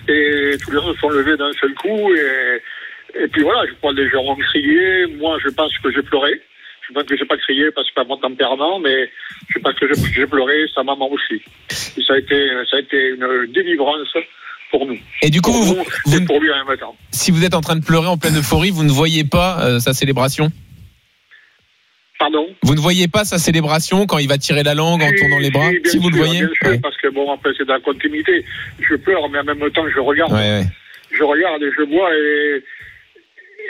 et 0.08 0.56
tous 0.62 0.70
les 0.72 0.78
gens 0.78 0.92
se 0.92 0.98
sont 0.98 1.10
levés 1.10 1.36
d'un 1.36 1.52
seul 1.52 1.72
coup, 1.74 2.12
et, 2.14 2.60
et 3.22 3.28
puis 3.28 3.42
voilà, 3.42 3.64
je 3.68 3.74
crois 3.74 3.92
que 3.92 4.00
les 4.00 4.10
gens 4.10 4.24
ont 4.24 4.36
crié, 4.36 5.06
moi 5.18 5.38
je 5.42 5.48
pense 5.50 5.72
que 5.78 5.92
j'ai 5.92 6.02
pleuré. 6.02 6.40
Je 6.88 6.92
pense 6.92 7.04
que 7.04 7.16
j'ai 7.16 7.24
pas 7.24 7.36
crié 7.38 7.70
parce 7.70 7.86
que 7.86 7.92
c'est 7.94 8.02
pas 8.02 8.08
mon 8.08 8.16
tempérament, 8.18 8.80
mais 8.80 9.08
je 9.54 9.58
pense 9.60 9.74
que 9.74 9.86
j'ai 9.86 10.12
j'ai 10.12 10.26
pleuré, 10.26 10.66
sa 10.74 10.82
maman 10.82 11.08
aussi. 11.10 11.40
Et 11.96 12.02
ça 12.02 12.14
a 12.14 12.18
été, 12.18 12.50
ça 12.68 12.76
a 12.76 12.80
été 12.80 13.10
une 13.10 13.46
délivrance 13.52 14.12
pour 14.72 14.86
nous. 14.86 14.98
Et 15.22 15.30
du 15.30 15.40
coup, 15.40 15.52
Pour 15.52 15.62
vous, 15.62 15.74
nous, 15.76 15.84
vous- 16.06 16.24
pour 16.24 16.40
lui 16.40 16.48
même 16.48 16.76
temps. 16.78 16.96
si 17.12 17.30
vous 17.30 17.44
êtes 17.44 17.54
en 17.54 17.60
train 17.60 17.76
de 17.76 17.84
pleurer 17.84 18.08
en 18.08 18.16
pleine 18.18 18.36
euphorie, 18.38 18.70
vous 18.70 18.82
ne 18.82 18.90
voyez 18.90 19.22
pas 19.22 19.60
euh, 19.64 19.78
sa 19.78 19.92
célébration 19.92 20.50
Pardon 22.18 22.46
Vous 22.62 22.74
ne 22.74 22.80
voyez 22.80 23.08
pas 23.08 23.24
sa 23.24 23.38
célébration 23.38 24.06
quand 24.06 24.18
il 24.18 24.28
va 24.28 24.38
tirer 24.38 24.62
la 24.62 24.74
langue 24.74 25.02
en 25.02 25.10
tournant 25.18 25.38
les 25.38 25.50
bras 25.50 25.70
si, 25.84 25.98
vous 25.98 26.08
le 26.08 26.16
voyez 26.16 26.40
bien 26.40 26.48
sûr, 26.54 26.68
Ouais. 26.70 26.78
parce 26.78 26.96
que 26.96 27.08
bon, 27.08 27.30
après, 27.32 27.50
c'est 27.56 27.64
dans 27.64 27.74
la 27.74 27.80
continuité. 27.80 28.44
Je 28.80 28.94
pleure, 28.96 29.28
mais 29.28 29.40
en 29.40 29.44
même 29.44 29.70
temps, 29.70 29.84
je 29.92 29.98
regarde. 30.00 30.32
Ouais, 30.32 30.38
ouais. 30.60 30.66
Je 31.10 31.22
regarde 31.22 31.62
et 31.62 31.70
je 31.76 31.82
vois, 31.82 32.08
et, 32.14 32.62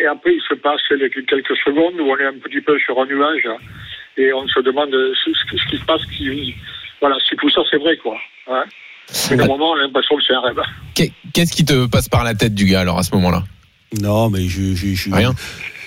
et 0.02 0.06
après, 0.06 0.34
il 0.34 0.42
se 0.48 0.54
passe 0.54 0.80
quelques 0.88 1.56
secondes 1.64 1.98
où 1.98 2.04
on 2.10 2.16
est 2.18 2.26
un 2.26 2.34
petit 2.38 2.60
peu 2.60 2.78
sur 2.78 3.00
un 3.00 3.06
nuage, 3.06 3.48
et 4.18 4.32
on 4.34 4.46
se 4.46 4.60
demande 4.60 4.90
ce, 4.92 5.68
qui 5.70 5.78
se 5.78 5.84
passe, 5.84 6.04
qui, 6.06 6.54
voilà, 7.00 7.16
si 7.26 7.34
tout 7.36 7.50
ça, 7.50 7.62
c'est 7.70 7.78
vrai, 7.78 7.96
quoi. 7.96 8.16
Ouais. 8.48 8.64
Mais 9.30 9.36
le 9.36 9.46
moment, 9.46 9.70
on 9.70 9.76
a 9.78 9.82
l'impression 9.82 10.16
que 10.16 10.22
c'est 10.26 10.34
un 10.34 10.40
rêve. 10.40 10.56
Qu'est- 10.94 11.12
Qu'est-ce 11.32 11.52
qui 11.52 11.64
te 11.64 11.86
passe 11.86 12.08
par 12.08 12.24
la 12.24 12.34
tête 12.34 12.54
du 12.54 12.66
gars 12.66 12.80
alors 12.80 12.98
à 12.98 13.02
ce 13.02 13.14
moment-là? 13.14 13.44
Non, 14.00 14.30
mais 14.30 14.48
je. 14.48 14.74
je, 14.74 14.94
je- 14.94 15.10
Rien. 15.10 15.34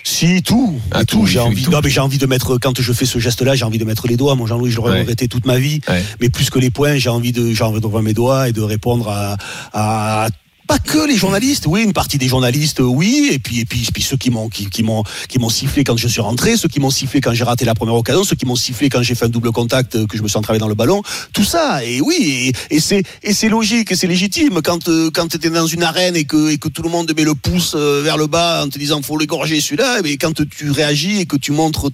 Si, 0.03 0.43
tout. 0.43 0.79
Ah, 0.91 0.99
tout. 1.03 1.21
tout, 1.21 1.25
J'ai 1.25 1.39
envie, 1.39 1.63
tout. 1.63 1.71
non, 1.71 1.79
mais 1.83 1.89
j'ai 1.89 1.99
envie 1.99 2.19
de 2.19 2.27
mettre, 2.27 2.59
quand 2.59 2.79
je 2.79 2.93
fais 2.93 3.05
ce 3.05 3.17
geste-là, 3.17 3.55
j'ai 3.55 3.65
envie 3.65 3.79
de 3.79 3.85
mettre 3.85 4.07
les 4.07 4.17
doigts. 4.17 4.35
Mon 4.35 4.45
Jean-Louis, 4.45 4.69
je 4.69 4.75
l'aurais 4.77 4.91
Ouais. 4.91 4.99
regretté 4.99 5.27
toute 5.27 5.47
ma 5.47 5.57
vie. 5.57 5.81
Ouais. 5.89 6.03
Mais 6.21 6.29
plus 6.29 6.51
que 6.51 6.59
les 6.59 6.69
points, 6.69 6.97
j'ai 6.97 7.09
envie 7.09 7.31
de, 7.31 7.51
j'ai 7.53 7.63
envie 7.63 7.81
d'ouvrir 7.81 8.03
mes 8.03 8.13
doigts 8.13 8.47
et 8.47 8.51
de 8.51 8.61
répondre 8.61 9.09
à, 9.09 9.35
à 9.73 10.27
pas 10.67 10.79
que 10.79 11.07
les 11.07 11.15
journalistes, 11.15 11.65
oui, 11.67 11.83
une 11.83 11.93
partie 11.93 12.17
des 12.17 12.27
journalistes, 12.27 12.79
oui, 12.79 13.29
et 13.31 13.39
puis 13.39 13.59
et 13.59 13.65
puis, 13.65 14.01
ceux 14.01 14.17
qui 14.17 14.29
m'ont 14.29 14.49
qui, 14.49 14.83
m'ont 14.83 15.03
qui 15.27 15.39
m'ont 15.39 15.49
sifflé 15.49 15.83
quand 15.83 15.97
je 15.97 16.07
suis 16.07 16.21
rentré, 16.21 16.57
ceux 16.57 16.67
qui 16.67 16.79
m'ont 16.79 16.89
sifflé 16.89 17.21
quand 17.21 17.33
j'ai 17.33 17.43
raté 17.43 17.65
la 17.65 17.75
première 17.75 17.95
occasion, 17.95 18.23
ceux 18.23 18.35
qui 18.35 18.45
m'ont 18.45 18.55
sifflé 18.55 18.89
quand 18.89 19.01
j'ai 19.01 19.15
fait 19.15 19.25
un 19.25 19.29
double 19.29 19.51
contact, 19.51 19.95
euh, 19.95 20.05
que 20.07 20.17
je 20.17 20.23
me 20.23 20.27
suis 20.27 20.37
entravé 20.37 20.59
dans 20.59 20.67
le 20.67 20.75
ballon, 20.75 21.01
tout 21.33 21.43
ça, 21.43 21.83
et 21.83 22.01
oui, 22.01 22.51
et, 22.69 22.79
c'est 22.79 23.03
et 23.23 23.33
c'est 23.33 23.49
logique, 23.49 23.91
et 23.91 23.95
c'est 23.95 24.07
légitime 24.07 24.61
quand 24.63 24.87
euh, 24.89 25.09
quand 25.13 25.27
tu 25.27 25.45
es 25.45 25.49
dans 25.49 25.67
une 25.67 25.83
arène 25.83 26.15
et 26.15 26.25
que 26.25 26.51
et 26.51 26.57
que 26.57 26.69
tout 26.69 26.81
le 26.81 26.89
monde 26.89 27.11
met 27.15 27.23
le 27.23 27.35
pouce 27.35 27.73
euh, 27.75 28.01
vers 28.03 28.17
le 28.17 28.27
bas 28.27 28.63
en 28.63 28.69
te 28.69 28.77
disant 28.79 29.01
faut 29.01 29.17
l'égorger 29.17 29.61
celui-là, 29.61 30.01
mais 30.03 30.17
quand 30.17 30.33
tu 30.33 30.71
réagis 30.71 31.21
et 31.21 31.25
que 31.25 31.37
tu 31.37 31.51
montres 31.51 31.91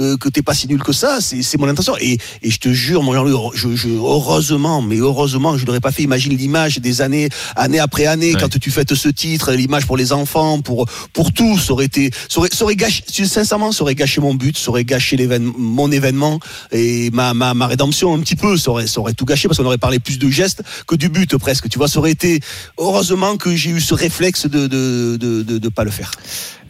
euh, 0.00 0.16
que 0.16 0.28
t'es 0.28 0.42
pas 0.42 0.54
si 0.54 0.68
nul 0.68 0.82
que 0.82 0.92
ça, 0.92 1.20
c'est 1.20 1.42
c'est 1.42 1.58
mon 1.58 1.68
intention, 1.68 1.96
et 2.00 2.18
et 2.42 2.50
je 2.50 2.58
te 2.58 2.68
jure, 2.72 3.02
mon 3.02 3.14
heureusement, 3.14 4.82
mais 4.82 4.96
heureusement, 4.96 5.56
je 5.56 5.66
l'aurais 5.66 5.80
pas 5.80 5.92
fait. 5.92 6.02
Imagine 6.02 6.36
l'image 6.36 6.78
des 6.78 7.00
années, 7.00 7.28
année 7.56 7.78
après 7.78 8.03
année, 8.06 8.34
Ouais. 8.34 8.40
quand 8.40 8.58
tu 8.58 8.70
fêtes 8.70 8.94
ce 8.94 9.08
titre, 9.08 9.52
l'image 9.52 9.86
pour 9.86 9.96
les 9.96 10.12
enfants, 10.12 10.60
pour 10.60 10.86
pour 11.12 11.32
tout, 11.32 11.58
ça 11.58 11.72
aurait 11.72 11.86
été, 11.86 12.10
ça 12.28 12.38
aurait, 12.40 12.50
ça 12.52 12.64
aurait 12.64 12.76
gâché, 12.76 13.02
sincèrement, 13.26 13.72
ça 13.72 13.82
aurait 13.82 13.94
gâché 13.94 14.20
mon 14.20 14.34
but, 14.34 14.56
ça 14.58 14.70
aurait 14.70 14.84
gâché 14.84 15.16
l'événement, 15.16 15.54
mon 15.58 15.90
événement 15.92 16.40
et 16.72 17.10
ma, 17.12 17.34
ma 17.34 17.54
ma 17.54 17.66
rédemption 17.66 18.14
un 18.14 18.20
petit 18.20 18.36
peu, 18.36 18.56
ça 18.56 18.70
aurait 18.70 18.86
ça 18.86 19.00
aurait 19.00 19.14
tout 19.14 19.24
gâché 19.24 19.48
parce 19.48 19.58
qu'on 19.58 19.66
aurait 19.66 19.78
parlé 19.78 19.98
plus 19.98 20.18
de 20.18 20.28
gestes 20.30 20.62
que 20.86 20.96
du 20.96 21.08
but 21.08 21.36
presque. 21.36 21.68
Tu 21.68 21.78
vois, 21.78 21.88
ça 21.88 21.98
aurait 21.98 22.10
été 22.12 22.40
heureusement 22.78 23.36
que 23.36 23.54
j'ai 23.54 23.70
eu 23.70 23.80
ce 23.80 23.94
réflexe 23.94 24.46
de 24.46 24.66
de 24.66 25.16
de 25.16 25.42
de, 25.42 25.58
de 25.58 25.68
pas 25.68 25.84
le 25.84 25.90
faire. 25.90 26.10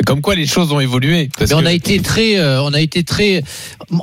Comme 0.07 0.21
quoi 0.21 0.35
les 0.35 0.47
choses 0.47 0.73
ont 0.73 0.81
évolué. 0.81 1.31
parce 1.39 1.51
Mais 1.51 1.57
on 1.57 1.63
que- 1.63 1.67
a 1.67 1.73
été 1.73 2.01
très, 2.01 2.37
euh, 2.39 2.63
on 2.63 2.73
a 2.75 2.81
été 2.81 3.05
très. 3.05 3.43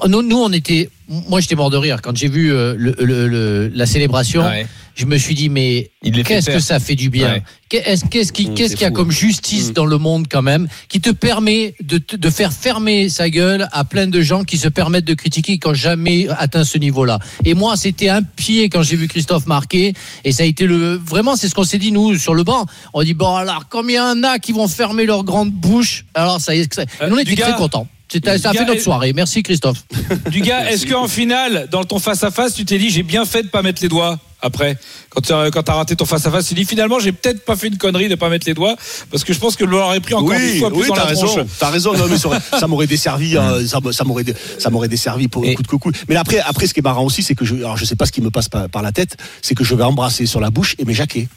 Nous, 0.07 0.21
nous, 0.21 0.37
on 0.37 0.51
était. 0.51 0.89
Moi, 1.09 1.41
j'étais 1.41 1.55
mort 1.55 1.69
de 1.69 1.75
rire 1.77 2.01
quand 2.01 2.15
j'ai 2.15 2.29
vu 2.29 2.53
euh, 2.53 2.73
le, 2.77 2.95
le- 2.99 3.27
le- 3.27 3.67
la 3.73 3.85
célébration. 3.85 4.43
Ouais. 4.45 4.65
Je 5.01 5.07
me 5.07 5.17
suis 5.17 5.33
dit, 5.33 5.49
mais 5.49 5.89
qu'est-ce 6.23 6.51
que 6.51 6.59
ça 6.59 6.79
fait 6.79 6.93
du 6.95 7.09
bien 7.09 7.33
Ouais. 7.33 7.43
Qu'est-ce 7.69 8.05
qu'est-ce 8.05 8.31
qui, 8.31 8.47
Mmh, 8.49 8.53
qu'est-ce 8.53 8.73
qu'il 8.75 8.81
y 8.83 8.85
a 8.85 8.89
fou. 8.89 8.93
comme 8.93 9.09
justice 9.11 9.69
Mmh. 9.69 9.73
dans 9.73 9.85
le 9.87 9.97
monde 9.97 10.27
quand 10.29 10.43
même, 10.43 10.67
qui 10.89 11.01
te 11.01 11.09
permet 11.09 11.73
de, 11.81 12.29
faire 12.29 12.53
fermer 12.53 13.09
sa 13.09 13.29
gueule 13.31 13.67
à 13.71 13.83
plein 13.83 14.05
de 14.05 14.21
gens 14.21 14.43
qui 14.43 14.57
se 14.59 14.67
permettent 14.67 15.05
de 15.05 15.15
critiquer 15.15 15.57
qui 15.57 15.67
n'ont 15.67 15.73
jamais 15.73 16.27
atteint 16.37 16.63
ce 16.63 16.77
niveau-là? 16.77 17.17
Et 17.45 17.55
moi, 17.55 17.77
c'était 17.77 18.09
un 18.09 18.21
pied 18.21 18.69
quand 18.69 18.83
j'ai 18.83 18.95
vu 18.95 19.07
Christophe 19.07 19.47
marquer, 19.47 19.93
et 20.23 20.31
ça 20.31 20.43
a 20.43 20.45
été 20.45 20.67
le 20.67 20.95
vraiment, 21.03 21.35
c'est 21.35 21.47
ce 21.49 21.55
qu'on 21.55 21.63
s'est 21.63 21.79
dit 21.79 21.91
nous 21.91 22.15
sur 22.15 22.35
le 22.35 22.43
banc. 22.43 22.67
On 22.93 23.01
dit 23.01 23.15
bon 23.15 23.35
alors 23.35 23.65
combien 23.69 24.13
il 24.13 24.17
y 24.17 24.19
en 24.19 24.23
a 24.29 24.37
qui 24.37 24.51
vont 24.51 24.67
fermer 24.67 25.05
leur 25.07 25.23
grande 25.23 25.51
bouche? 25.51 26.05
Alors 26.13 26.39
ça, 26.39 26.53
y 26.55 26.59
est, 26.59 26.71
ça- 26.73 26.83
Euh, 27.01 27.09
nous 27.09 27.15
on 27.15 27.19
était 27.19 27.33
gars- 27.35 27.47
très 27.49 27.57
contents. 27.57 27.87
C'était- 28.11 28.37
Ça 28.37 28.49
a 28.49 28.53
fait 28.53 28.65
notre 28.65 28.81
soirée. 28.81 29.13
Merci 29.13 29.41
Christophe. 29.41 29.85
Du 30.29 30.41
gars, 30.41 30.69
est-ce 30.69 30.85
qu'en 30.85 31.07
finale, 31.07 31.69
dans 31.71 31.85
ton 31.85 31.97
face-à-face, 31.97 32.53
tu 32.55 32.65
t'es 32.65 32.77
dit 32.77 32.89
j'ai 32.89 33.03
bien 33.03 33.23
fait 33.23 33.43
de 33.43 33.47
pas 33.47 33.61
mettre 33.61 33.81
les 33.81 33.87
doigts? 33.87 34.19
Après 34.41 34.77
Quand 35.09 35.21
tu 35.21 35.31
as, 35.33 35.49
as 35.67 35.73
raté 35.73 35.95
ton 35.95 36.05
face-à-face, 36.05 36.47
tu 36.47 36.53
dit 36.53 36.65
finalement 36.65 36.99
j'ai 36.99 37.11
peut-être 37.11 37.43
pas 37.45 37.55
fait 37.55 37.67
une 37.67 37.77
connerie 37.77 38.09
de 38.09 38.15
pas 38.15 38.29
mettre 38.29 38.47
les 38.47 38.53
doigts 38.53 38.75
parce 39.09 39.23
que 39.23 39.33
je 39.33 39.39
pense 39.39 39.55
que 39.55 39.65
je 39.65 39.69
l'aurais 39.69 39.99
pris 39.99 40.13
encore 40.13 40.29
dix 40.53 40.59
fois 40.59 40.69
plus 40.71 40.87
dans 40.87 40.95
t'as 40.95 41.01
la 41.01 41.07
raison. 41.09 41.47
T'as 41.59 41.69
raison. 41.69 41.93
Non, 41.97 42.05
mais 42.09 42.17
ça, 42.17 42.27
aurait- 42.27 42.39
ça 42.59 42.67
m'aurait 42.67 42.87
desservi. 42.87 43.37
hein, 43.37 43.57
ça, 43.67 44.03
m'aurait, 44.03 44.23
dé- 44.23 44.35
ça 44.59 44.69
m'aurait 44.69 44.87
desservi 44.87 45.27
pour 45.27 45.45
Et- 45.45 45.51
un 45.51 45.55
coup 45.55 45.63
de 45.63 45.67
coucou. 45.67 45.91
Mais 46.09 46.15
après, 46.15 46.39
après, 46.39 46.67
ce 46.67 46.73
qui 46.73 46.79
est 46.79 46.83
marrant 46.83 47.03
aussi, 47.05 47.23
c'est 47.23 47.35
que 47.35 47.45
je, 47.45 47.55
alors 47.55 47.77
je 47.77 47.85
sais 47.85 47.95
pas 47.95 48.05
ce 48.05 48.11
qui 48.11 48.21
me 48.21 48.29
passe 48.31 48.49
par, 48.49 48.69
par 48.69 48.81
la 48.81 48.91
tête, 48.91 49.17
c'est 49.41 49.55
que 49.55 49.63
je 49.63 49.75
vais 49.75 49.83
embrasser 49.83 50.25
sur 50.25 50.39
la 50.41 50.49
bouche 50.49 50.75
et 50.79 50.85
mes 50.85 50.93
jaquets. 50.93 51.27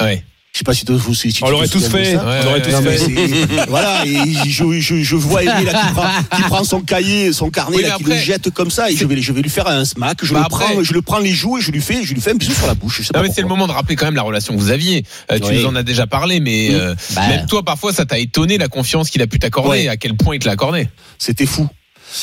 Ouais. 0.00 0.24
Je 0.54 0.60
sais 0.60 0.62
pas 0.64 0.72
si, 0.72 0.84
tu- 0.84 0.92
vous- 0.92 1.14
si 1.14 1.32
tu 1.32 1.42
On 1.42 1.50
l'aurait 1.50 1.66
tous 1.66 1.84
fait. 1.88 2.16
On 2.16 2.22
l'aurait 2.22 2.44
ouais, 2.52 2.62
tous 2.62 2.70
fait. 2.80 3.66
voilà, 3.66 4.06
et 4.06 4.48
je, 4.48 4.78
je, 4.78 5.02
je 5.02 5.16
vois 5.16 5.42
Aimé 5.42 5.64
là, 5.64 5.82
qui, 5.88 5.92
prend, 5.94 6.06
qui 6.36 6.42
prend 6.42 6.62
son 6.62 6.80
cahier, 6.80 7.32
son 7.32 7.50
carnet, 7.50 7.78
Oui, 7.78 7.82
là, 7.82 7.96
qui 7.98 8.04
le 8.04 8.14
jette 8.16 8.50
comme 8.50 8.70
ça, 8.70 8.88
et 8.88 8.94
je 8.96 9.04
vais, 9.04 9.20
je 9.20 9.32
vais 9.32 9.42
lui 9.42 9.50
faire 9.50 9.66
un 9.66 9.84
smack. 9.84 10.18
Je, 10.24 10.32
Bah 10.32 10.38
le 10.38 10.44
après- 10.46 10.64
prends, 10.74 10.82
je 10.84 10.92
le 10.92 11.02
prends 11.02 11.18
les 11.18 11.32
joues 11.32 11.58
et 11.58 11.60
je 11.60 11.72
lui 11.72 11.80
fais, 11.80 12.04
je 12.04 12.14
lui 12.14 12.20
fais 12.20 12.30
un 12.30 12.34
bisou 12.36 12.52
sur 12.54 12.68
la 12.68 12.74
bouche. 12.74 12.98
Je 12.98 13.02
sais 13.02 13.10
Non 13.12 13.20
pas 13.22 13.26
mais 13.26 13.34
c'est 13.34 13.42
le 13.42 13.48
moment 13.48 13.66
de 13.66 13.72
rappeler 13.72 13.96
quand 13.96 14.04
même 14.04 14.14
la 14.14 14.22
relation 14.22 14.54
que 14.54 14.60
vous 14.60 14.70
aviez. 14.70 15.04
Euh, 15.32 15.40
tu 15.40 15.48
Oui. 15.48 15.58
nous 15.60 15.66
en 15.66 15.74
as 15.74 15.82
déjà 15.82 16.06
parlé, 16.06 16.38
mais 16.38 16.68
Oui. 16.68 16.74
euh, 16.76 16.94
Bah. 17.16 17.26
même 17.26 17.46
toi 17.46 17.64
parfois 17.64 17.92
ça 17.92 18.06
t'a 18.06 18.20
étonné 18.20 18.56
la 18.56 18.68
confiance 18.68 19.10
qu'il 19.10 19.22
a 19.22 19.26
pu 19.26 19.40
t'accorder, 19.40 19.68
Ouais. 19.70 19.88
à 19.88 19.96
quel 19.96 20.14
point 20.16 20.36
il 20.36 20.38
te 20.38 20.46
l'a 20.46 20.52
accordé. 20.52 20.86
C'était 21.18 21.46
fou. 21.46 21.66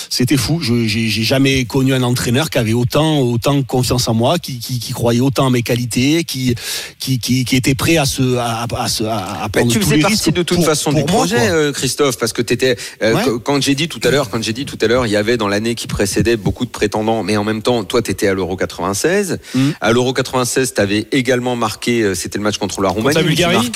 C'était 0.10 0.38
fou. 0.38 0.60
Je 0.62 0.86
j'ai 0.88 1.10
jamais 1.24 1.66
connu 1.66 1.94
un 1.94 2.04
entraîneur 2.04 2.50
qui 2.50 2.58
avait 2.58 2.74
autant 2.74 3.20
autant 3.20 3.62
confiance 3.64 4.08
en 4.08 4.14
moi, 4.14 4.40
qui, 4.40 4.60
qui, 4.60 4.80
qui 4.80 4.94
croyait 4.94 5.20
autant 5.22 5.48
en 5.48 5.50
mes 5.50 5.62
qualités, 5.64 6.24
qui 6.24 6.56
qui, 7.00 7.20
qui, 7.20 7.46
qui 7.46 7.56
était 7.56 7.76
prêt 7.76 7.98
à 7.98 8.06
se 8.06 8.38
à, 8.38 8.66
à, 8.78 8.88
se- 8.88 9.04
à, 9.04 9.44
à 9.44 9.50
Mais 9.56 9.68
tu 9.68 9.80
tous 9.80 9.86
faisais 9.86 9.96
les 9.98 10.02
partie 10.02 10.16
risques 10.16 10.34
de 10.34 10.44
toute 10.44 10.58
pour- 10.58 10.66
façon 10.66 10.92
pour 10.92 11.00
du 11.00 11.06
projet, 11.06 11.50
euh, 11.50 11.72
Christophe, 11.72 12.18
parce 12.18 12.34
que 12.34 12.42
t'étais. 12.42 12.76
euh, 13.04 13.14
Ouais. 13.14 13.24
Quand 13.44 13.62
j'ai 13.62 13.76
dit 13.76 13.88
tout 13.90 14.00
à 14.04 14.10
l'heure, 14.12 14.30
quand 14.30 14.42
j'ai 14.42 14.54
dit 14.54 14.66
tout 14.66 14.78
à 14.82 14.88
l'heure, 14.88 15.06
il 15.06 15.12
y 15.12 15.16
avait 15.18 15.38
dans 15.38 15.48
l'année 15.48 15.76
qui 15.76 15.88
précédait 15.88 16.38
beaucoup 16.38 16.66
de 16.66 16.70
prétendants, 16.72 17.24
mais 17.24 17.36
en 17.38 17.44
même 17.44 17.62
temps, 17.62 17.84
toi, 17.84 18.02
t'étais 18.02 18.28
à 18.28 18.34
l'Euro 18.34 18.56
96. 18.56 19.40
Mhm. 19.56 19.74
À 19.82 19.92
l'Euro 19.92 20.14
96, 20.14 20.74
t'avais 20.74 21.08
également 21.12 21.56
marqué. 21.56 22.02
euh, 22.02 22.16
C'était 22.16 22.38
le 22.38 22.44
match 22.44 22.58
contre 22.58 22.82
la 22.82 22.90
Roumanie. 22.90 23.16
la 23.16 23.22
où 23.22 23.24
tu 23.24 23.30
Bulgarie 23.30 23.72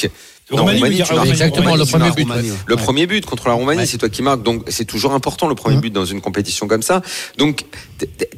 Non, 0.51 0.65
Roumanie, 0.65 1.01
tu 1.03 1.13
marques. 1.13 1.27
Exactement, 1.27 1.71
Roumanie, 1.71 1.79
le 1.79 1.85
premier 1.91 2.11
but. 2.11 2.23
Roumanie, 2.23 2.51
ouais. 2.51 2.57
Le 2.67 2.75
premier 2.75 3.07
but 3.07 3.25
contre 3.25 3.47
la 3.47 3.53
Roumanie, 3.55 3.79
Ouais. 3.79 3.85
c'est 3.87 3.97
toi 3.97 4.09
qui 4.09 4.21
marques. 4.21 4.43
Donc, 4.43 4.63
c'est 4.67 4.85
toujours 4.85 5.13
important 5.13 5.47
le 5.47 5.55
premier 5.55 5.75
Mhm. 5.77 5.81
but 5.81 5.89
dans 5.93 6.05
une 6.05 6.21
compétition 6.21 6.67
comme 6.67 6.83
ça. 6.83 7.01
Donc, 7.37 7.65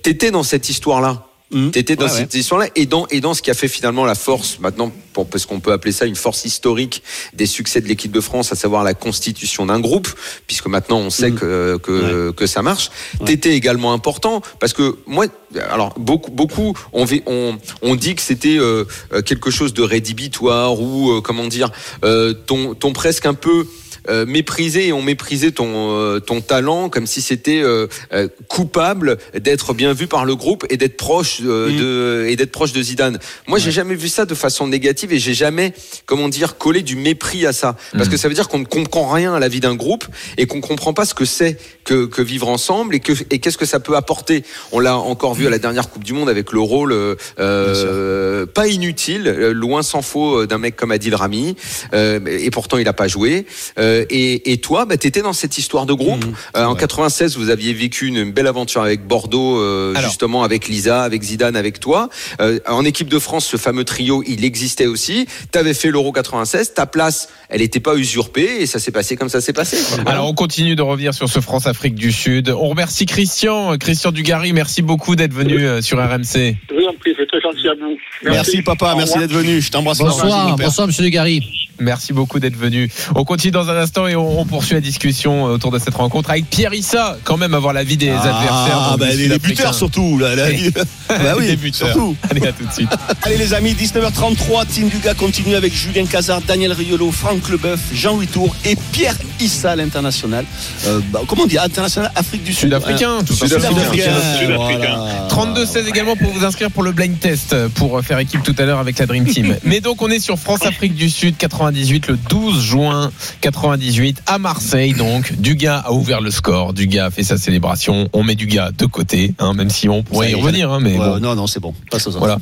t'étais 0.03 0.31
dans 0.31 0.43
cette 0.43 0.69
histoire-là. 0.69 1.26
Mhm. 1.49 1.71
T'étais 1.71 1.95
dans 1.95 2.05
Ouais, 2.07 2.11
ouais. 2.11 2.17
cette 2.17 2.33
histoire-là 2.33 2.67
et 2.75 2.85
dans, 2.85 3.07
et 3.07 3.21
dans 3.21 3.33
ce 3.33 3.41
qui 3.41 3.49
a 3.49 3.53
fait 3.53 3.69
finalement 3.69 4.03
la 4.03 4.15
force, 4.15 4.59
maintenant, 4.59 4.91
pour, 5.13 5.27
parce 5.29 5.45
qu'on 5.45 5.61
peut 5.61 5.71
appeler 5.71 5.93
ça 5.93 6.05
une 6.05 6.17
force 6.17 6.43
historique 6.43 7.01
des 7.33 7.45
succès 7.45 7.79
de 7.79 7.87
l'équipe 7.87 8.11
de 8.11 8.19
France, 8.19 8.51
à 8.51 8.55
savoir 8.55 8.83
la 8.83 8.93
constitution 8.93 9.65
d'un 9.65 9.79
groupe, 9.79 10.09
puisque 10.45 10.67
maintenant 10.67 10.97
on 10.99 11.09
sait 11.09 11.31
Mhm. 11.31 11.39
que, 11.39 11.77
que, 11.77 12.31
que 12.31 12.47
ça 12.47 12.61
marche. 12.61 12.89
T'étais 13.25 13.53
également 13.55 13.93
important 13.93 14.41
parce 14.59 14.73
que 14.73 14.97
moi, 15.05 15.27
alors 15.69 15.93
beaucoup, 15.97 16.31
beaucoup 16.31 16.77
on, 16.91 17.05
vi- 17.05 17.23
on, 17.25 17.57
on 17.81 17.95
dit 17.95 18.15
que 18.15 18.21
c'était 18.21 18.57
euh, 18.59 18.83
quelque 19.25 19.49
chose 19.49 19.73
de 19.73 19.83
rédhibitoire 19.83 20.79
ou, 20.81 21.11
euh, 21.11 21.21
comment 21.21 21.45
dire, 21.47 21.71
euh, 22.03 22.33
ton, 22.33 22.73
ton 22.75 22.91
presque 22.91 23.25
un 23.25 23.33
peu 23.33 23.65
euh, 24.09 24.25
méprisé 24.25 24.87
et 24.87 24.93
on 24.93 25.01
méprisait 25.01 25.51
ton 25.51 25.97
euh, 25.97 26.19
ton 26.19 26.41
talent 26.41 26.89
comme 26.89 27.07
si 27.07 27.21
c'était 27.21 27.61
euh, 27.61 27.87
euh, 28.13 28.27
coupable 28.47 29.17
d'être 29.39 29.73
bien 29.73 29.93
vu 29.93 30.07
par 30.07 30.25
le 30.25 30.35
groupe 30.35 30.65
et 30.69 30.77
d'être 30.77 30.97
proche 30.97 31.39
euh, 31.43 31.69
Mm. 31.71 31.77
de 31.77 32.25
et 32.29 32.35
d'être 32.35 32.51
proche 32.51 32.71
de 32.73 32.81
Zidane. 32.81 33.19
Moi, 33.47 33.59
j'ai 33.59 33.71
jamais 33.71 33.95
vu 33.95 34.07
ça 34.09 34.25
de 34.25 34.35
façon 34.35 34.67
négative 34.67 35.11
et 35.13 35.19
j'ai 35.19 35.33
jamais 35.33 35.73
comment 36.05 36.29
dire 36.29 36.57
collé 36.57 36.81
du 36.81 36.95
mépris 36.95 37.45
à 37.45 37.53
ça 37.53 37.75
parce 37.93 38.07
Mm. 38.07 38.11
que 38.11 38.17
ça 38.17 38.27
veut 38.27 38.33
dire 38.33 38.47
qu'on 38.47 38.59
ne 38.59 38.65
comprend 38.65 39.09
rien 39.11 39.33
à 39.33 39.39
la 39.39 39.47
vie 39.47 39.59
d'un 39.59 39.75
groupe 39.75 40.05
et 40.37 40.45
qu'on 40.47 40.61
comprend 40.61 40.93
pas 40.93 41.05
ce 41.05 41.13
que 41.13 41.25
c'est 41.25 41.57
que, 41.83 42.05
que 42.05 42.21
vivre 42.21 42.47
ensemble 42.49 42.95
et 42.95 42.99
que 42.99 43.13
et 43.31 43.39
qu'est-ce 43.39 43.57
que 43.57 43.65
ça 43.65 43.79
peut 43.79 43.95
apporter. 43.95 44.43
On 44.71 44.79
l'a 44.79 44.97
encore 44.97 45.33
vu 45.33 45.47
à 45.47 45.49
la 45.49 45.59
dernière 45.59 45.89
Coupe 45.89 46.03
du 46.03 46.13
Monde 46.13 46.29
avec 46.29 46.51
le 46.51 46.59
rôle 46.59 46.93
euh, 47.39 48.45
pas 48.45 48.67
inutile, 48.67 49.23
loin 49.53 49.83
s'en 49.83 50.01
faut 50.01 50.45
d'un 50.45 50.57
mec 50.57 50.75
comme 50.75 50.91
Adil 50.91 51.15
Rami 51.15 51.55
euh, 51.93 52.19
et 52.25 52.49
pourtant 52.51 52.77
il 52.77 52.87
a 52.87 52.93
pas 52.93 53.07
joué. 53.07 53.45
Euh, 53.79 53.96
et, 54.09 54.51
et 54.51 54.57
toi, 54.57 54.85
bah, 54.85 54.97
tu 54.97 55.07
étais 55.07 55.21
dans 55.21 55.33
cette 55.33 55.57
histoire 55.57 55.85
de 55.85 55.93
groupe. 55.93 56.23
Mhm. 56.25 56.33
Euh, 56.55 56.65
en 56.65 56.73
Ouais. 56.73 56.79
96, 56.79 57.37
vous 57.37 57.49
aviez 57.49 57.73
vécu 57.73 58.07
une 58.07 58.31
belle 58.31 58.47
aventure 58.47 58.81
avec 58.81 59.05
Bordeaux, 59.07 59.59
euh, 59.59 59.93
Alors. 59.95 60.09
justement 60.09 60.43
avec 60.43 60.67
Lisa, 60.67 61.03
avec 61.03 61.21
Zidane, 61.23 61.55
avec 61.55 61.79
toi. 61.79 62.09
Euh, 62.41 62.59
en 62.67 62.85
équipe 62.85 63.07
de 63.09 63.19
France, 63.19 63.45
ce 63.45 63.57
fameux 63.57 63.83
trio, 63.83 64.23
il 64.27 64.45
existait 64.45 64.85
aussi. 64.85 65.27
Tu 65.51 65.57
avais 65.59 65.73
fait 65.73 65.89
l'Euro 65.91 66.11
96, 66.11 66.73
ta 66.73 66.85
place, 66.85 67.29
elle 67.49 67.61
n'était 67.61 67.79
pas 67.79 67.95
usurpée 67.95 68.61
et 68.61 68.65
ça 68.65 68.79
s'est 68.79 68.91
passé 68.91 69.15
comme 69.15 69.29
ça 69.29 69.41
s'est 69.41 69.53
passé. 69.53 69.77
Alors 70.05 70.27
on 70.29 70.33
continue 70.33 70.75
de 70.75 70.81
revenir 70.81 71.13
sur 71.13 71.27
ce 71.29 71.39
France-Afrique 71.39 71.95
du 71.95 72.11
Sud. 72.11 72.49
On 72.49 72.67
remercie 72.69 73.05
Christian, 73.05 73.73
euh, 73.73 73.77
Christian 73.77 74.11
Dugarry, 74.11 74.53
merci 74.53 74.81
beaucoup 74.81 75.15
d'être 75.15 75.33
venu 75.33 75.65
euh, 75.65 75.81
sur 75.81 75.97
RMC. 75.97 76.55
Je 76.69 76.75
vous 76.75 76.85
en 76.87 76.93
prie, 76.93 77.13
c'est 77.17 77.25
très 77.27 77.41
gentil 77.41 77.67
à 77.67 77.73
vous. 77.73 77.97
Merci 78.23 78.61
papa, 78.61 78.93
merci 78.97 79.17
d'être 79.19 79.33
venu. 79.33 79.61
Je 79.61 79.71
t'embrasse. 79.71 79.97
Bonsoir, 79.99 80.55
bonsoir 80.57 80.87
Monsieur 80.87 81.03
Legary. 81.03 81.66
Merci 81.79 82.13
beaucoup 82.13 82.39
d'être 82.39 82.55
venu. 82.57 82.89
On 83.15 83.23
continue 83.23 83.51
dans 83.51 83.69
un 83.69 83.77
instant 83.77 84.07
et 84.07 84.15
on, 84.15 84.39
on 84.41 84.45
poursuit 84.45 84.73
la 84.73 84.81
discussion 84.81 85.47
euh, 85.47 85.51
autour 85.51 85.71
de 85.71 85.79
cette 85.79 85.95
rencontre 85.95 86.29
avec 86.29 86.49
Pierre 86.49 86.73
Issa, 86.73 87.17
quand 87.23 87.37
même 87.37 87.53
avoir 87.53 87.73
l'avis 87.73 87.97
des 87.97 88.09
adversaires. 88.09 88.89
Ah, 88.91 88.95
bah, 88.97 89.07
le 89.11 89.15
les, 89.17 89.27
les 89.27 89.39
buteurs 89.39 89.73
surtout. 89.73 90.17
Là, 90.17 90.35
là, 90.35 90.45
Oui. 90.49 90.71
bah 91.09 91.33
oui, 91.37 91.47
Les 91.47 91.55
buteurs. 91.55 91.89
surtout. 91.91 92.15
Allez, 92.29 92.45
à 92.47 92.51
tout 92.51 92.65
de 92.65 92.71
suite. 92.73 92.89
Allez 93.23 93.37
les 93.37 93.53
amis, 93.53 93.73
19h33, 93.73 94.65
Team 94.67 94.89
Dugas 94.89 95.13
continue 95.13 95.55
avec 95.55 95.73
Julien 95.73 96.05
Cazard, 96.05 96.41
Daniel 96.41 96.71
Riolo, 96.73 97.11
Franck 97.11 97.49
Leboeuf, 97.49 97.79
Jean-Louis 97.93 98.27
Tour 98.27 98.55
et 98.65 98.75
Pierre 98.91 99.17
Issa, 99.39 99.75
l'international. 99.75 100.45
Euh, 100.87 100.99
bah, 101.11 101.21
comment 101.27 101.43
on 101.43 101.47
dit 101.47 101.57
International 101.57 102.11
Afrique 102.15 102.43
du 102.43 102.53
Sud 102.53 102.67
Sud-africain, 102.67 103.19
tout 103.25 103.33
Sud-africain. 103.33 104.15
Sud-africain. 104.39 104.97
voilà. 104.97 105.27
32-16 105.29 105.87
également 105.87 106.15
pour 106.15 106.31
vous 106.31 106.43
inscrire 106.43 106.71
pour 106.71 106.83
le 106.83 106.91
blind 106.91 107.19
test 107.19 107.55
pour 107.75 108.01
faire 108.03 108.19
équipe 108.19 108.43
tout 108.43 108.55
à 108.57 108.63
l'heure 108.65 108.79
avec 108.79 108.97
la 108.99 109.05
Dream 109.05 109.25
Team. 109.25 109.55
Mais 109.63 109.79
donc 109.79 110.01
on 110.01 110.09
est 110.09 110.19
sur 110.19 110.37
France-Afrique 110.39 110.95
du 110.95 111.09
Sud 111.09 111.37
98 111.71 112.07
le 112.07 112.17
12 112.29 112.63
juin 112.63 113.11
98 113.41 114.23
à 114.25 114.37
Marseille 114.39 114.93
donc. 114.93 115.33
Dugas 115.39 115.79
a 115.85 115.91
ouvert 115.91 116.21
le 116.21 116.31
score, 116.31 116.73
Dugas 116.73 117.05
a 117.07 117.11
fait 117.11 117.23
sa 117.23 117.37
célébration. 117.37 118.07
On 118.13 118.23
met 118.23 118.35
Dugas 118.35 118.71
de 118.77 118.85
côté, 118.85 119.33
hein, 119.39 119.53
même 119.53 119.69
si 119.69 119.89
on 119.89 120.01
pourrait 120.03 120.31
y 120.31 120.35
revenir. 120.35 120.71
hein, 120.71 120.79
mais 120.81 120.93
Ouais, 120.97 121.05
bon. 121.05 121.19
Non, 121.19 121.35
non, 121.35 121.47
c'est 121.47 121.59
bon. 121.59 121.73
Passe 121.91 122.07
aux 122.07 122.11
autres. 122.11 122.19
Voilà. 122.19 122.37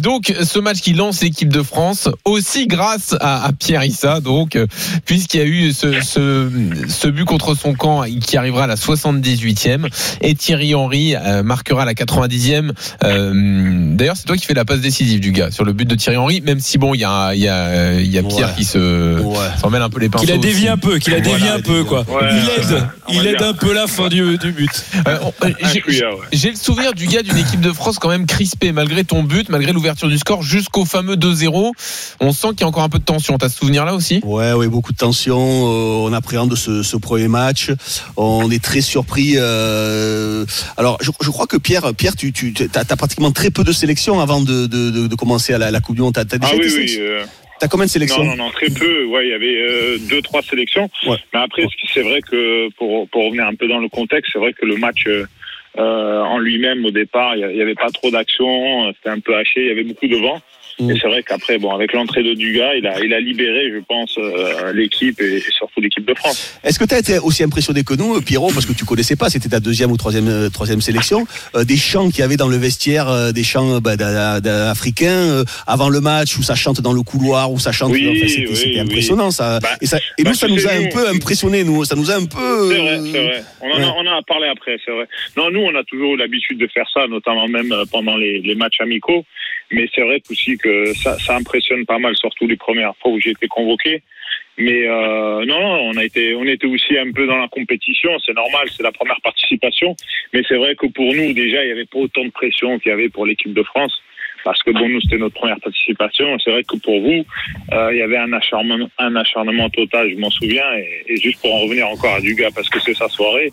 Donc 0.00 0.34
ce 0.42 0.58
match 0.58 0.80
qui 0.80 0.92
lance 0.94 1.22
l'équipe 1.22 1.48
de 1.50 1.62
France 1.62 2.08
aussi 2.24 2.66
grâce 2.66 3.14
à, 3.20 3.44
à 3.44 3.52
Pierre 3.52 3.84
Issa 3.84 4.20
donc 4.20 4.58
puisqu'il 5.04 5.38
y 5.38 5.42
a 5.42 5.46
eu 5.46 5.72
ce, 5.72 6.00
ce, 6.00 6.48
ce 6.88 7.08
but 7.08 7.24
contre 7.24 7.54
son 7.54 7.74
camp 7.74 8.02
qui 8.20 8.36
arrivera 8.36 8.64
à 8.64 8.66
la 8.66 8.76
78e 8.76 9.86
et 10.20 10.34
Thierry 10.34 10.74
Henry 10.74 11.14
euh, 11.14 11.42
marquera 11.42 11.82
à 11.82 11.84
la 11.84 11.94
90e. 11.94 12.72
Euh, 13.04 13.94
D'ailleurs 13.96 14.16
c'est 14.16 14.24
toi 14.26 14.36
qui 14.36 14.46
fais 14.46 14.54
la 14.54 14.64
passe 14.64 14.80
décisive 14.80 15.20
du 15.20 15.32
gars 15.32 15.50
sur 15.50 15.64
le 15.64 15.72
but 15.72 15.86
de 15.88 15.94
Thierry 15.94 16.16
Henry 16.16 16.40
même 16.40 16.60
si 16.60 16.78
bon 16.78 16.94
il 16.94 17.00
y 17.00 17.04
a 17.04 17.34
il 17.34 17.40
y 17.40 17.48
a 17.48 17.94
il 18.00 18.10
y 18.10 18.18
a 18.18 18.22
Pierre 18.22 18.48
Ouais. 18.48 18.54
qui 18.56 18.61
se 18.64 19.20
Ouais. 19.20 19.36
s'en 19.60 19.70
mêle 19.70 19.82
un 19.82 19.88
peu 19.90 20.00
les 20.00 20.08
pinceaux. 20.08 20.24
Qu'il 20.24 20.32
a 20.34 20.38
dévié 20.38 20.68
un 20.68 20.76
peu, 20.76 20.98
qu'il 20.98 21.14
a 21.14 21.20
dévié 21.20 21.38
Voilà, 21.38 21.54
un 21.54 21.60
peu, 21.60 21.84
quoi. 21.84 22.00
Ouais, 22.08 22.28
il 22.32 22.62
aide, 22.62 22.84
il 23.08 23.26
aide 23.26 23.42
un 23.42 23.52
peu 23.54 23.72
la 23.72 23.86
fin 23.86 24.08
du, 24.08 24.38
du 24.38 24.52
but. 24.52 24.70
Euh, 25.06 25.18
euh, 25.44 25.50
j'ai- 26.32 26.50
le 26.50 26.56
souvenir 26.56 26.92
du 26.94 27.06
gars 27.06 27.22
d'une 27.22 27.36
équipe 27.38 27.60
de 27.60 27.72
France 27.72 27.98
quand 27.98 28.08
même 28.08 28.26
crispée 28.26 28.72
malgré 28.72 29.04
ton 29.04 29.22
but, 29.22 29.48
malgré 29.48 29.72
l'ouverture 29.72 30.08
du 30.08 30.18
score 30.18 30.42
jusqu'au 30.42 30.84
fameux 30.84 31.16
2-0. 31.16 31.72
On 32.20 32.32
sent 32.32 32.48
qu'il 32.50 32.60
y 32.60 32.64
a 32.64 32.66
encore 32.68 32.82
un 32.82 32.88
peu 32.88 32.98
de 32.98 33.04
tension. 33.04 33.38
T'as 33.38 33.48
ce 33.48 33.56
souvenir 33.58 33.84
là 33.84 33.94
aussi? 33.94 34.20
Ouais, 34.24 34.52
ouais, 34.52 34.68
beaucoup 34.68 34.92
de 34.92 34.96
tension. 34.98 35.38
Euh, 35.38 36.08
on 36.08 36.12
appréhende 36.12 36.54
ce, 36.56 36.82
ce 36.82 36.96
premier 36.96 37.28
match. 37.28 37.70
On 38.16 38.50
est 38.50 38.62
très 38.62 38.80
surpris. 38.80 39.34
euh, 39.36 40.44
alors, 40.76 40.98
je, 41.00 41.10
je 41.22 41.30
crois 41.30 41.46
que 41.46 41.56
Pierre, 41.56 41.94
Pierre, 41.94 42.16
tu, 42.16 42.32
tu 42.32 42.54
as, 42.74 42.84
pratiquement 42.96 43.30
très 43.32 43.50
peu 43.50 43.64
de 43.64 43.72
sélections 43.72 44.20
avant 44.20 44.40
de, 44.40 44.66
de, 44.66 44.90
de, 44.90 45.06
de 45.06 45.14
commencer 45.14 45.52
à 45.54 45.58
la, 45.58 45.70
la 45.70 45.80
Coupe 45.80 45.96
du 45.96 46.02
Monde. 46.02 46.14
T'as, 46.14 46.24
déjà 46.24 46.48
Ah 46.52 46.54
été 46.54 46.66
oui, 46.66 46.72
oui. 46.76 46.96
euh, 47.00 47.24
T'as 47.62 47.68
combien 47.68 47.86
de 47.86 47.90
sélections 47.90 48.24
Non, 48.24 48.30
non, 48.30 48.44
non, 48.46 48.50
très 48.50 48.66
peu. 48.70 49.04
Ouais, 49.04 49.24
il 49.24 49.30
y 49.30 49.34
avait 49.34 49.56
euh, 49.56 49.96
deux, 50.10 50.20
trois 50.20 50.42
sélections. 50.42 50.90
Ouais. 51.06 51.16
Mais 51.32 51.38
après, 51.38 51.62
c'est 51.94 52.02
vrai 52.02 52.20
que 52.20 52.68
pour, 52.70 53.08
pour 53.08 53.26
revenir 53.26 53.46
un 53.46 53.54
peu 53.54 53.68
dans 53.68 53.78
le 53.78 53.88
contexte, 53.88 54.32
c'est 54.32 54.40
vrai 54.40 54.52
que 54.52 54.66
le 54.66 54.76
match 54.78 55.04
euh, 55.06 55.24
euh, 55.78 56.20
en 56.22 56.38
lui-même, 56.38 56.84
au 56.84 56.90
départ, 56.90 57.36
il 57.36 57.40
y 57.40 57.44
a- 57.44 57.52
il 57.52 57.56
y 57.56 57.62
avait 57.62 57.76
pas 57.76 57.90
trop 57.90 58.10
d'action. 58.10 58.88
euh, 58.88 58.92
C'était 58.96 59.10
un 59.10 59.20
peu 59.20 59.36
haché. 59.36 59.60
Il 59.60 59.68
y 59.68 59.70
avait 59.70 59.84
beaucoup 59.84 60.08
de 60.08 60.16
vent. 60.16 60.40
Mm. 60.78 60.90
Et 60.90 60.98
c'est 61.00 61.08
vrai 61.08 61.22
qu'après, 61.22 61.58
bon, 61.58 61.70
avec 61.72 61.92
l'entrée 61.92 62.22
de 62.22 62.34
Dugas, 62.34 62.74
il 62.74 62.86
a, 62.86 63.00
il 63.00 63.12
a 63.12 63.20
libéré, 63.20 63.70
je 63.72 63.78
pense, 63.78 64.16
euh, 64.18 64.72
l'équipe 64.72 65.20
et, 65.20 65.36
et 65.36 65.50
surtout 65.50 65.80
l'équipe 65.80 66.04
de 66.04 66.14
France. 66.14 66.58
Est-ce 66.64 66.78
que 66.78 66.84
tu 66.84 66.94
as 66.94 66.98
été 66.98 67.18
aussi 67.18 67.42
impressionné 67.42 67.84
que 67.84 67.94
nous, 67.94 68.20
Pierrot, 68.22 68.50
parce 68.52 68.66
que 68.66 68.72
tu 68.72 68.84
connaissais 68.84 69.16
pas, 69.16 69.30
c'était 69.30 69.48
ta 69.48 69.60
deuxième 69.60 69.90
ou 69.90 69.96
troisième, 69.96 70.28
euh, 70.28 70.48
troisième 70.48 70.80
sélection, 70.80 71.26
euh, 71.54 71.64
des 71.64 71.76
chants 71.76 72.08
qu'il 72.10 72.20
y 72.20 72.22
avait 72.22 72.36
dans 72.36 72.48
le 72.48 72.56
vestiaire, 72.56 73.08
euh, 73.08 73.32
des 73.32 73.44
chants 73.44 73.80
bah, 73.80 73.92
africains 74.70 75.08
euh, 75.08 75.44
avant 75.66 75.88
le 75.88 76.00
match, 76.00 76.36
où 76.38 76.42
ça 76.42 76.54
chante 76.54 76.80
dans 76.80 76.92
le 76.92 77.02
couloir, 77.02 77.52
où 77.52 77.58
ça 77.58 77.72
chante. 77.72 77.92
Oui, 77.92 78.08
enfin, 78.08 78.28
c'était, 78.28 78.70
oui, 78.70 78.80
impressionnant, 78.80 79.30
ça. 79.30 79.58
Bah, 79.60 79.68
et 79.80 79.86
ça, 79.86 79.98
et 80.18 80.22
bah, 80.24 80.30
nous, 80.30 80.36
ça 80.36 80.48
nous 80.48 80.66
a 80.66 80.72
un 80.72 80.88
peu 80.88 81.08
impressionné, 81.08 81.64
nous. 81.64 81.84
Ça 81.84 81.94
nous 81.94 82.10
a 82.10 82.14
un 82.14 82.26
peu. 82.26 82.70
C'est 82.70 82.78
vrai, 82.78 82.98
euh, 82.98 83.08
c'est 83.12 83.22
vrai. 83.22 83.44
On 83.60 83.70
en, 83.70 83.74
a, 83.74 83.78
ouais. 83.78 83.92
on 83.96 84.06
en 84.06 84.18
a 84.18 84.22
parlé 84.22 84.48
après, 84.48 84.76
c'est 84.84 84.92
vrai. 84.92 85.06
Non, 85.36 85.50
nous, 85.50 85.60
on 85.60 85.74
a 85.74 85.84
toujours 85.84 86.16
l'habitude 86.16 86.58
de 86.58 86.66
faire 86.68 86.86
ça, 86.92 87.06
notamment 87.06 87.48
même 87.48 87.72
euh, 87.72 87.84
pendant 87.90 88.16
les, 88.16 88.40
les 88.40 88.54
matchs 88.54 88.80
amicaux. 88.80 89.24
Mais 89.72 89.88
c'est 89.94 90.02
vrai 90.02 90.20
aussi 90.30 90.56
que 90.58 90.92
ça, 90.94 91.16
impressionne 91.34 91.84
pas 91.86 91.98
mal, 91.98 92.14
surtout 92.16 92.46
les 92.46 92.56
premières 92.56 92.94
fois 92.96 93.10
où 93.10 93.20
j'ai 93.20 93.30
été 93.30 93.48
convoqué. 93.48 94.02
Mais 94.58 94.86
euh, 94.86 95.44
non, 95.46 95.60
non, 95.60 95.90
on 95.90 95.96
a 95.96 96.04
été, 96.04 96.34
on 96.34 96.44
était 96.44 96.66
aussi 96.66 96.98
un 96.98 97.10
peu 97.10 97.26
dans 97.26 97.38
la 97.38 97.48
compétition. 97.48 98.10
C'est 98.24 98.34
normal, 98.34 98.68
c'est 98.70 98.82
la 98.82 98.92
première 98.92 99.20
participation. 99.22 99.96
Mais 100.34 100.42
c'est 100.46 100.56
vrai 100.56 100.74
que 100.74 100.86
pour 100.86 101.14
nous, 101.14 101.32
déjà, 101.32 101.62
il 101.62 101.66
n'y 101.66 101.72
avait 101.72 101.86
pas 101.86 101.98
autant 101.98 102.24
de 102.24 102.30
pression 102.30 102.78
qu'il 102.78 102.90
y 102.90 102.92
avait 102.92 103.08
pour 103.08 103.24
l'équipe 103.24 103.54
de 103.54 103.62
France. 103.62 104.02
Parce 104.44 104.62
que 104.62 104.70
bon, 104.72 104.88
nous, 104.88 105.00
c'était 105.02 105.18
notre 105.18 105.34
première 105.34 105.60
participation. 105.60 106.26
C'est 106.44 106.50
vrai 106.50 106.64
que 106.64 106.76
pour 106.78 107.00
vous, 107.00 107.24
euh, 107.72 107.90
il 107.92 107.98
y 107.98 108.02
avait 108.02 108.16
un 108.18 108.32
acharnement, 108.32 108.88
un 108.98 109.16
acharnement 109.16 109.68
total, 109.70 110.10
je 110.10 110.16
m'en 110.18 110.30
souviens. 110.30 110.64
Et, 110.78 111.12
et 111.12 111.16
juste 111.16 111.40
pour 111.40 111.54
en 111.54 111.60
revenir 111.60 111.88
encore 111.88 112.14
à 112.14 112.20
Dugas, 112.20 112.50
parce 112.54 112.68
que 112.68 112.80
c'est 112.80 112.94
sa 112.94 113.08
soirée, 113.08 113.52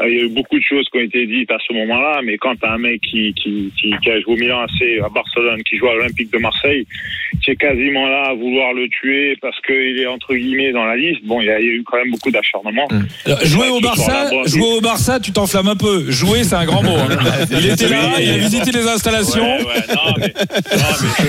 euh, 0.00 0.08
il 0.08 0.14
y 0.16 0.20
a 0.20 0.24
eu 0.24 0.28
beaucoup 0.28 0.58
de 0.58 0.64
choses 0.64 0.86
qui 0.90 0.98
ont 0.98 1.02
été 1.02 1.26
dites 1.26 1.50
à 1.50 1.58
ce 1.66 1.72
moment-là. 1.74 2.20
Mais 2.24 2.36
quand 2.38 2.54
as 2.64 2.72
un 2.72 2.78
mec 2.78 3.00
qui, 3.02 3.32
qui, 3.34 3.72
qui, 3.78 3.94
qui 4.02 4.10
a 4.10 4.20
joué 4.20 4.32
au 4.34 4.36
Milan 4.36 4.60
AC, 4.62 5.02
à 5.04 5.08
Barcelone, 5.08 5.62
qui 5.64 5.76
joue 5.76 5.88
à 5.88 5.94
l'Olympique 5.94 6.32
de 6.32 6.38
Marseille, 6.38 6.86
qui 7.42 7.50
est 7.50 7.56
quasiment 7.56 8.06
là 8.08 8.30
à 8.30 8.34
vouloir 8.34 8.72
le 8.72 8.88
tuer 8.88 9.36
parce 9.42 9.60
qu'il 9.60 9.98
est 9.98 10.06
entre 10.06 10.34
guillemets 10.34 10.72
dans 10.72 10.84
la 10.86 10.96
liste, 10.96 11.22
bon, 11.24 11.40
il 11.42 11.46
y 11.46 11.50
a, 11.50 11.60
il 11.60 11.66
y 11.66 11.68
a 11.68 11.72
eu 11.72 11.82
quand 11.84 11.98
même 11.98 12.10
beaucoup 12.10 12.30
d'acharnement. 12.30 12.88
Alors, 13.26 13.44
Jouer 13.44 13.68
au 13.68 13.80
Barça, 13.80 14.30
jouer 14.46 14.76
au 14.78 14.80
Barça, 14.80 15.20
tu 15.20 15.32
t'enflammes 15.32 15.68
un 15.68 15.76
peu. 15.76 16.10
Jouer, 16.10 16.42
c'est 16.44 16.54
un 16.54 16.64
grand 16.64 16.82
mot. 16.82 16.96
hein. 16.96 17.08
Il 17.50 17.70
était 17.70 17.88
là, 17.88 18.12
il 18.20 18.30
a 18.30 18.36
visité 18.38 18.70
les 18.72 18.86
installations. 18.88 19.42
Ouais, 19.58 19.64
ouais, 19.64 19.94
non, 19.94 20.13
mais, 20.18 20.34
non, 20.36 20.84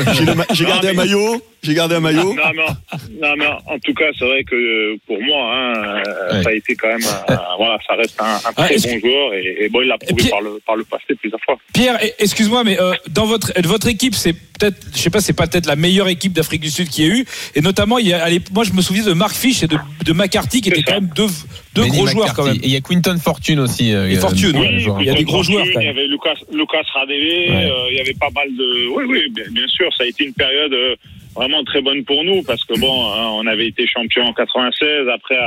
mais- 0.05 0.13
J'ai, 0.13 0.25
le 0.25 0.35
ma- 0.35 0.45
j'ai 0.51 0.63
Non, 0.63 0.69
gardé 0.71 0.89
un 0.89 0.93
maillot. 0.93 1.41
J'ai 1.65 1.73
gardé 1.73 1.95
un 1.95 1.99
maillot. 1.99 2.33
Non, 2.35 2.43
non, 2.55 2.75
non, 3.21 3.35
non. 3.37 3.57
En 3.65 3.79
tout 3.79 3.93
cas, 3.93 4.05
c'est 4.17 4.25
vrai 4.25 4.43
que 4.43 4.95
pour 5.07 5.19
moi, 5.21 5.53
hein, 5.55 5.73
euh, 6.07 6.37
Ouais. 6.37 6.43
ça 6.43 6.49
a 6.49 6.53
été 6.53 6.75
quand 6.75 6.87
même, 6.87 7.03
euh, 7.29 7.35
voilà, 7.57 7.77
ça 7.87 7.95
reste 7.95 8.19
un, 8.21 8.25
un 8.35 8.39
Ah, 8.45 8.53
très 8.53 8.75
est-ce 8.75 8.87
bon 8.87 8.99
joueur 8.99 9.33
et, 9.33 9.63
et 9.65 9.69
bon, 9.69 9.81
il 9.81 9.87
l'a 9.87 9.97
prouvé 9.97 10.29
par 10.29 10.41
le 10.41 10.59
par 10.65 10.75
le 10.75 10.83
passé 10.83 11.15
plusieurs 11.19 11.41
fois. 11.41 11.57
Pierre, 11.73 11.97
eh, 12.03 12.13
excuse-moi, 12.19 12.63
mais 12.63 12.79
euh, 12.79 12.93
dans 13.09 13.25
votre 13.25 13.51
votre 13.63 13.87
équipe, 13.87 14.15
c'est 14.15 14.33
peut-être, 14.33 14.77
je 14.93 14.99
sais 14.99 15.09
pas, 15.09 15.19
c'est 15.21 15.33
pas 15.33 15.47
peut-être 15.47 15.65
la 15.65 15.75
meilleure 15.75 16.07
équipe 16.07 16.31
d'Afrique 16.33 16.61
du 16.61 16.69
Sud 16.69 16.87
qui 16.89 17.03
ait 17.03 17.07
eu. 17.07 17.25
Et 17.55 17.61
notamment, 17.61 17.97
il 17.97 18.07
y 18.07 18.13
a, 18.13 18.23
allez, 18.23 18.39
moi, 18.53 18.63
je 18.63 18.71
me 18.73 18.81
souviens 18.81 19.03
de 19.03 19.13
Mark 19.13 19.35
Fish 19.35 19.63
et 19.63 19.67
de, 19.67 19.77
de 20.05 20.13
McCarthy 20.13 20.61
qui 20.61 20.69
étaient 20.69 20.81
ça. 20.81 20.93
quand 20.93 21.01
même 21.01 21.11
deux, 21.15 21.27
deux 21.75 21.81
Benny 21.81 21.97
gros 21.97 22.07
joueurs 22.07 22.33
quand 22.33 22.45
même. 22.45 22.55
Et 22.55 22.67
il 22.67 22.71
y 22.71 22.75
a 22.77 22.81
Quinton 22.81 23.17
Fortune 23.21 23.59
aussi. 23.59 23.93
euh, 23.93 24.09
Et 24.09 24.15
Fortune, 24.15 24.55
euh, 24.55 24.59
oui, 24.59 24.85
il 25.01 25.05
y 25.05 25.09
a 25.09 25.13
des 25.13 25.23
gros 25.23 25.37
Fortune, 25.43 25.53
joueurs, 25.55 25.65
quand 25.73 25.79
Il 25.81 25.85
y 25.85 25.89
avait 25.89 26.07
Lucas, 26.07 26.35
Lucas 26.51 26.83
Ouais. 27.07 27.69
euh, 27.71 27.87
il 27.91 27.97
y 27.97 27.99
avait 28.01 28.13
pas 28.13 28.29
mal 28.33 28.47
de. 28.55 28.87
Oui, 28.95 29.03
oui, 29.07 29.19
bien, 29.31 29.45
bien 29.51 29.67
sûr, 29.67 29.87
ça 29.97 30.03
a 30.03 30.07
été 30.07 30.23
une 30.25 30.33
période 30.33 30.73
euh, 30.73 30.95
vraiment 31.35 31.63
très 31.63 31.81
bonne 31.81 32.03
pour 32.05 32.23
nous 32.23 32.43
parce 32.43 32.63
que 32.65 32.79
bon, 32.79 33.11
hein, 33.11 33.27
on 33.33 33.45
avait 33.47 33.67
été 33.67 33.85
champion 33.87 34.23
en 34.25 34.33
96, 34.33 35.09
après 35.13 35.37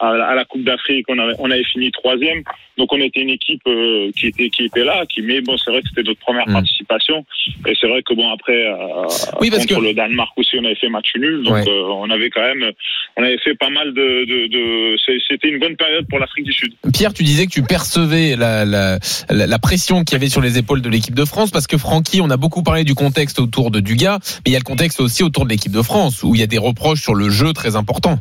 à, 0.00 0.08
à 0.08 0.34
la 0.34 0.44
Coupe 0.44 0.64
d'Afrique, 0.64 1.06
on 1.08 1.18
avait, 1.18 1.34
on 1.38 1.50
avait 1.50 1.64
fini 1.64 1.90
troisième. 1.92 2.42
Donc 2.78 2.92
on 2.92 3.00
était 3.00 3.20
une 3.20 3.30
équipe 3.30 3.60
euh, 3.66 4.10
qui 4.16 4.28
était 4.28 4.48
qui 4.48 4.64
était 4.64 4.84
là, 4.84 5.04
qui 5.06 5.20
mais 5.22 5.40
bon, 5.42 5.56
c'est 5.58 5.70
vrai 5.70 5.82
que 5.82 5.88
c'était 5.90 6.02
notre 6.08 6.20
première 6.20 6.48
Mm. 6.48 6.54
participation 6.54 7.26
et 7.66 7.74
c'est 7.78 7.86
vrai 7.86 8.02
que 8.02 8.14
bon 8.14 8.30
après 8.32 8.56
euh, 8.66 9.04
Oui, 9.40 9.50
parce 9.50 9.66
contre 9.66 9.80
que- 9.80 9.84
le 9.86 9.92
Danemark 9.94 10.32
aussi, 10.38 10.56
on 10.58 10.64
avait 10.64 10.74
fait 10.76 10.88
match 10.88 11.08
nul, 11.16 11.42
donc 11.44 11.52
Ouais. 11.54 11.68
euh, 11.68 11.82
on 11.92 12.08
avait 12.08 12.30
quand 12.30 12.40
même, 12.40 12.70
on 13.18 13.22
avait 13.22 13.36
fait 13.38 13.54
pas 13.54 13.68
mal 13.68 13.92
de, 13.92 14.24
de, 14.24 14.46
de 14.48 14.96
c'était 15.28 15.48
une 15.48 15.58
bonne 15.58 15.76
période 15.76 16.06
pour 16.08 16.18
l'Afrique 16.18 16.46
du 16.46 16.52
Sud. 16.54 16.72
Pierre, 16.94 17.12
tu 17.12 17.22
disais 17.22 17.44
que 17.46 17.50
tu 17.52 17.62
percevais 17.62 18.36
la, 18.36 18.64
la, 18.64 18.98
la, 19.28 19.46
la 19.46 19.58
pression 19.58 20.02
qu'il 20.04 20.14
y 20.14 20.16
avait 20.16 20.30
sur 20.30 20.40
les 20.40 20.56
épaules 20.56 20.80
de 20.80 20.88
l'équipe 20.88 21.14
de 21.14 21.24
France 21.26 21.50
parce 21.50 21.66
que 21.66 21.76
Francky, 21.76 22.20
on 22.22 22.30
a 22.30 22.38
beaucoup 22.38 22.62
parlé 22.62 22.84
du 22.84 22.94
contexte 22.94 23.38
autour 23.38 23.70
de 23.70 23.80
Dugas, 23.80 24.18
mais 24.46 24.50
il 24.50 24.52
y 24.52 24.56
a 24.56 24.60
le 24.60 24.64
contexte 24.64 25.00
aussi 25.00 25.22
autour 25.22 25.44
de 25.44 25.50
l'équipe 25.50 25.72
de 25.72 25.82
France 25.82 26.22
où 26.22 26.34
il 26.34 26.40
y 26.40 26.44
a 26.44 26.46
des 26.46 26.58
reproches 26.58 27.02
sur 27.02 27.14
le 27.14 27.28
jeu 27.28 27.52
très 27.52 27.76
importants. 27.76 28.18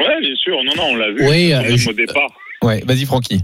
Ouais, 0.00 0.20
bien 0.20 0.34
sûr, 0.36 0.56
non, 0.64 0.72
non, 0.76 0.90
on 0.92 0.96
l'a 0.96 1.10
vu 1.10 1.28
Oui, 1.28 1.52
euh, 1.52 1.76
je- 1.76 1.90
au 1.90 1.92
départ. 1.92 2.30
Ouais, 2.62 2.82
vas-y 2.86 3.04
Francky. 3.04 3.42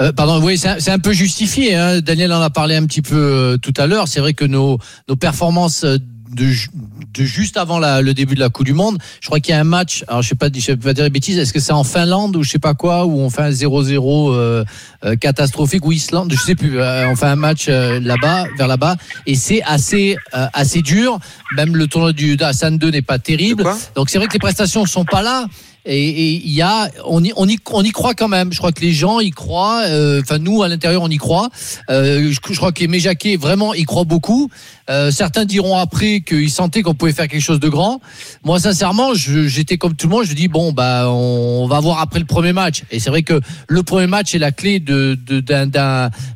Euh, 0.00 0.12
pardon, 0.12 0.42
oui, 0.42 0.58
c'est 0.58 0.90
un, 0.90 0.98
peu 0.98 1.12
justifié. 1.12 1.74
Hein. 1.74 2.00
Daniel 2.00 2.32
en 2.32 2.40
a 2.40 2.50
parlé 2.50 2.76
un 2.76 2.86
petit 2.86 3.02
peu 3.02 3.16
euh, 3.16 3.56
tout 3.58 3.74
à 3.76 3.86
l'heure. 3.86 4.08
C'est 4.08 4.20
vrai 4.20 4.34
que 4.34 4.44
nos, 4.44 4.78
nos 5.08 5.16
performances 5.16 5.84
euh, 5.84 5.98
de, 6.30 6.46
ju- 6.46 6.68
de 7.14 7.24
juste 7.24 7.56
avant 7.56 7.78
la- 7.78 8.02
le 8.02 8.14
début 8.14 8.34
de 8.34 8.40
la 8.40 8.48
Coupe 8.48 8.66
du 8.66 8.72
Monde, 8.72 8.98
je 9.20 9.26
crois 9.26 9.40
qu'il 9.40 9.52
y 9.52 9.56
a 9.56 9.60
un 9.60 9.64
match. 9.64 10.04
Alors 10.08 10.22
je 10.22 10.28
sais 10.28 10.34
pas, 10.34 10.48
je 10.54 10.66
vais 10.72 10.76
pas 10.76 10.92
dire 10.92 11.04
des 11.04 11.10
bêtises. 11.10 11.38
Est-ce 11.38 11.52
que 11.52 11.60
c'est 11.60 11.72
en 11.72 11.84
Finlande 11.84 12.36
ou 12.36 12.42
je 12.42 12.50
sais 12.50 12.58
pas 12.58 12.74
quoi 12.74 13.06
où 13.06 13.18
on 13.20 13.30
fait 13.30 13.42
un 13.42 13.50
0-0 13.50 14.32
euh, 14.32 14.64
euh, 15.04 15.16
catastrophique 15.16 15.84
ou 15.86 15.92
Islande, 15.92 16.32
je 16.32 16.40
sais 16.40 16.54
plus. 16.54 16.80
euh, 16.80 17.08
on 17.10 17.16
fait 17.16 17.26
un 17.26 17.36
match 17.36 17.66
euh, 17.68 18.00
là-bas, 18.00 18.46
vers 18.58 18.68
là-bas, 18.68 18.96
et 19.26 19.34
c'est 19.34 19.62
assez 19.62 20.16
euh, 20.34 20.46
assez 20.52 20.82
dur. 20.82 21.18
Même 21.56 21.76
le 21.76 21.86
tournoi 21.86 22.12
du 22.12 22.36
d'Assan 22.36 22.76
2 22.78 22.90
n'est 22.90 23.02
pas 23.02 23.18
terrible. 23.18 23.62
Donc 23.94 24.10
c'est 24.10 24.18
vrai 24.18 24.26
que 24.26 24.32
les 24.32 24.38
prestations 24.38 24.84
sont 24.86 25.04
pas 25.04 25.22
là. 25.22 25.46
Et 25.88 26.32
il 26.34 26.50
y 26.50 26.62
a, 26.62 26.90
on 27.04 27.22
y, 27.22 27.32
on 27.36 27.48
y, 27.48 27.58
on 27.70 27.84
y 27.84 27.90
croit 27.90 28.14
quand 28.14 28.26
même. 28.26 28.52
Je 28.52 28.58
crois 28.58 28.72
que 28.72 28.80
les 28.80 28.90
gens 28.90 29.20
y 29.20 29.30
croient. 29.30 29.82
euh, 29.86 30.20
Enfin, 30.20 30.38
nous 30.38 30.64
à 30.64 30.68
l'intérieur, 30.68 31.00
on 31.02 31.08
y 31.08 31.16
croit. 31.16 31.48
Euh, 31.90 32.32
je, 32.32 32.40
je 32.52 32.56
crois 32.56 32.72
que 32.72 32.82
les 32.84 32.98
Jacquet 32.98 33.36
vraiment 33.36 33.72
y 33.72 33.84
croient 33.84 34.02
beaucoup. 34.02 34.50
Euh, 34.88 35.10
certains 35.10 35.44
diront 35.44 35.76
après 35.76 36.20
qu'ils 36.20 36.50
sentaient 36.50 36.82
qu'on 36.82 36.94
pouvait 36.94 37.12
faire 37.12 37.26
quelque 37.28 37.40
chose 37.42 37.58
de 37.60 37.68
grand. 37.68 38.00
Moi, 38.44 38.60
sincèrement, 38.60 39.14
j'étais 39.14 39.78
comme 39.78 39.94
tout 39.96 40.06
le 40.06 40.12
monde. 40.14 40.24
Je 40.24 40.32
dis 40.34 40.48
bon, 40.48 40.72
bah, 40.72 41.10
on 41.10 41.66
va 41.66 41.80
voir 41.80 42.00
après 42.00 42.20
le 42.20 42.24
premier 42.24 42.52
match. 42.52 42.82
Et 42.90 43.00
c'est 43.00 43.10
vrai 43.10 43.22
que 43.22 43.40
le 43.68 43.82
premier 43.82 44.06
match 44.06 44.34
est 44.34 44.38
la 44.38 44.52
clé 44.52 44.78
de 44.78 45.18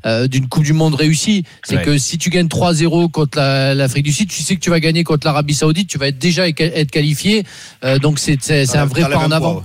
euh, 0.06 0.26
d'une 0.28 0.48
Coupe 0.48 0.64
du 0.64 0.72
Monde 0.72 0.94
réussie. 0.94 1.44
C'est 1.64 1.76
Ouais. 1.76 1.82
que 1.84 1.98
si 1.98 2.18
tu 2.18 2.30
gagnes 2.30 2.48
3-0 2.48 3.08
contre 3.10 3.38
la- 3.38 3.74
l'Afrique 3.74 4.04
du 4.04 4.12
Sud, 4.12 4.28
tu 4.28 4.42
sais 4.42 4.54
que 4.56 4.60
tu 4.60 4.70
vas 4.70 4.80
gagner 4.80 5.04
contre 5.04 5.26
l'Arabie 5.26 5.54
Saoudite. 5.54 5.88
Tu 5.88 5.98
vas 5.98 6.08
être 6.08 6.18
déjà 6.18 6.48
être 6.48 6.90
qualifié. 6.90 7.44
Euh, 7.84 7.98
donc 7.98 8.18
c'est 8.18 8.38
c'est 8.42 8.66
c'est 8.66 8.78
un 8.78 8.86
vrai 8.86 9.02
pas 9.02 9.18
en 9.18 9.30
avant. 9.30 9.62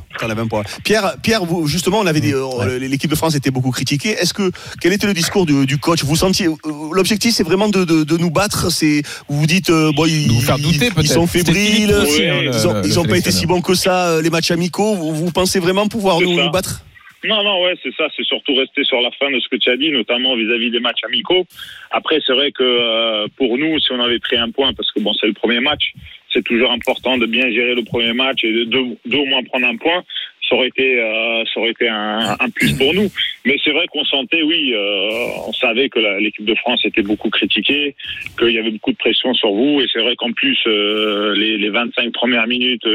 Point. 0.49 0.63
Pierre, 0.84 1.15
Pierre, 1.21 1.45
vous, 1.45 1.67
justement, 1.67 1.99
on 1.99 2.06
avait 2.06 2.19
dit, 2.19 2.34
euh, 2.34 2.80
l'équipe 2.80 3.10
de 3.10 3.15
France 3.15 3.36
était 3.36 3.51
beaucoup 3.51 3.71
critiquée. 3.71 4.12
Est-ce 4.12 4.34
que 4.34 4.51
quel 4.82 4.93
était 4.93 5.08
le 5.08 5.13
discours 5.13 5.45
du, 5.45 5.65
du 5.65 5.78
coach? 5.78 6.04
Vous 6.04 6.15
sentiez 6.15 6.47
euh, 6.47 6.54
l'objectif, 6.91 7.36
c'est 7.36 7.43
vraiment 7.43 7.69
de, 7.69 7.84
de, 7.84 8.04
de 8.04 8.17
nous 8.17 8.32
battre? 8.32 8.71
C'est 8.71 9.01
vous 9.28 9.39
vous 9.39 9.47
dites, 9.47 9.69
euh, 9.69 9.91
bon, 9.95 10.06
ils, 10.06 10.32
vous 10.32 10.41
faire 10.41 10.58
douter, 10.58 10.88
ils 10.88 10.93
peut-être. 10.93 11.13
sont 11.13 11.28
fébriles, 11.28 11.93
aussi, 11.93 12.25
hein, 12.25 12.41
ils 12.43 12.67
ont, 12.67 12.73
le 12.73 12.86
ils 12.86 12.99
ont 12.99 13.06
pas 13.06 13.17
été 13.17 13.32
si 13.32 13.45
bons 13.45 13.62
que 13.62 13.75
ça 13.75 14.21
les 14.21 14.30
matchs 14.30 14.51
amicaux. 14.51 14.95
Vous, 14.95 15.13
vous 15.13 15.32
pensez 15.32 15.60
vraiment 15.60 15.88
pouvoir 15.88 16.19
nous 16.19 16.49
battre? 16.51 16.82
Non, 17.28 17.44
non, 17.44 17.63
ouais, 17.63 17.76
c'est 17.84 17.94
ça. 17.96 18.08
C'est 18.15 18.23
surtout 18.26 18.56
rester 18.56 18.84
sur 18.84 19.02
la 19.02 19.12
fin 19.12 19.32
de 19.32 19.40
ce 19.40 19.48
que 19.48 19.56
tu 19.56 19.69
as 19.69 19.78
dit, 19.78 19.90
notamment 19.92 20.36
vis-à-vis 20.36 20.69
des 20.71 20.80
matchs 20.80 21.04
amicaux. 21.06 21.46
Après, 21.92 22.19
c'est 22.26 22.34
vrai 22.34 22.52
que 22.52 22.63
euh, 22.63 23.28
pour 23.38 23.58
nous, 23.58 23.80
si 23.80 23.92
on 23.92 24.00
avait 24.00 24.19
pris 24.19 24.38
un 24.38 24.52
point, 24.52 24.73
parce 24.73 24.92
que 24.92 25.00
bon, 25.00 25.13
c'est 25.13 25.28
le 25.28 25.34
premier 25.34 25.60
match, 25.60 25.94
c'est 26.32 26.44
toujours 26.44 26.71
important 26.71 27.17
de 27.17 27.26
bien 27.26 27.50
gérer 27.52 27.76
le 27.76 27.84
premier 27.84 28.13
match 28.13 28.44
et 28.44 28.52
de, 28.52 28.63
de- 28.65 28.98
d'au 29.06 29.26
moins 29.26 29.44
prendre 29.44 29.67
un 29.67 29.78
point. 29.78 30.04
Ça 30.48 30.56
aurait 30.56 30.67
été, 30.67 31.00
euh, 31.00 31.43
un, 31.89 32.50
plus 32.50 32.77
pour 32.77 32.93
nous. 32.93 33.10
Mais 33.46 33.58
c'est 33.63 33.71
vrai 33.71 33.87
qu'on 33.87 34.04
sentait, 34.06 34.43
oui, 34.43 34.73
euh, 34.73 35.27
on 35.48 35.54
savait 35.54 35.89
que 35.89 36.00
l'équipe 36.19 36.46
de 36.46 36.56
France 36.56 36.85
était 36.85 37.02
beaucoup 37.02 37.29
critiquée, 37.29 37.96
qu'il 38.37 38.52
y 38.52 38.60
avait 38.60 38.71
beaucoup 38.71 38.91
de 38.91 38.98
pression 38.98 39.33
sur 39.33 39.52
vous. 39.52 39.81
Et 39.81 39.87
c'est 39.91 40.02
vrai 40.02 40.15
qu'en 40.15 40.31
plus, 40.31 40.58
euh, 40.67 41.35
les, 41.35 41.58
les 41.58 41.69
25 41.69 42.12
premières 42.13 42.48
minutes, 42.48 42.87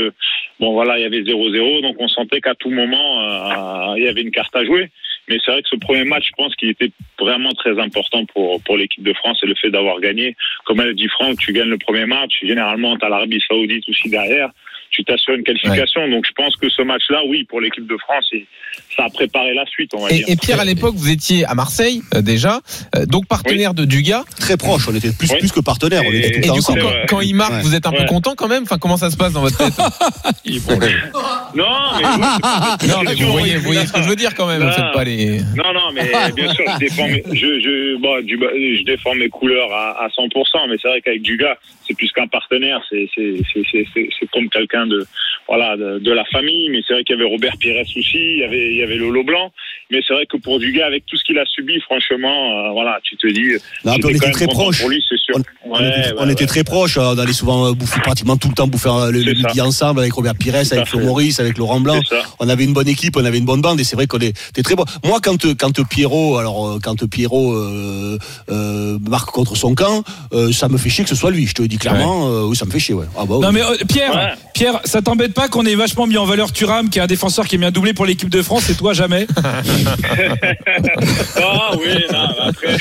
bon 0.58 0.72
voilà, 0.72 0.98
il 0.98 1.02
y 1.02 1.06
avait 1.06 1.22
0-0, 1.22 1.82
donc 1.82 1.96
on 1.98 2.08
sentait 2.08 2.40
qu'à 2.40 2.54
tout 2.54 2.70
moment, 2.70 3.94
il 3.96 4.04
y 4.04 4.08
avait 4.08 4.22
une 4.22 4.30
carte 4.30 4.54
à 4.54 4.64
jouer. 4.64 4.88
Mais 5.30 5.38
c'est 5.44 5.52
vrai 5.52 5.62
que 5.62 5.68
ce 5.68 5.76
premier 5.76 6.04
match, 6.04 6.26
je 6.26 6.34
pense 6.36 6.54
qu'il 6.56 6.70
était 6.70 6.90
vraiment 7.18 7.52
très 7.52 7.78
important 7.78 8.24
pour, 8.26 8.60
pour 8.62 8.76
l'équipe 8.76 9.04
de 9.04 9.12
France 9.12 9.38
et 9.44 9.46
le 9.46 9.54
fait 9.54 9.70
d'avoir 9.70 10.00
gagné. 10.00 10.36
Comme 10.64 10.80
elle 10.80 10.94
dit 10.94 11.08
Franck, 11.08 11.38
tu 11.38 11.52
gagnes 11.52 11.68
le 11.68 11.78
premier 11.78 12.04
match, 12.04 12.32
généralement 12.42 12.96
tu 12.96 13.06
as 13.06 13.08
l'Arabie 13.08 13.40
Saoudite 13.46 13.88
aussi 13.88 14.10
derrière, 14.10 14.50
tu 14.90 15.04
t'assures 15.04 15.34
une 15.34 15.44
qualification. 15.44 16.08
Donc 16.08 16.24
je 16.26 16.32
pense 16.32 16.56
que 16.56 16.68
ce 16.68 16.82
match-là, 16.82 17.20
oui, 17.28 17.44
pour 17.44 17.60
l'équipe 17.60 17.86
de 17.86 17.96
France, 17.98 18.30
ça 18.96 19.04
a 19.04 19.08
préparé 19.10 19.54
la 19.54 19.64
suite, 19.66 19.92
on 19.94 20.02
va 20.02 20.08
dire. 20.10 20.24
Et, 20.28 20.32
et 20.32 20.36
Pierre, 20.36 20.60
à 20.60 20.64
l'époque, 20.64 20.94
vous 20.96 21.10
étiez 21.10 21.44
à 21.44 21.54
Marseille 21.54 22.02
euh, 22.14 22.22
déjà, 22.22 22.60
euh, 22.96 23.06
donc 23.06 23.26
partenaire 23.26 23.74
de 23.74 23.84
Dugas. 23.84 24.24
Très 24.38 24.56
proche, 24.56 24.88
on 24.88 24.94
était 24.94 25.12
plus, 25.12 25.30
Oui. 25.32 25.38
plus 25.38 25.52
que 25.52 25.60
partenaires. 25.60 26.02
On 26.06 26.12
Et- 26.12 26.18
était 26.18 26.30
tout 26.32 26.38
Et 26.38 26.46
temps 26.48 26.54
du 26.54 26.60
coup, 26.62 26.74
quand, 26.74 26.92
quand 27.08 27.20
il 27.20 27.34
marque, 27.34 27.52
Ouais. 27.52 27.62
vous 27.62 27.74
êtes 27.74 27.86
un 27.86 27.92
peu 27.92 27.98
Ouais. 28.00 28.06
content 28.06 28.34
quand 28.36 28.48
même? 28.48 28.62
Enfin, 28.64 28.78
comment 28.78 28.96
ça 28.96 29.10
se 29.10 29.16
passe 29.16 29.32
dans 29.32 29.40
votre 29.42 29.58
tête? 29.58 29.74
Non, 31.54 31.66
mais 31.98 32.04
oui, 32.06 32.88
Non, 32.88 33.02
mais 33.04 33.14
vous 33.14 33.32
voyez, 33.32 33.56
vous 33.56 33.64
voyez 33.64 33.86
ce 33.86 33.92
que 33.92 34.02
je 34.02 34.08
veux 34.08 34.16
dire 34.16 34.34
quand 34.34 34.46
même. 34.46 34.62
Vous 34.62 34.92
pas 34.92 35.04
les. 35.04 35.38
Non, 35.56 35.72
non, 35.74 35.90
mais 35.92 36.10
bien 36.34 36.52
sûr, 36.52 36.64
je 36.74 36.78
défends 36.78 37.08
mes, 37.08 37.22
je, 37.32 37.60
je, 37.60 37.96
bon, 38.00 38.22
du, 38.24 38.38
je 38.38 38.84
défends 38.84 39.14
mes 39.14 39.28
couleurs 39.28 39.72
à, 39.72 40.04
à 40.04 40.08
100%, 40.08 40.68
mais 40.68 40.76
c'est 40.80 40.88
vrai 40.88 41.00
qu'avec 41.00 41.22
Dugas, 41.22 41.56
c'est 41.86 41.94
plus 41.94 42.10
qu'un 42.12 42.26
partenaire, 42.28 42.80
c'est 42.90 43.08
comme 44.32 44.48
quelqu'un 44.48 44.79
de, 44.86 45.06
voilà, 45.48 45.76
de, 45.76 45.98
de 45.98 46.12
la 46.12 46.24
famille, 46.26 46.68
mais 46.70 46.80
c'est 46.86 46.94
vrai 46.94 47.04
qu'il 47.04 47.16
y 47.16 47.20
avait 47.20 47.28
Robert 47.28 47.56
Pires 47.58 47.80
aussi, 47.80 48.00
il 48.14 48.38
y 48.38 48.44
avait, 48.44 48.70
il 48.70 48.76
y 48.76 48.82
avait 48.82 48.96
Lolo 48.96 49.24
Blanc, 49.24 49.50
mais 49.90 50.00
c'est 50.06 50.14
vrai 50.14 50.26
que 50.26 50.36
pour 50.36 50.58
Dugas, 50.58 50.86
avec 50.86 51.04
tout 51.06 51.16
ce 51.16 51.24
qu'il 51.24 51.38
a 51.38 51.44
subi, 51.46 51.80
franchement, 51.80 52.68
euh, 52.68 52.72
voilà, 52.72 52.98
tu 53.02 53.16
te 53.16 53.26
dis, 53.26 53.56
on 53.84 53.96
était 53.96 54.30
très 54.30 54.46
proches. 54.46 54.80
Pour 54.80 54.90
lui, 54.90 55.02
c'est 55.08 55.18
sûr. 55.18 55.34
On, 55.64 55.70
on 55.70 55.78
Ouais, 55.78 55.88
était, 55.88 55.98
ouais, 56.08 56.14
on 56.18 56.28
était 56.28 56.40
ouais. 56.42 56.46
très 56.46 56.64
proches, 56.64 56.98
on 56.98 57.18
allait 57.18 57.32
souvent 57.32 57.68
euh, 57.68 57.72
bouffer 57.72 58.00
pratiquement 58.00 58.36
tout 58.36 58.48
le 58.48 58.54
temps 58.54 58.66
bouffer 58.66 58.88
euh, 58.90 59.10
le, 59.10 59.20
le 59.22 59.32
midi 59.34 59.60
ensemble 59.60 60.00
avec 60.00 60.12
Robert 60.12 60.34
Pires, 60.34 60.54
avec 60.56 60.86
Flo. 60.86 61.00
Maurice, 61.00 61.40
avec 61.40 61.58
Laurent 61.58 61.80
Blanc. 61.80 62.00
On 62.38 62.48
avait 62.48 62.64
une 62.64 62.72
bonne 62.72 62.88
équipe, 62.88 63.16
on 63.16 63.24
avait 63.24 63.38
une 63.38 63.44
bonne 63.44 63.60
bande 63.60 63.78
et 63.80 63.84
c'est 63.84 63.96
vrai 63.96 64.06
qu'on 64.06 64.18
était 64.18 64.62
très 64.62 64.74
bon. 64.76 64.84
Moi, 65.04 65.18
quand 65.22 65.36
quand 65.56 65.86
Pierrot, 65.88 66.38
alors 66.38 66.66
euh, 66.66 66.78
quand 66.82 67.08
Pierrot 67.08 67.52
euh, 67.54 68.18
euh, 68.50 68.98
marque 69.08 69.30
contre 69.30 69.56
son 69.56 69.74
camp, 69.74 70.02
euh, 70.32 70.52
ça 70.52 70.68
me 70.68 70.76
fait 70.78 70.90
chier 70.90 71.04
que 71.04 71.10
ce 71.10 71.16
soit 71.16 71.30
lui. 71.30 71.46
Je 71.46 71.54
te 71.54 71.62
le 71.62 71.68
dis 71.68 71.78
clairement, 71.78 72.28
euh, 72.28 72.54
ça 72.54 72.64
me 72.66 72.70
fait 72.70 72.78
chier. 72.80 72.94
Ouais. 72.94 73.06
Ah 73.16 73.24
bah, 73.26 73.36
oui. 73.36 73.40
Non 73.42 73.52
mais 73.52 73.62
euh, 73.62 73.76
Pierre, 73.88 74.14
Ouais. 74.14 74.32
Pierre, 74.70 74.80
ça 74.84 75.02
t'embête 75.02 75.34
pas 75.34 75.48
qu'on 75.48 75.64
ait 75.66 75.74
vachement 75.74 76.06
mis 76.06 76.16
en 76.16 76.24
valeur 76.24 76.52
Thuram, 76.52 76.88
qui 76.90 76.98
est 76.98 77.02
un 77.02 77.06
défenseur 77.06 77.46
qui 77.46 77.56
est 77.56 77.58
bien 77.58 77.70
doublé 77.70 77.92
pour 77.94 78.06
l'équipe 78.06 78.28
de 78.28 78.42
France, 78.42 78.68
et 78.70 78.74
toi 78.74 78.92
jamais 78.92 79.26
Ah 81.36 81.70
oui, 81.78 82.04
non, 82.12 82.28
après, 82.42 82.76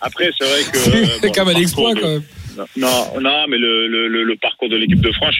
après 0.00 0.30
c'est 0.38 0.44
vrai 0.48 0.62
que. 0.72 0.78
euh, 0.78 1.06
C'est 1.20 1.26
bon, 1.26 1.32
quand 1.34 1.44
même 1.44 1.56
un 1.56 1.60
exploit 1.60 1.92
quand 1.94 2.08
même. 2.08 2.22
Non, 2.76 3.20
non, 3.20 3.44
mais 3.48 3.58
le, 3.58 3.86
le, 3.86 4.08
le, 4.08 4.36
parcours 4.36 4.68
de 4.68 4.76
l'équipe 4.76 5.00
de 5.00 5.12
France, 5.12 5.34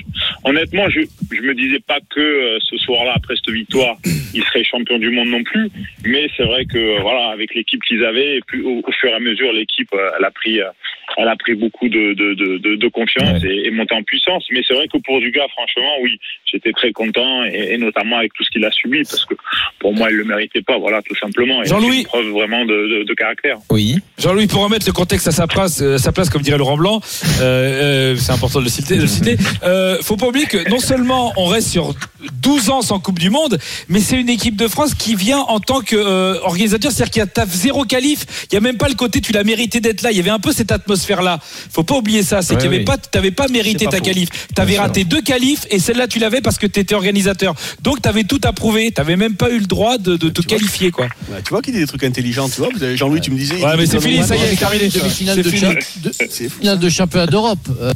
honnêtement, 0.45 0.89
je 0.89 1.01
je 1.31 1.43
me 1.43 1.55
disais 1.55 1.81
pas 1.81 1.99
que 2.11 2.21
euh, 2.21 2.59
ce 2.61 2.77
soir-là, 2.79 3.13
après 3.17 3.35
cette 3.37 3.55
victoire, 3.55 3.97
ils 4.35 4.43
seraient 4.45 4.65
champions 4.65 4.99
du 4.99 5.11
monde 5.11 5.29
non 5.29 5.43
plus. 5.43 5.71
Mais 6.05 6.29
c'est 6.37 6.45
vrai 6.45 6.65
que 6.65 7.01
voilà, 7.01 7.29
avec 7.29 7.55
l'équipe 7.55 7.83
qu'ils 7.83 8.05
avaient, 8.05 8.37
et 8.37 8.41
puis 8.47 8.63
au, 8.63 8.83
au 8.87 8.93
fur 8.93 9.11
et 9.11 9.15
à 9.15 9.21
mesure, 9.21 9.53
l'équipe, 9.53 9.93
euh, 9.93 10.11
elle 10.19 10.25
a 10.25 10.31
pris, 10.31 10.61
euh, 10.61 10.69
elle 11.17 11.29
a 11.29 11.37
pris 11.37 11.55
beaucoup 11.55 11.89
de 11.89 12.15
de 12.15 12.35
de, 12.35 12.59
de, 12.59 12.77
de 12.77 12.89
confiance 12.89 13.43
et, 13.45 13.67
et 13.67 13.71
monté 13.71 13.95
en 13.95 14.03
puissance. 14.03 14.45
Mais 14.51 14.63
c'est 14.67 14.75
vrai 14.75 14.89
que 14.89 14.99
pour 14.99 15.21
du 15.21 15.31
gars, 15.31 15.47
franchement, 15.53 15.95
oui, 16.03 16.19
j'étais 16.45 16.73
très 16.73 16.93
content 16.93 17.45
et, 17.45 17.75
et 17.75 17.79
notamment 17.79 18.19
avec 18.19 18.33
tout 18.35 18.45
ce 18.45 18.51
qu'il 18.51 18.65
a 18.65 18.71
subi 18.71 19.03
parce 19.03 19.25
que 19.25 19.35
pour 19.79 19.95
moi, 19.95 20.11
il 20.11 20.17
le 20.17 20.25
méritait 20.25 20.63
pas, 20.63 20.79
voilà, 20.79 21.03
tout 21.03 21.17
simplement. 21.17 21.63
Jean-Louis. 21.65 21.89
c'est 21.91 21.99
une 21.99 22.07
preuve 22.07 22.29
vraiment 22.29 22.65
de, 22.65 22.99
de, 22.99 23.05
de 23.05 23.15
caractère. 23.15 23.59
Oui. 23.71 23.97
Jean-Louis, 24.19 24.47
pour 24.47 24.63
remettre 24.63 24.87
le 24.87 24.93
contexte 24.93 25.29
à 25.29 25.33
sa 25.33 25.47
place, 25.47 25.81
euh, 25.83 25.99
sa 25.99 26.13
place 26.13 26.31
comme 26.31 26.43
dirait 26.43 26.59
Laurent 26.59 26.77
Blanc, 26.77 27.01
c'est 27.09 28.33
important 28.33 28.59
de 28.59 28.65
le 28.65 28.71
citer. 28.71 28.97
Le 28.97 29.07
citer. 29.07 29.37
Euh, 29.63 29.99
faut 30.03 30.17
pas 30.17 30.27
oublier 30.27 30.47
que 30.47 30.69
non 30.69 30.79
seulement 30.79 31.33
on 31.37 31.47
reste 31.47 31.69
sur 31.69 31.95
12 32.43 32.71
ans 32.71 32.83
sans 32.83 32.99
Coupe 32.99 33.19
du 33.19 33.31
Monde, 33.31 33.59
mais 33.89 34.01
c'est 34.01 34.21
une 34.21 34.29
équipe 34.29 34.57
de 34.57 34.67
France 34.67 34.95
qui 34.95 35.15
vient 35.15 35.39
en 35.39 35.61
tant 35.61 35.81
qu'organisateur, 35.81 36.91
c'est-à-dire 36.91 37.11
qu'il 37.13 37.23
y 37.23 37.41
a 37.41 37.47
zéro 37.47 37.85
qualif. 37.85 38.27
Il 38.51 38.55
y 38.55 38.57
a 38.57 38.61
même 38.61 38.77
pas 38.77 38.89
le 38.89 38.95
côté 38.95 39.21
tu 39.21 39.33
l'as 39.33 39.45
mérité 39.45 39.81
d'être 39.81 40.03
là. 40.03 40.11
Il 40.11 40.17
y 40.17 40.21
avait 40.21 40.31
un 40.31 40.41
peu 40.41 40.53
cette 40.53 40.73
atmosphère-là. 40.73 41.39
Faut 41.71 41.85
pas 41.85 41.97
oublier 41.97 42.23
ça, 42.23 42.43
c'est 42.43 42.55
Ouais, 42.55 42.59
qu'il 42.61 42.65
y 42.67 42.69
avait 42.69 42.79
oui. 42.79 42.85
pas, 42.85 42.97
t'avais 42.97 43.31
pas 43.31 43.47
mérité 43.49 43.85
pas 43.85 43.93
ta 43.93 43.97
faux. 43.99 44.05
qualif. 44.05 44.29
T'avais 44.55 44.73
Bien 44.73 44.77
sûr. 44.81 44.83
raté 44.89 45.05
deux 45.05 45.23
qualifs 45.23 45.67
et 45.71 45.79
celle-là 45.79 46.09
tu 46.09 46.19
l'avais 46.19 46.41
parce 46.41 46.59
que 46.59 46.67
t'étais 46.67 46.95
organisateur. 46.95 47.55
Donc 47.83 48.03
t'avais 48.03 48.25
tout 48.25 48.41
à 48.45 48.53
prouver. 48.53 48.91
T'avais 48.91 49.17
même 49.17 49.35
pas 49.37 49.51
eu 49.51 49.59
le 49.61 49.67
droit 49.67 49.99
de, 49.99 50.17
de 50.17 50.29
te 50.29 50.41
Tu 50.43 50.49
vois. 50.49 50.59
qualifier 50.59 50.91
quoi. 50.91 51.07
Tu 51.45 51.51
vois 51.51 51.63
qu'il 51.63 51.73
dit 51.75 51.81
des 51.81 51.87
trucs 51.87 52.05
intelligents, 52.05 52.49
tu 52.49 52.57
vois. 52.61 52.69
Jean-Louis, 52.97 53.21
tu 53.21 53.31
me 53.31 53.39
disais. 53.39 53.63
Ouais, 53.65 53.77
mais 53.77 53.87
c'est 53.87 53.97
il- 53.99 54.03
fini, 54.03 54.25
ça 54.27 54.37
y 54.37 54.41
est, 54.41 54.51
c'est 54.51 54.57
terminé. 54.57 54.91
C'est 54.91 55.05
de, 55.05 56.75
de- 56.75 56.77
de 56.77 56.89
championnat 56.89 57.27
d'Europe 57.27 57.59
euh, 57.81 57.93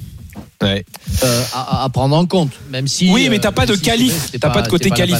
Ouais. 0.62 0.84
euh, 1.24 1.42
à, 1.52 1.84
à 1.84 1.88
prendre 1.88 2.16
en 2.16 2.26
compte, 2.26 2.52
même 2.70 2.86
si. 2.88 3.10
Oui, 3.12 3.28
mais 3.30 3.38
t'as 3.40 3.48
euh, 3.48 3.52
pas 3.52 3.66
de 3.66 3.74
si 3.74 3.80
qualif, 3.82 4.30
t'as 4.40 4.50
pas 4.50 4.62
de 4.62 4.68
côté 4.68 4.90
qualif. 4.90 5.16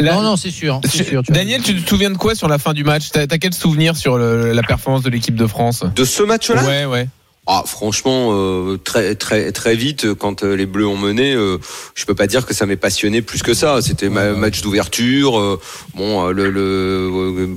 Non, 0.00 0.22
non, 0.22 0.36
c'est 0.36 0.50
sûr. 0.50 0.80
c'est 0.84 0.90
Tu- 0.90 1.04
sûr, 1.04 1.22
tu 1.22 1.32
vois. 1.32 1.36
Daniel, 1.38 1.62
tu 1.62 1.74
te 1.82 1.88
souviens 1.88 2.10
de 2.10 2.16
quoi 2.18 2.34
sur 2.34 2.48
la 2.48 2.58
fin 2.58 2.72
du 2.74 2.84
match 2.84 3.08
T'as 3.12 3.22
as 3.22 3.38
quel 3.38 3.52
souvenir 3.54 3.96
sur 3.96 4.16
le- 4.18 4.52
la 4.52 4.62
performance 4.62 5.02
de 5.02 5.10
l'équipe 5.10 5.34
de 5.34 5.46
France 5.46 5.84
De 5.94 6.04
ce 6.04 6.22
match-là 6.22 6.64
Ouais, 6.64 6.84
ouais. 6.84 7.08
Ah, 7.46 7.62
franchement, 7.64 8.30
euh, 8.32 8.76
très 8.82 9.14
très 9.14 9.52
très 9.52 9.76
vite, 9.76 10.14
quand 10.14 10.42
euh, 10.42 10.56
les 10.56 10.66
Bleus 10.66 10.86
ont 10.88 10.96
mené, 10.96 11.32
euh, 11.32 11.58
je 11.94 12.04
peux 12.04 12.14
pas 12.14 12.26
dire 12.26 12.44
que 12.44 12.52
ça 12.54 12.66
m'ait 12.66 12.76
passionné 12.76 13.22
plus 13.22 13.42
que 13.42 13.54
ça. 13.54 13.80
C'était 13.82 14.08
ma 14.08 14.32
match 14.32 14.62
d'ouverture. 14.62 15.38
euh, 15.38 15.60
bon, 15.94 16.26
le, 16.28 16.52
euh, 16.56 17.54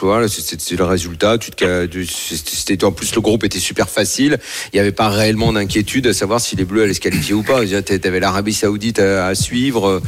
voilà, 0.00 0.28
c'est- 0.28 0.70
le 0.72 0.84
résultat. 0.84 1.36
C'était 1.40 2.84
en 2.84 2.92
plus 2.92 3.14
le 3.14 3.20
groupe 3.20 3.44
était 3.44 3.58
super 3.58 3.88
facile. 3.88 4.38
Il 4.72 4.76
y 4.76 4.80
avait 4.80 4.92
pas 4.92 5.08
réellement 5.08 5.52
d'inquiétude 5.52 6.06
à 6.06 6.12
savoir 6.14 6.40
si 6.40 6.56
les 6.56 6.64
Bleus 6.64 6.82
allaient 6.84 6.94
se 6.94 7.00
qualifier 7.00 7.34
ou 7.34 7.42
pas. 7.42 7.60
Tu 7.64 8.00
avais 8.04 8.20
l'Arabie 8.20 8.54
Saoudite 8.54 8.98
à 8.98 9.34
suivre. 9.34 10.02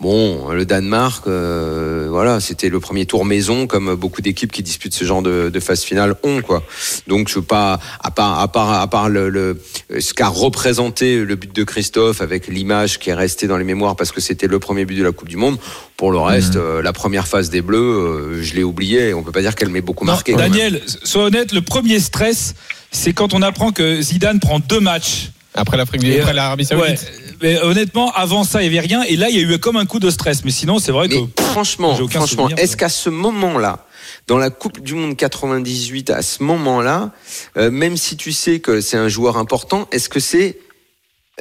Bon, 0.00 0.52
le 0.52 0.64
Danemark, 0.64 1.24
euh, 1.26 2.06
voilà, 2.08 2.38
c'était 2.38 2.68
le 2.68 2.78
premier 2.78 3.04
tour 3.04 3.24
maison, 3.24 3.66
comme 3.66 3.96
beaucoup 3.96 4.22
d'équipes 4.22 4.52
qui 4.52 4.62
disputent 4.62 4.94
ce 4.94 5.04
genre 5.04 5.22
de, 5.22 5.50
de 5.52 5.58
phase 5.60 5.82
finale 5.82 6.14
ont, 6.22 6.40
quoi. 6.40 6.62
Donc, 7.08 7.28
je 7.28 7.40
pas, 7.40 7.80
à 8.00 8.12
part, 8.12 8.38
à 8.38 8.46
part, 8.46 8.80
à 8.80 8.86
part 8.88 9.08
le, 9.08 9.28
le- 9.28 9.60
ce 9.98 10.14
qu'a 10.14 10.28
représenté 10.28 11.24
le 11.24 11.34
but 11.34 11.52
de 11.52 11.64
Christophe 11.64 12.20
avec 12.20 12.46
l'image 12.46 13.00
qui 13.00 13.10
est 13.10 13.14
restée 13.14 13.48
dans 13.48 13.56
les 13.56 13.64
mémoires 13.64 13.96
parce 13.96 14.12
que 14.12 14.20
c'était 14.20 14.46
le 14.46 14.60
premier 14.60 14.84
but 14.84 14.94
de 14.94 15.02
la 15.02 15.10
Coupe 15.10 15.28
du 15.28 15.36
Monde. 15.36 15.58
Pour 15.96 16.12
le 16.12 16.18
reste, 16.18 16.54
euh, 16.54 16.80
la 16.80 16.92
première 16.92 17.26
phase 17.26 17.50
des 17.50 17.60
Bleus, 17.60 17.76
euh, 17.78 18.40
je 18.40 18.54
l'ai 18.54 18.62
oublié. 18.62 19.14
On 19.14 19.24
peut 19.24 19.32
pas 19.32 19.40
dire 19.42 19.56
qu'elle 19.56 19.68
m'ait 19.70 19.80
beaucoup 19.80 20.04
Non, 20.04 20.12
marqué. 20.12 20.32
Daniel, 20.34 20.80
sois 21.02 21.24
honnête, 21.24 21.50
le 21.52 21.60
premier 21.60 21.98
stress, 21.98 22.54
c'est 22.92 23.12
quand 23.12 23.34
on 23.34 23.42
apprend 23.42 23.72
que 23.72 24.00
Zidane 24.00 24.38
prend 24.38 24.60
deux 24.60 24.78
matchs. 24.80 25.30
Après 25.54 25.76
l'Afrique 25.76 26.02
du 26.02 26.18
après 26.20 26.34
l'Arabie 26.34 26.66
Ouais, 26.72 26.96
Saoudite. 26.96 27.12
mais 27.42 27.58
honnêtement, 27.62 28.12
avant 28.12 28.44
ça, 28.44 28.62
il 28.62 28.70
n'y 28.70 28.78
avait 28.78 28.86
rien. 28.86 29.02
Et 29.02 29.16
là, 29.16 29.28
il 29.30 29.36
y 29.36 29.38
a 29.38 29.42
eu 29.42 29.58
comme 29.58 29.76
un 29.76 29.86
coup 29.86 29.98
de 29.98 30.10
stress. 30.10 30.44
Mais 30.44 30.50
sinon, 30.50 30.78
c'est 30.78 30.92
vrai 30.92 31.08
que. 31.08 31.14
Mais 31.14 31.26
franchement, 31.38 31.94
franchement, 32.10 32.48
est-ce 32.50 32.76
qu'à 32.76 32.88
ce 32.88 33.10
moment-là, 33.10 33.84
dans 34.26 34.38
la 34.38 34.50
Coupe 34.50 34.80
du 34.82 34.94
Monde 34.94 35.16
98, 35.16 36.10
à 36.10 36.22
ce 36.22 36.42
moment-là, 36.42 37.10
euh, 37.56 37.70
même 37.70 37.96
si 37.96 38.16
tu 38.16 38.30
sais 38.32 38.60
que 38.60 38.80
c'est 38.80 38.96
un 38.98 39.08
joueur 39.08 39.36
important, 39.38 39.88
est-ce 39.90 40.08
que 40.08 40.20
c'est 40.20 40.58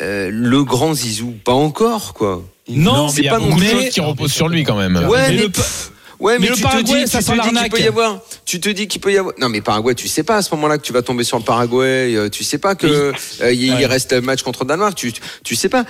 euh, 0.01 0.29
le 0.31 0.63
grand 0.63 0.93
Zizou? 0.93 1.35
Pas 1.43 1.53
encore, 1.53 2.13
quoi. 2.13 2.43
Non, 2.69 3.07
mais 3.07 3.13
il 3.17 3.23
y 3.25 3.27
a 3.27 3.31
pas 3.31 3.39
beaucoup 3.39 3.51
non 3.51 3.55
de 3.57 3.61
plus- 3.61 3.69
choses 3.71 3.89
qui 3.89 4.01
reposent 4.01 4.33
sur 4.33 4.47
lui 4.49 4.63
quand 4.63 4.75
même. 4.77 4.95
Ouais, 5.07 5.29
mais 5.29 5.35
mais, 5.35 5.41
le- 5.43 5.49
pff, 5.49 5.91
ouais, 6.19 6.33
mais 6.39 6.45
mais, 6.45 6.49
le 6.49 6.55
tu 6.55 6.61
Paraguay, 6.63 6.93
te 7.01 7.05
dis, 7.05 7.11
ça 7.11 7.21
sent 7.21 7.35
l'arnaque. 7.35 7.71
peut 7.71 7.79
y 7.79 7.87
avoir. 7.87 8.19
Tu 8.45 8.59
te 8.59 8.69
dis 8.69 8.87
qu'il 8.87 9.01
peut 9.01 9.11
y 9.11 9.17
avoir. 9.17 9.33
Non, 9.39 9.49
mais 9.49 9.61
Paraguay, 9.61 9.93
tu 9.95 10.07
sais 10.07 10.23
pas 10.23 10.37
à 10.37 10.41
ce 10.41 10.53
moment-là 10.55 10.77
que 10.77 10.83
tu 10.83 10.93
vas 10.93 11.01
tomber 11.01 11.23
sur 11.23 11.37
le 11.37 11.43
Paraguay. 11.43 12.15
euh, 12.15 12.29
Tu 12.29 12.43
sais 12.43 12.57
pas 12.57 12.75
que 12.75 13.13
euh, 13.41 13.53
il 13.53 13.85
reste 13.85 14.13
un 14.13 14.21
match 14.21 14.41
contre 14.43 14.63
le 14.63 14.69
Danemark. 14.69 14.95
Tu, 14.95 15.13
tu 15.43 15.55
sais 15.55 15.69
pas. 15.69 15.83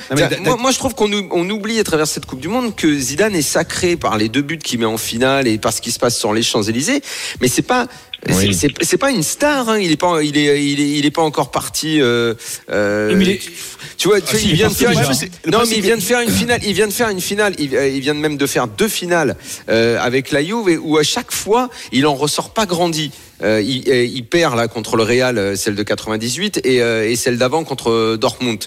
moi, 0.44 0.58
moi, 0.58 0.72
je 0.72 0.78
trouve 0.78 0.96
qu'on 0.96 1.12
on 1.32 1.50
oublie 1.50 1.80
à 1.80 1.84
travers 1.84 2.08
cette 2.08 2.26
Coupe 2.26 2.40
du 2.40 2.48
Monde 2.48 2.76
que 2.76 2.98
Zidane 2.98 3.36
est 3.36 3.42
sacré 3.42 3.96
par 3.96 4.18
les 4.18 4.30
deux 4.30 4.42
buts 4.42 4.58
qu'il 4.58 4.80
met 4.80 4.86
en 4.86 4.98
finale 4.98 5.48
et 5.48 5.58
par 5.58 5.72
ce 5.74 5.82
qui 5.82 5.92
se 5.92 6.00
passe 6.00 6.18
sur 6.18 6.34
les 6.34 6.44
Champs 6.44 6.64
Élysées. 6.64 7.02
Mais 7.42 7.48
c'est 7.48 7.62
pas 7.62 7.88
C'est- 8.28 8.52
C'est 8.54 8.72
c'est 8.84 8.98
pas 8.98 9.12
une 9.12 9.24
star, 9.24 9.70
hein. 9.70 9.78
il 9.80 9.92
est 9.92 9.98
pas, 9.98 10.22
il 10.24 10.38
est, 10.38 10.66
il 10.66 10.80
est, 10.82 10.90
il 11.00 11.06
est 11.06 11.12
pas 11.12 11.22
encore 11.22 11.52
parti. 11.52 12.02
euh, 12.02 12.34
euh, 12.72 13.14
Mais 13.16 13.24
il 13.24 13.30
est- 13.32 13.42
Tu 13.98 14.08
vois, 14.08 14.20
tu 14.22 14.28
Ah, 14.30 14.32
vois, 14.32 14.42
il 14.42 14.54
vient 14.56 14.70
de 14.70 14.74
faire. 14.74 14.90
déjà. 14.90 15.02
une- 15.46 15.52
Non, 15.52 15.60
mais 15.68 15.76
il 15.76 15.82
vient 15.82 15.96
de 15.98 16.02
faire 16.02 16.22
une 16.22 16.30
finale. 16.30 16.60
Il 16.64 16.74
vient 16.74 16.88
de 16.88 16.94
faire 16.94 17.10
une 17.10 17.22
finale. 17.22 17.54
Il, 17.58 17.76
euh, 17.76 17.88
il 17.88 18.00
vient 18.02 18.14
de 18.16 18.20
même 18.20 18.38
de 18.38 18.46
faire 18.48 18.68
deux 18.68 18.88
finales 18.88 19.36
euh, 19.70 19.98
avec 20.00 20.32
la 20.32 20.44
Juve 20.44 20.80
où 20.82 20.98
à 20.98 21.04
chaque 21.04 21.32
fois 21.32 21.70
il 21.92 22.06
en 22.06 22.16
ressort 22.16 22.52
pas 22.54 22.66
grandi. 22.66 23.12
Euh, 23.44 23.62
il, 23.62 23.88
euh, 23.90 24.04
il 24.06 24.24
perd 24.26 24.56
là 24.56 24.68
contre 24.68 24.96
le 24.96 25.04
Real, 25.04 25.38
euh, 25.38 25.56
celle 25.56 25.76
de 25.76 25.84
98 25.84 26.62
et, 26.64 26.82
euh, 26.82 27.08
et 27.10 27.16
celle 27.16 27.38
d'avant 27.38 27.64
contre 27.64 28.16
Dortmund. 28.16 28.64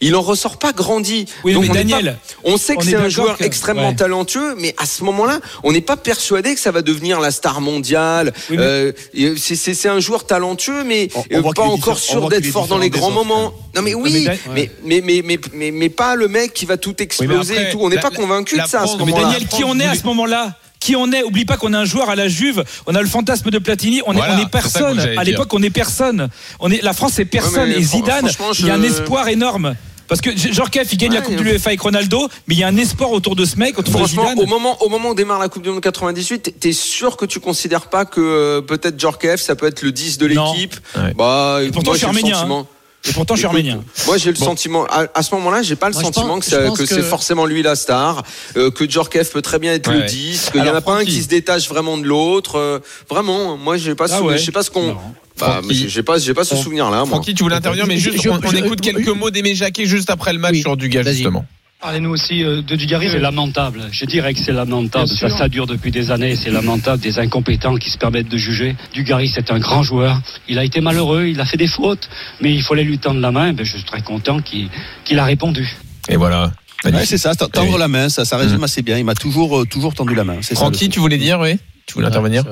Il 0.00 0.14
en 0.16 0.22
ressort 0.22 0.58
pas 0.58 0.72
grandi. 0.72 1.26
Oui, 1.44 1.52
Donc 1.52 1.64
mais 1.64 1.70
on 1.70 1.74
Daniel, 1.74 2.04
pas- 2.04 2.34
on 2.50 2.56
sait 2.56 2.76
que 2.76 2.84
c'est 2.84 2.94
un 2.96 3.08
joueur 3.08 3.36
que- 3.36 3.44
extrêmement 3.44 3.90
ouais. 3.90 3.94
talentueux, 3.96 4.54
mais 4.58 4.74
à 4.78 4.86
ce 4.86 5.04
moment-là, 5.04 5.40
on 5.62 5.72
n'est 5.72 5.80
pas 5.82 5.96
persuadé 5.96 6.54
que 6.54 6.60
ça 6.60 6.70
va 6.70 6.80
devenir 6.82 7.20
la 7.20 7.30
star 7.30 7.60
mondiale. 7.60 8.32
Oui, 8.50 8.56
mais- 8.56 8.62
Euh, 8.64 8.92
et 9.12 9.34
c'est- 9.36 9.84
un 9.88 10.00
joueur 10.00 10.24
talentueux, 10.26 10.82
mais 10.84 11.08
On- 11.14 11.40
on 11.40 11.52
pas 11.52 11.62
encore 11.62 11.98
sûr 11.98 12.28
d'être 12.28 12.46
fort 12.46 12.66
dans 12.66 12.78
les 12.78 12.88
grands 12.90 13.08
autres, 13.08 13.14
moments. 13.16 13.52
Non 13.76 13.82
mais 13.82 13.92
oui, 13.94 14.26
mais, 14.54 14.70
mais, 14.84 15.00
mais, 15.02 15.22
mais, 15.22 15.38
mais, 15.52 15.70
mais 15.70 15.88
pas 15.90 16.14
le 16.16 16.28
mec 16.28 16.54
qui 16.54 16.64
va 16.64 16.76
tout 16.78 17.02
exploser 17.02 17.54
après, 17.56 17.68
et 17.68 17.72
tout. 17.72 17.80
On 17.82 17.90
n'est 17.90 17.98
pas 18.00 18.10
convaincu 18.10 18.58
de 18.58 18.66
ça 18.66 18.82
à 18.82 18.86
ce 18.86 18.96
Mais. 18.96 19.12
Daniel, 19.12 19.46
qui 19.46 19.64
on 19.64 19.78
est 19.78 19.84
à 19.84 19.94
ce 19.94 20.04
moment-là 20.04 20.56
qui 20.84 20.96
on 20.96 21.10
est 21.12 21.22
Oublie 21.22 21.46
pas 21.46 21.56
qu'on 21.56 21.72
a 21.72 21.78
un 21.78 21.86
joueur 21.86 22.10
à 22.10 22.14
la 22.14 22.28
Juve, 22.28 22.62
on 22.86 22.94
a 22.94 23.00
le 23.00 23.08
fantasme 23.08 23.48
de 23.50 23.58
Platini, 23.58 24.02
on 24.06 24.12
est, 24.12 24.16
Voilà, 24.16 24.34
on 24.34 24.36
est 24.36 24.40
ça 24.42 24.46
que 24.46 24.50
personne. 24.52 25.00
À 25.16 25.24
l'époque, 25.24 25.54
on 25.54 25.62
est 25.62 25.70
personne. 25.70 26.28
On 26.60 26.70
est, 26.70 26.82
la 26.82 26.92
France, 26.92 27.12
c'est 27.14 27.24
personne. 27.24 27.70
Ouais, 27.70 27.78
et 27.78 27.82
Zidane, 27.82 28.28
il 28.58 28.66
y 28.66 28.70
a 28.70 28.74
un 28.74 28.82
espoir 28.82 29.28
énorme. 29.28 29.76
Parce 30.06 30.20
que 30.20 30.36
Jorkaeff, 30.36 30.92
il 30.92 30.98
gagne 30.98 31.14
la 31.14 31.22
Coupe 31.22 31.36
de 31.36 31.42
l'UEFA 31.42 31.70
avec 31.70 31.80
Ronaldo, 31.80 32.28
mais 32.46 32.54
il 32.54 32.58
y 32.58 32.62
a 32.64 32.66
un 32.68 32.76
espoir 32.76 33.10
autour 33.12 33.34
de 33.34 33.46
ce 33.46 33.56
mec, 33.56 33.78
autour 33.78 33.94
de 33.94 33.98
Franchement, 34.00 34.28
Zidane. 34.28 34.40
au 34.44 34.46
moment, 34.46 34.76
au 34.82 34.90
moment 34.90 35.08
où 35.10 35.14
démarre 35.14 35.38
la 35.38 35.48
Coupe 35.48 35.62
du 35.62 35.70
Monde 35.70 35.80
98, 35.80 36.60
t'es- 36.60 36.72
sûr 36.74 37.16
que 37.16 37.24
tu 37.24 37.40
considères 37.40 37.86
pas 37.88 38.04
que 38.04 38.20
euh, 38.20 38.60
peut-être 38.60 39.00
Djorkaeff, 39.00 39.40
ça 39.40 39.56
peut 39.56 39.66
être 39.66 39.80
le 39.80 39.92
10 39.92 40.18
de 40.18 40.26
l'équipe? 40.26 40.74
Ouais. 40.96 41.14
Bah, 41.16 41.60
Et 41.62 41.70
pourtant, 41.70 41.92
moi, 41.92 41.94
je 41.94 41.98
suis 42.00 42.06
arménien, 42.06 42.34
sentiment- 42.34 42.66
Et 43.06 43.12
pourtant, 43.12 43.34
je 43.34 43.40
suis 43.40 43.46
Écoute, 43.46 43.58
arménien. 43.58 43.84
Moi, 44.06 44.16
j'ai 44.16 44.30
le 44.30 44.36
sentiment. 44.36 44.86
À, 44.86 45.06
à 45.14 45.22
ce 45.22 45.34
moment-là, 45.34 45.62
j'ai 45.62 45.76
pas 45.76 45.88
le 45.88 45.92
Moi, 45.94 46.02
sentiment 46.02 46.28
pense- 46.36 46.48
que, 46.78 46.86
c'est 46.86 46.96
que- 46.96 47.02
forcément 47.02 47.44
lui 47.44 47.62
la 47.62 47.76
star, 47.76 48.22
euh, 48.56 48.70
que 48.70 48.88
Djorkaeff 48.88 49.30
peut 49.30 49.42
très 49.42 49.58
bien 49.58 49.72
être 49.74 49.88
Ouais, 49.88 49.94
le 49.94 50.00
ouais. 50.00 50.06
10, 50.06 50.50
qu'il 50.50 50.64
y 50.64 50.68
en 50.70 50.74
a 50.74 50.80
pas 50.80 50.96
un 50.96 51.04
qui 51.04 51.22
se 51.22 51.28
détache 51.28 51.68
vraiment 51.68 51.98
de 51.98 52.04
l'autre. 52.04 52.56
euh, 52.58 52.78
vraiment, 53.10 53.56
moi, 53.58 53.76
j'ai 53.76 53.94
pas, 53.94 54.06
Ah 54.10 54.18
sou- 54.18 54.24
ouais. 54.24 54.38
je 54.38 54.44
sais 54.44 54.52
pas 54.52 54.62
ce 54.62 54.70
qu'on. 54.70 54.96
Bah, 55.38 55.60
j'ai 55.68 56.02
pas, 56.02 56.18
j'ai 56.18 56.32
pas 56.32 56.44
ce 56.44 56.56
souvenir-là. 56.56 56.98
moi. 56.98 57.06
Francky, 57.06 57.34
tu 57.34 57.42
voulais 57.42 57.56
intervenir, 57.56 57.86
mais 57.86 57.96
juste 57.98 58.22
Je- 58.22 58.28
on, 58.30 58.38
on 58.42 58.50
je- 58.50 58.56
écoute 58.56 58.78
je- 58.82 58.90
quelques 58.90 59.08
mots 59.08 59.30
d'Aimé 59.30 59.54
Jacquet 59.54 59.84
juste 59.84 60.08
après 60.08 60.32
le 60.32 60.38
match 60.38 60.52
Oui, 60.52 60.60
sur 60.62 60.76
Dugas 60.76 61.02
justement. 61.02 61.44
Parlez-nous 61.84 62.08
aussi 62.08 62.42
euh, 62.42 62.62
de 62.62 62.76
Dugarry. 62.76 63.10
C'est 63.10 63.18
lamentable. 63.18 63.82
Je 63.92 64.06
dirais 64.06 64.32
que 64.32 64.40
c'est 64.40 64.52
lamentable. 64.52 65.06
Ça, 65.06 65.28
ça 65.28 65.50
dure 65.50 65.66
depuis 65.66 65.90
des 65.90 66.10
années. 66.10 66.34
C'est 66.34 66.48
lamentable 66.48 67.02
des 67.02 67.18
incompétents 67.18 67.76
qui 67.76 67.90
se 67.90 67.98
permettent 67.98 68.30
de 68.30 68.38
juger. 68.38 68.74
Dugarry, 68.94 69.28
c'est 69.28 69.50
un 69.50 69.58
grand 69.58 69.82
joueur. 69.82 70.18
Il 70.48 70.58
a 70.58 70.64
été 70.64 70.80
malheureux. 70.80 71.26
Il 71.26 71.38
a 71.42 71.44
fait 71.44 71.58
des 71.58 71.66
fautes. 71.66 72.08
Mais 72.40 72.54
il 72.54 72.62
fallait 72.62 72.84
lui 72.84 72.96
tendre 72.98 73.20
la 73.20 73.30
main. 73.30 73.52
Ben, 73.52 73.66
je 73.66 73.72
suis 73.76 73.84
très 73.84 74.00
content 74.00 74.40
qu'il 74.40 74.70
qu'il 75.04 75.18
a 75.18 75.24
répondu. 75.26 75.76
Et 76.08 76.16
voilà. 76.16 76.52
Ouais, 76.86 77.04
c'est 77.04 77.18
ça, 77.18 77.34
tendre 77.34 77.72
Oui. 77.74 77.78
la 77.78 77.88
main, 77.88 78.08
ça, 78.08 78.24
ça 78.24 78.38
résume 78.38 78.60
Mm. 78.60 78.64
assez 78.64 78.80
bien. 78.80 78.96
Il 78.96 79.04
m'a 79.04 79.14
toujours, 79.14 79.60
euh, 79.60 79.66
toujours 79.66 79.92
tendu 79.92 80.14
la 80.14 80.24
main. 80.24 80.36
Francky, 80.40 80.88
tu 80.88 81.00
voulais 81.00 81.18
dire, 81.18 81.38
oui? 81.38 81.58
Tu 81.86 81.94
voulais 81.94 82.06
Ouais, 82.06 82.10
intervenir. 82.10 82.44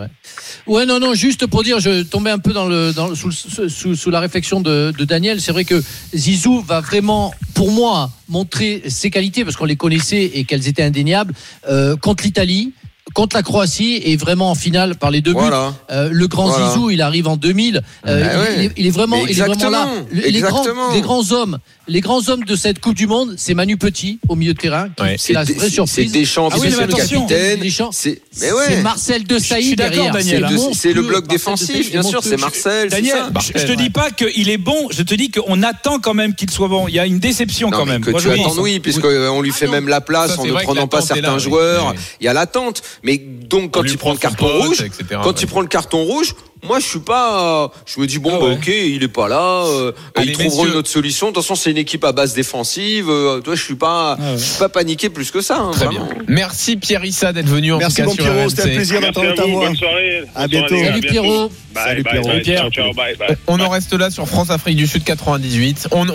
Ouais, 0.67 0.85
non, 0.87 1.01
non, 1.01 1.15
juste 1.15 1.47
pour 1.47 1.63
dire, 1.63 1.81
je 1.81 2.03
tombais 2.03 2.31
un 2.31 2.39
peu 2.39 2.53
dans 2.53 2.67
le, 2.67 2.93
dans, 2.93 3.09
le- 3.09 3.15
sous, 3.15 3.29
le- 3.29 3.69
sous, 3.69 3.97
sous 3.97 4.11
la 4.11 4.21
réflexion 4.21 4.61
de, 4.61 4.93
de 4.97 5.05
Daniel. 5.05 5.41
C'est 5.41 5.53
vrai 5.53 5.65
que 5.65 5.83
Zizou 6.15 6.61
va 6.61 6.81
vraiment, 6.81 7.33
pour 7.55 7.71
moi, 7.73 8.11
montrer 8.29 8.83
ses 8.89 9.11
qualités 9.11 9.45
parce 9.45 9.57
qu'on 9.57 9.65
les 9.65 9.77
connaissait 9.77 10.23
et 10.35 10.45
qu'elles 10.45 10.69
étaient 10.69 10.83
indéniables 10.83 11.35
euh, 11.69 11.97
contre 11.97 12.25
l'Italie. 12.25 12.73
Contre 13.15 13.37
la 13.37 13.43
Croatie 13.43 14.01
et 14.05 14.17
vraiment 14.17 14.51
en 14.51 14.55
finale 14.55 14.97
par 14.97 15.11
les 15.11 15.21
deux 15.21 15.33
buts. 15.33 15.41
Voilà. 15.41 15.75
Euh, 15.91 16.09
le 16.11 16.27
grand 16.29 16.47
Voilà. 16.49 16.71
Zizou, 16.71 16.91
il 16.91 17.03
arrive 17.03 17.29
en 17.29 17.37
2000. 17.37 17.83
Euh, 18.07 18.25
Ah 18.25 18.33
il, 18.35 18.39
ouais. 18.41 18.55
il 18.57 18.65
est, 18.65 18.73
il 18.77 18.87
est 18.87 18.91
vraiment, 18.91 19.27
il 19.27 19.31
est 19.31 19.43
vraiment 19.43 19.71
là. 19.71 19.89
Les 20.13 20.41
grands, 20.41 20.49
exactement. 20.61 20.93
les 20.95 21.01
grands 21.01 21.33
hommes, 21.33 21.59
les 21.89 22.01
grands 22.01 22.29
hommes 22.29 22.45
de 22.45 22.57
cette 22.57 22.81
Coupe 22.81 22.95
du 22.95 23.07
Monde, 23.07 23.35
c'est 23.37 23.55
Manu 23.55 23.77
Petit 23.77 24.19
au 24.29 24.37
milieu 24.37 24.55
de 24.55 24.59
terrain. 24.59 24.89
Ouais. 25.01 25.17
C'est 25.19 25.33
la 25.33 25.45
vraie 25.45 25.55
c'est 25.59 25.71
surprise. 25.71 26.13
Deschamps, 26.13 26.49
Ah 26.53 26.57
oui, 26.61 26.69
c'est 26.71 26.87
le 26.87 26.93
capitaine. 26.93 27.71
C'est, 27.91 28.53
ouais. 28.53 28.83
Marcel 28.83 29.25
de 29.25 29.35
Je 29.35 29.41
suis 29.41 29.49
Sailly 29.49 29.77
d'accord, 29.77 30.11
derrière. 30.13 30.13
Daniel. 30.13 30.49
C'est, 30.75 30.93
le 30.93 31.03
bloc. 31.03 31.25
Marcel 31.25 31.29
défensif, 31.29 31.91
bien 31.91 32.03
sûr, 32.03 32.23
c'est. 32.23 32.37
Marcel. 32.39 32.89
c'est 32.91 32.97
Daniel, 32.97 33.25
je, 33.55 33.67
te 33.67 33.73
dis 33.73 33.91
pas 33.91 34.11
qu'il 34.11 34.49
est 34.49 34.59
bon, 34.59 34.89
je 34.91 35.03
te 35.03 35.15
dis 35.15 35.31
qu'on 35.31 35.63
attend 35.63 35.99
quand 35.99 36.15
même 36.15 36.35
qu'il 36.35 36.51
soit 36.51 36.69
bon. 36.69 36.87
Il 36.89 36.95
y 36.95 36.99
a 36.99 37.07
une 37.07 37.19
déception 37.19 37.71
Non, 37.71 37.79
quand 37.79 37.85
mais 37.87 37.93
même. 37.93 38.05
que 38.05 38.11
tu 38.13 38.31
attends, 38.31 38.55
oui, 38.59 38.81
puisqu'on 38.81 39.41
lui 39.41 39.53
fait 39.53 39.67
non. 39.67 39.73
même 39.73 39.89
la 39.89 40.01
place 40.01 40.39
en 40.39 40.45
ne 40.45 40.53
prenant 40.53 40.87
pas 40.87 41.03
certains 41.03 41.39
joueurs. 41.39 41.95
Il 42.21 42.25
y 42.25 42.29
a 42.29 42.33
l'attente. 42.33 42.83
Mais 43.05 43.19
donc, 43.19 43.73
quand 43.73 43.83
il 43.85 43.99
prend 43.99 44.13
le 44.13 44.19
carton 44.19 44.47
pote, 44.47 44.63
rouge, 44.67 44.81
etc., 44.81 45.05
quand 45.23 45.27
ouais. 45.27 45.35
il 45.41 45.47
prend 45.47 45.61
le 45.61 45.67
carton 45.67 46.03
rouge, 46.05 46.35
moi, 46.65 46.79
je 46.79 46.87
suis 46.87 47.01
pas. 47.01 47.73
Je 47.87 47.99
me 48.01 48.07
dis 48.07 48.21
bon, 48.21 48.31
Ah 48.35 48.39
bah, 48.39 48.47
ouais. 48.47 48.53
ok, 48.55 48.69
il 48.69 49.03
est 49.03 49.09
pas 49.09 49.27
là. 49.29 49.65
euh, 49.67 49.91
Allez, 50.15 50.29
ils 50.29 50.33
trouveront 50.35 50.59
messieurs. 50.63 50.73
une 50.75 50.79
autre 50.79 50.89
solution. 50.89 51.27
De 51.31 51.33
toute 51.33 51.43
façon, 51.43 51.57
c'est 51.57 51.73
une 51.73 51.77
équipe 51.79 52.05
à 52.05 52.13
base 52.13 52.35
défensive. 52.35 53.07
euh, 53.11 53.41
toi, 53.41 53.57
je 53.57 53.63
suis 53.65 53.75
pas, 53.75 54.17
Ah 54.17 54.23
ouais. 54.23 54.39
je 54.39 54.43
suis 54.45 54.59
pas 54.61 54.69
paniqué 54.69 55.11
plus 55.11 55.33
que 55.33 55.41
ça. 55.41 55.59
hein, 55.59 55.71
Très 55.73 55.87
vraiment. 55.87 56.05
bien. 56.07 56.23
Merci 56.29 56.77
Pierre 56.77 57.05
Issa 57.05 57.33
d'être 57.33 57.49
venu 57.49 57.73
en 57.73 57.79
Merci, 57.79 57.97
tout 57.97 58.03
cas 58.03 58.07
bon 58.07 58.13
sur 58.15 58.23
Pierrot, 58.25 58.39
RMC. 58.43 58.51
c'était 58.51 58.63
un 58.71 58.75
plaisir 58.77 59.01
d'entendre 59.01 59.31
à 59.31 59.35
ta 59.35 59.43
vous, 59.43 59.51
voix. 59.51 59.67
bonne 59.67 59.77
soirée. 59.77 60.23
À 60.37 60.47
bientôt. 60.47 60.77
Salut. 60.79 61.01
Pierrot. 61.01 61.49
Bye, 61.75 61.85
Salut 61.85 62.03
bye, 62.05 62.13
Pierrot. 62.13 62.29
bye, 62.29 62.43
Pierre. 62.43 62.61
ciao, 62.61 62.71
ciao, 62.71 62.93
bye, 62.95 63.17
bye. 63.17 63.37
On 63.49 63.59
en 63.59 63.69
reste 63.69 63.93
là 63.95 64.11
sur 64.11 64.29
France 64.29 64.51
Afrique 64.51 64.77
du 64.77 64.87
Sud 64.87 65.03
98. 65.03 65.89
On, 65.91 66.07
on 66.09 66.13